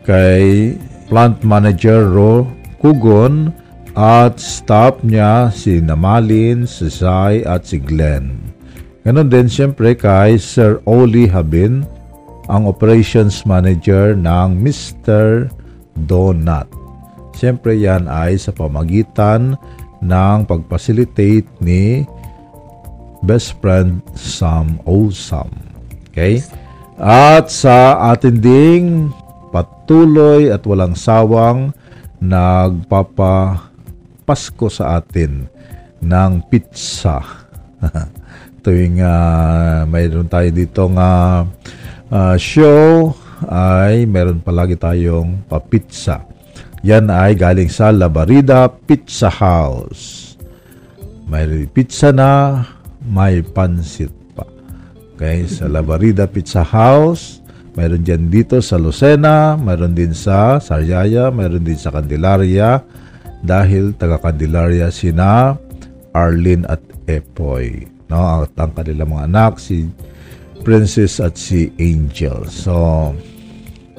Kay 0.03 0.75
Plant 1.09 1.41
Manager 1.41 2.05
Ro 2.05 2.45
Kugon 2.79 3.51
at 3.99 4.39
staff 4.39 5.03
niya 5.03 5.51
si 5.51 5.83
Namalin, 5.83 6.63
si 6.63 6.87
Sai 6.87 7.43
at 7.43 7.67
si 7.67 7.81
Glenn. 7.81 8.39
Ganon 9.03 9.27
din 9.27 9.51
siyempre 9.51 9.97
kay 9.97 10.39
Sir 10.39 10.79
Oli 10.87 11.27
Habin, 11.27 11.83
ang 12.49 12.63
operations 12.65 13.45
manager 13.45 14.15
ng 14.17 14.57
Mr. 14.57 15.51
Donut. 16.07 16.78
Siyempre 17.39 17.79
yan 17.79 18.11
ay 18.11 18.35
sa 18.35 18.51
pamagitan 18.51 19.55
ng 20.03 20.37
pag-facilitate 20.43 21.47
ni 21.63 22.03
best 23.23 23.55
friend 23.63 24.03
Sam 24.11 24.75
Osam. 24.83 25.47
Okay? 26.11 26.43
At 26.99 27.47
sa 27.47 28.11
atin 28.11 28.43
ding 28.43 29.15
patuloy 29.55 30.51
at 30.51 30.67
walang 30.67 30.99
sawang 30.99 31.71
nagpapa 32.19 33.71
Pasko 34.27 34.67
sa 34.67 34.99
atin 34.99 35.47
ng 36.03 36.31
pizza. 36.51 37.23
Tuwing 38.67 38.99
uh, 38.99 39.87
mayroon 39.87 40.27
tayo 40.27 40.51
dito 40.51 40.91
nga 40.91 41.41
ah, 42.11 42.35
show 42.35 43.15
ay 43.47 44.03
meron 44.03 44.43
palagi 44.43 44.75
tayong 44.75 45.47
pa-pizza. 45.47 46.27
Yan 46.87 47.11
ay 47.11 47.35
galing 47.35 47.67
sa 47.67 47.91
Labarida 47.91 48.71
Pizza 48.71 49.27
House. 49.27 50.35
May 51.27 51.67
pizza 51.69 52.09
na, 52.15 52.63
may 53.03 53.43
pansit 53.43 54.09
pa. 54.33 54.47
Okay, 55.13 55.45
sa 55.45 55.67
Labarida 55.67 56.25
Pizza 56.25 56.63
House, 56.63 57.43
mayroon 57.75 58.01
dyan 58.01 58.31
dito 58.31 58.63
sa 58.63 58.79
Lucena, 58.79 59.59
mayroon 59.59 59.91
din 59.93 60.15
sa 60.15 60.57
Sariaya, 60.63 61.29
mayroon 61.29 61.67
din 61.67 61.77
sa 61.77 61.91
Candelaria, 61.91 62.81
dahil 63.43 63.93
taga 63.99 64.17
Candelaria 64.17 64.87
sina 64.89 65.59
Arlene 66.15 66.63
at 66.65 66.81
Epoy. 67.05 67.85
No, 68.09 68.47
at 68.47 68.55
ang 68.57 68.73
kanilang 68.73 69.13
mga 69.13 69.27
anak, 69.29 69.53
si 69.61 69.85
Princess 70.65 71.21
at 71.21 71.37
si 71.37 71.69
Angel. 71.77 72.49
So, 72.49 73.13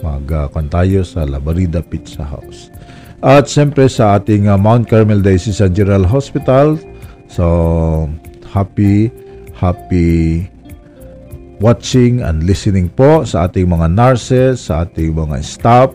mag 0.00 0.24
uh, 0.32 0.48
tayo 0.72 1.04
sa 1.04 1.28
Labarida 1.28 1.84
Pizza 1.84 2.24
House. 2.24 2.69
At 3.20 3.52
siyempre 3.52 3.84
sa 3.84 4.16
ating 4.16 4.48
uh, 4.48 4.56
Mount 4.56 4.88
Carmel 4.88 5.20
Diocesan 5.20 5.76
General 5.76 6.08
Hospital. 6.08 6.80
So, 7.28 8.08
happy, 8.48 9.12
happy 9.52 10.48
watching 11.60 12.24
and 12.24 12.48
listening 12.48 12.88
po 12.88 13.28
sa 13.28 13.44
ating 13.44 13.68
mga 13.68 13.92
nurses, 13.92 14.72
sa 14.72 14.88
ating 14.88 15.12
mga 15.12 15.44
staff, 15.44 15.92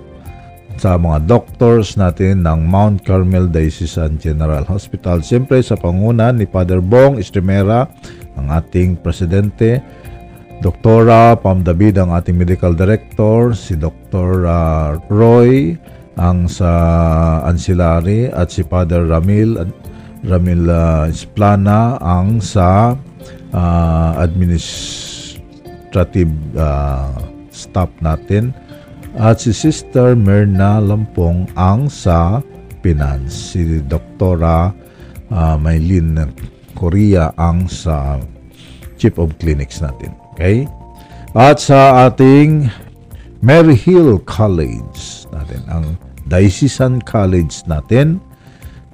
sa 0.77 1.01
mga 1.01 1.25
doctors 1.25 1.97
natin 1.97 2.45
ng 2.45 2.69
Mount 2.69 3.01
Carmel 3.01 3.49
Diocesan 3.49 4.21
General 4.21 4.61
Hospital. 4.69 5.25
Siyempre 5.25 5.65
sa 5.65 5.73
pangunan 5.73 6.37
ni 6.37 6.45
Father 6.45 6.77
Bong 6.77 7.17
Estremera, 7.17 7.89
ang 8.37 8.53
ating 8.53 9.01
presidente, 9.01 9.81
Doktora 10.61 11.33
Pam 11.41 11.65
David 11.65 11.99
ang 11.99 12.13
ating 12.13 12.37
medical 12.37 12.77
director, 12.77 13.57
si 13.57 13.73
Dr. 13.75 14.45
uh, 14.45 15.01
Roy 15.09 15.73
ang 16.15 16.47
sa 16.47 17.43
ancillary 17.43 18.31
at 18.31 18.51
si 18.51 18.63
Father 18.63 19.03
Ramil 19.03 19.59
Ramil 20.25 20.65
uh, 20.65 21.05
Esplana 21.05 22.01
ang 22.01 22.41
sa 22.41 22.97
uh, 23.53 24.11
administrative 24.17 26.33
uh, 26.57 27.13
staff 27.53 27.93
natin. 28.01 28.49
At 29.15 29.39
si 29.39 29.55
Sister 29.55 30.11
Merna 30.17 30.83
Lampong 30.83 31.47
ang 31.55 31.87
sa 31.87 32.43
finance. 32.83 33.55
Si 33.55 33.79
Doktora 33.85 34.73
uh, 35.31 35.55
Maylin 35.55 36.19
Korea 36.75 37.31
ang 37.39 37.71
sa 37.71 38.19
chief 38.99 39.15
of 39.21 39.31
clinics 39.39 39.79
natin. 39.79 40.11
Okay? 40.35 40.67
At 41.31 41.63
sa 41.63 42.11
ating 42.11 42.67
Mary 43.45 43.77
Hill 43.77 44.25
College 44.25 45.29
natin, 45.29 45.61
ang 45.69 45.85
Diocesan 46.25 46.97
College 47.05 47.53
natin 47.69 48.17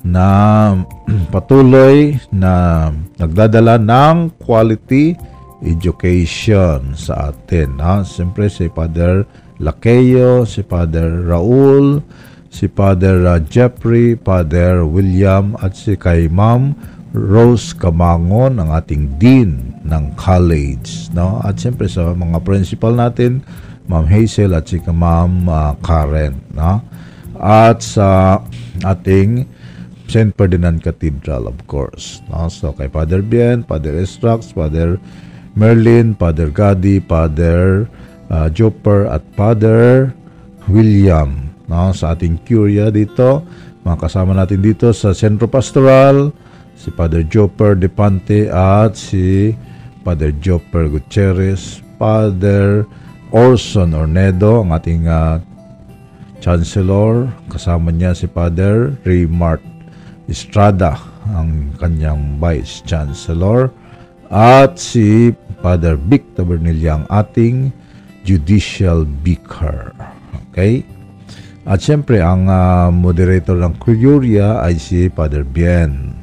na 0.03 0.75
patuloy 1.33 2.19
na 2.35 2.91
nagdadala 3.15 3.79
ng 3.79 4.35
quality 4.43 5.15
education 5.63 6.91
sa 6.99 7.31
atin. 7.31 7.79
Ha? 7.79 8.03
Siyempre 8.03 8.51
si 8.51 8.67
Father 8.67 9.23
Lakeyo, 9.63 10.43
si 10.43 10.67
Father 10.67 11.31
Raul, 11.31 12.03
si 12.51 12.67
Father 12.67 13.23
uh, 13.23 13.39
Jeffrey, 13.47 14.19
Father 14.19 14.83
William 14.83 15.55
at 15.63 15.79
si 15.79 15.95
kay 15.95 16.27
Ma'am 16.27 16.75
Rose 17.15 17.71
Kamangon, 17.71 18.59
ang 18.59 18.75
ating 18.75 19.15
dean 19.15 19.79
ng 19.87 20.11
college. 20.19 21.07
No? 21.15 21.39
At 21.39 21.55
siyempre 21.55 21.87
sa 21.87 22.11
mga 22.11 22.43
principal 22.43 22.99
natin, 22.99 23.47
Ma'am 23.91 24.07
Hazel 24.07 24.55
at 24.55 24.71
si 24.71 24.79
Ma'am 24.79 25.51
uh, 25.51 25.75
Karen. 25.83 26.39
No? 26.55 26.79
At 27.35 27.83
sa 27.83 28.39
ating 28.87 29.43
St. 30.07 30.31
Ferdinand 30.39 30.79
Cathedral, 30.79 31.51
of 31.51 31.59
course. 31.67 32.23
No? 32.31 32.47
So 32.47 32.71
kay 32.71 32.87
Father 32.87 33.19
Bien, 33.19 33.67
Father 33.67 33.99
Estrax, 33.99 34.55
Father 34.55 34.95
Merlin, 35.59 36.15
Father 36.15 36.47
Gadi, 36.47 37.03
Father 37.03 37.91
uh, 38.31 38.47
Joper, 38.47 39.11
at 39.11 39.27
Father 39.35 40.15
William. 40.71 41.51
No? 41.67 41.91
Sa 41.91 42.15
ating 42.15 42.39
curia 42.47 42.87
dito, 42.87 43.43
mga 43.83 44.07
kasama 44.07 44.31
natin 44.31 44.63
dito 44.63 44.95
sa 44.95 45.11
Centro 45.11 45.51
Pastoral, 45.51 46.31
si 46.79 46.95
Father 46.95 47.27
Joper 47.27 47.75
Depante 47.75 48.47
at 48.47 48.95
si 48.95 49.51
Father 50.07 50.31
Joper 50.39 50.87
Gutierrez, 50.87 51.83
Father 51.99 52.87
Orson 53.32 53.95
Ornedo, 53.95 54.59
ang 54.59 54.75
ating 54.75 55.07
uh, 55.07 55.39
Chancellor, 56.43 57.32
kasama 57.47 57.88
niya 57.88 58.11
si 58.11 58.27
Father 58.27 58.91
Raymart 59.07 59.63
Estrada, 60.27 60.99
ang 61.32 61.71
kanyang 61.79 62.36
Vice 62.43 62.84
Chancellor, 62.84 63.71
at 64.27 64.75
si 64.75 65.32
Father 65.63 65.95
Vic 65.95 66.27
Tabernilla, 66.36 66.99
ang 66.99 67.05
ating 67.07 67.71
Judicial 68.27 69.07
Vicar. 69.23 69.95
Okay? 70.51 70.84
At 71.63 71.79
syempre, 71.79 72.19
ang 72.19 72.51
ah, 72.51 72.89
moderator 72.91 73.55
ng 73.55 73.77
Curia 73.79 74.59
ay 74.59 74.75
si 74.75 75.07
Father 75.07 75.45
Bien. 75.45 76.17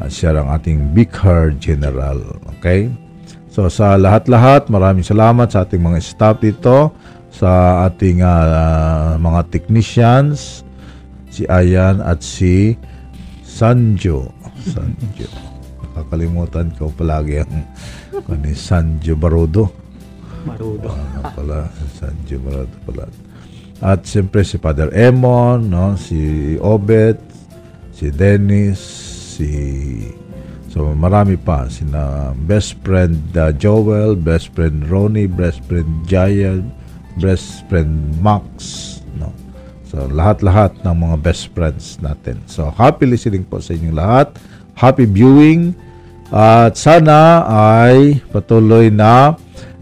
At 0.00 0.10
siya 0.10 0.34
ang 0.34 0.48
ating 0.50 0.96
Vicar 0.96 1.52
General. 1.60 2.16
Okay? 2.58 2.88
So 3.50 3.66
sa 3.66 3.98
lahat-lahat, 3.98 4.70
maraming 4.70 5.02
salamat 5.02 5.50
sa 5.50 5.66
ating 5.66 5.82
mga 5.82 5.98
staff 5.98 6.38
dito, 6.38 6.94
sa 7.34 7.82
ating 7.90 8.22
ah, 8.22 9.18
mga 9.18 9.50
technicians, 9.50 10.62
si 11.30 11.46
Ayan 11.50 11.98
at 11.98 12.22
si 12.22 12.78
Sanjo. 13.42 14.30
Sanjo. 14.62 15.26
Nakakalimutan 15.82 16.70
ko 16.78 16.94
palagi 16.94 17.42
ang 17.42 17.66
kung 18.22 18.42
ni 18.42 18.54
Sanjo 18.54 19.18
Barodo. 19.18 19.66
Marudo. 20.46 20.90
Ano 20.94 21.20
pala, 21.34 21.58
Sanjo 21.98 22.38
Barodo 22.38 22.76
pala. 22.86 23.04
At 23.80 24.04
siyempre 24.04 24.44
si 24.44 24.60
Father 24.60 24.92
Emon, 24.92 25.72
no, 25.72 25.96
si 25.96 26.54
Obet, 26.60 27.16
si 27.96 28.12
Dennis, 28.12 28.99
si 29.40 29.52
So 30.70 30.94
marami 30.94 31.34
pa 31.34 31.66
sina 31.66 32.30
best 32.46 32.78
friend 32.86 33.18
uh, 33.34 33.50
Joel, 33.50 34.14
best 34.14 34.54
friend 34.54 34.86
Ronnie, 34.86 35.26
best 35.26 35.66
friend 35.66 36.06
Jaya, 36.06 36.62
best 37.18 37.66
friend 37.66 38.14
Max, 38.22 38.54
no. 39.18 39.34
So 39.90 40.06
lahat-lahat 40.06 40.86
ng 40.86 40.94
mga 40.94 41.16
best 41.26 41.50
friends 41.50 41.98
natin. 41.98 42.38
So 42.46 42.70
happy 42.70 43.10
listening 43.10 43.50
po 43.50 43.58
sa 43.58 43.74
inyong 43.74 43.98
lahat. 43.98 44.38
Happy 44.78 45.10
viewing. 45.10 45.74
At 46.30 46.78
sana 46.78 47.42
ay 47.50 48.22
patuloy 48.30 48.94
na 48.94 49.34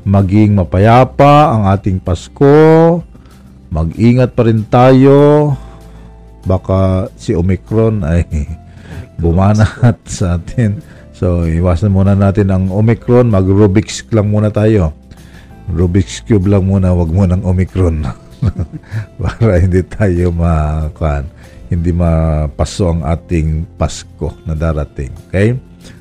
maging 0.08 0.56
mapayapa 0.56 1.52
ang 1.52 1.68
ating 1.68 2.00
Pasko. 2.00 3.04
Mag-ingat 3.68 4.32
pa 4.32 4.48
rin 4.48 4.64
tayo. 4.72 5.52
Baka 6.48 7.12
si 7.20 7.36
Omicron 7.36 8.00
ay 8.08 8.24
bumanat 9.18 9.98
sa 10.06 10.38
atin. 10.38 10.78
So, 11.12 11.44
iwasan 11.44 11.90
muna 11.90 12.14
natin 12.14 12.54
ang 12.54 12.70
Omicron. 12.70 13.26
Mag-Rubik's 13.28 14.06
lang 14.14 14.30
muna 14.30 14.54
tayo. 14.54 14.94
Rubik's 15.68 16.24
Cube 16.24 16.48
lang 16.48 16.64
muna, 16.64 16.94
wag 16.94 17.10
mo 17.12 17.26
ng 17.26 17.44
Omicron. 17.44 18.06
Para 19.20 19.58
hindi 19.58 19.82
tayo 19.84 20.30
makuan, 20.30 21.28
hindi 21.68 21.90
mapaso 21.92 22.94
ang 22.94 23.02
ating 23.04 23.66
Pasko 23.76 24.32
na 24.48 24.56
darating. 24.56 25.12
Okay? 25.28 25.58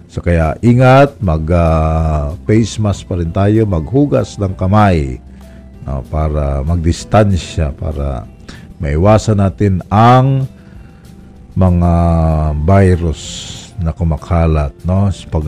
So 0.07 0.23
kaya 0.23 0.55
ingat, 0.63 1.19
mag 1.19 1.43
ah, 1.51 2.31
face 2.47 2.79
mask 2.79 3.11
pa 3.11 3.19
rin 3.19 3.29
tayo, 3.29 3.67
maghugas 3.67 4.39
ng 4.39 4.55
kamay 4.55 5.19
no, 5.83 6.01
para 6.07 6.63
magdistansya 6.63 7.75
para 7.75 8.25
maiwasan 8.79 9.37
natin 9.43 9.83
ang 9.91 10.47
mga 11.57 11.93
virus 12.61 13.21
na 13.81 13.89
kumakalat 13.89 14.73
no? 14.85 15.09
Pag 15.09 15.43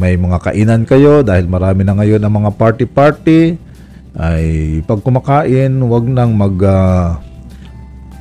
may 0.00 0.16
mga 0.16 0.40
kainan 0.40 0.88
kayo 0.88 1.20
dahil 1.20 1.44
marami 1.44 1.84
na 1.84 1.92
ngayon 1.92 2.24
ang 2.24 2.34
mga 2.40 2.50
party 2.56 2.84
party 2.88 3.40
ay 4.16 4.80
pag 4.88 5.04
kumakain 5.04 5.72
wag 5.88 6.08
nang 6.08 6.32
mag 6.32 6.56
ah, 6.64 7.20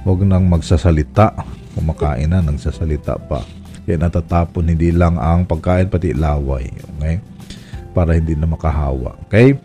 wag 0.04 0.28
nang 0.28 0.52
magsasalita. 0.52 1.32
Kumakain 1.72 2.28
na 2.28 2.44
nang 2.44 2.60
sasalita 2.60 3.16
pa. 3.16 3.40
Kaya 3.88 3.96
natatapon 3.96 4.68
hindi 4.68 4.92
lang 4.92 5.16
ang 5.16 5.48
pagkain 5.48 5.88
pati 5.88 6.12
laway 6.12 6.68
okay? 7.00 7.24
Para 7.96 8.20
hindi 8.20 8.36
na 8.36 8.46
makahawa 8.46 9.16
okay? 9.28 9.56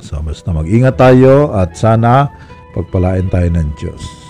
So 0.00 0.24
basta 0.24 0.56
mag-ingat 0.56 0.96
tayo 0.96 1.52
at 1.52 1.76
sana 1.76 2.32
pagpalain 2.72 3.28
tayo 3.28 3.48
ng 3.52 3.68
Diyos 3.76 4.27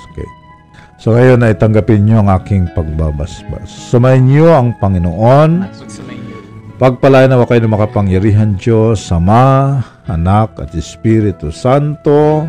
So 0.99 1.15
ngayon 1.15 1.47
ay 1.47 1.55
tanggapin 1.55 2.11
niyo 2.11 2.27
ang 2.27 2.31
aking 2.35 2.75
pagbabasbas. 2.75 3.71
Sumayin 3.71 4.27
niyo 4.27 4.51
ang 4.51 4.75
Panginoon. 4.83 5.71
Pagpalain 6.79 7.31
nawa 7.31 7.47
kayo 7.47 7.63
ng 7.63 7.75
makapangyarihan 7.75 8.59
Diyos, 8.59 9.07
Sama, 9.07 9.79
Anak 10.11 10.59
at 10.59 10.75
Espiritu 10.75 11.55
Santo. 11.55 12.43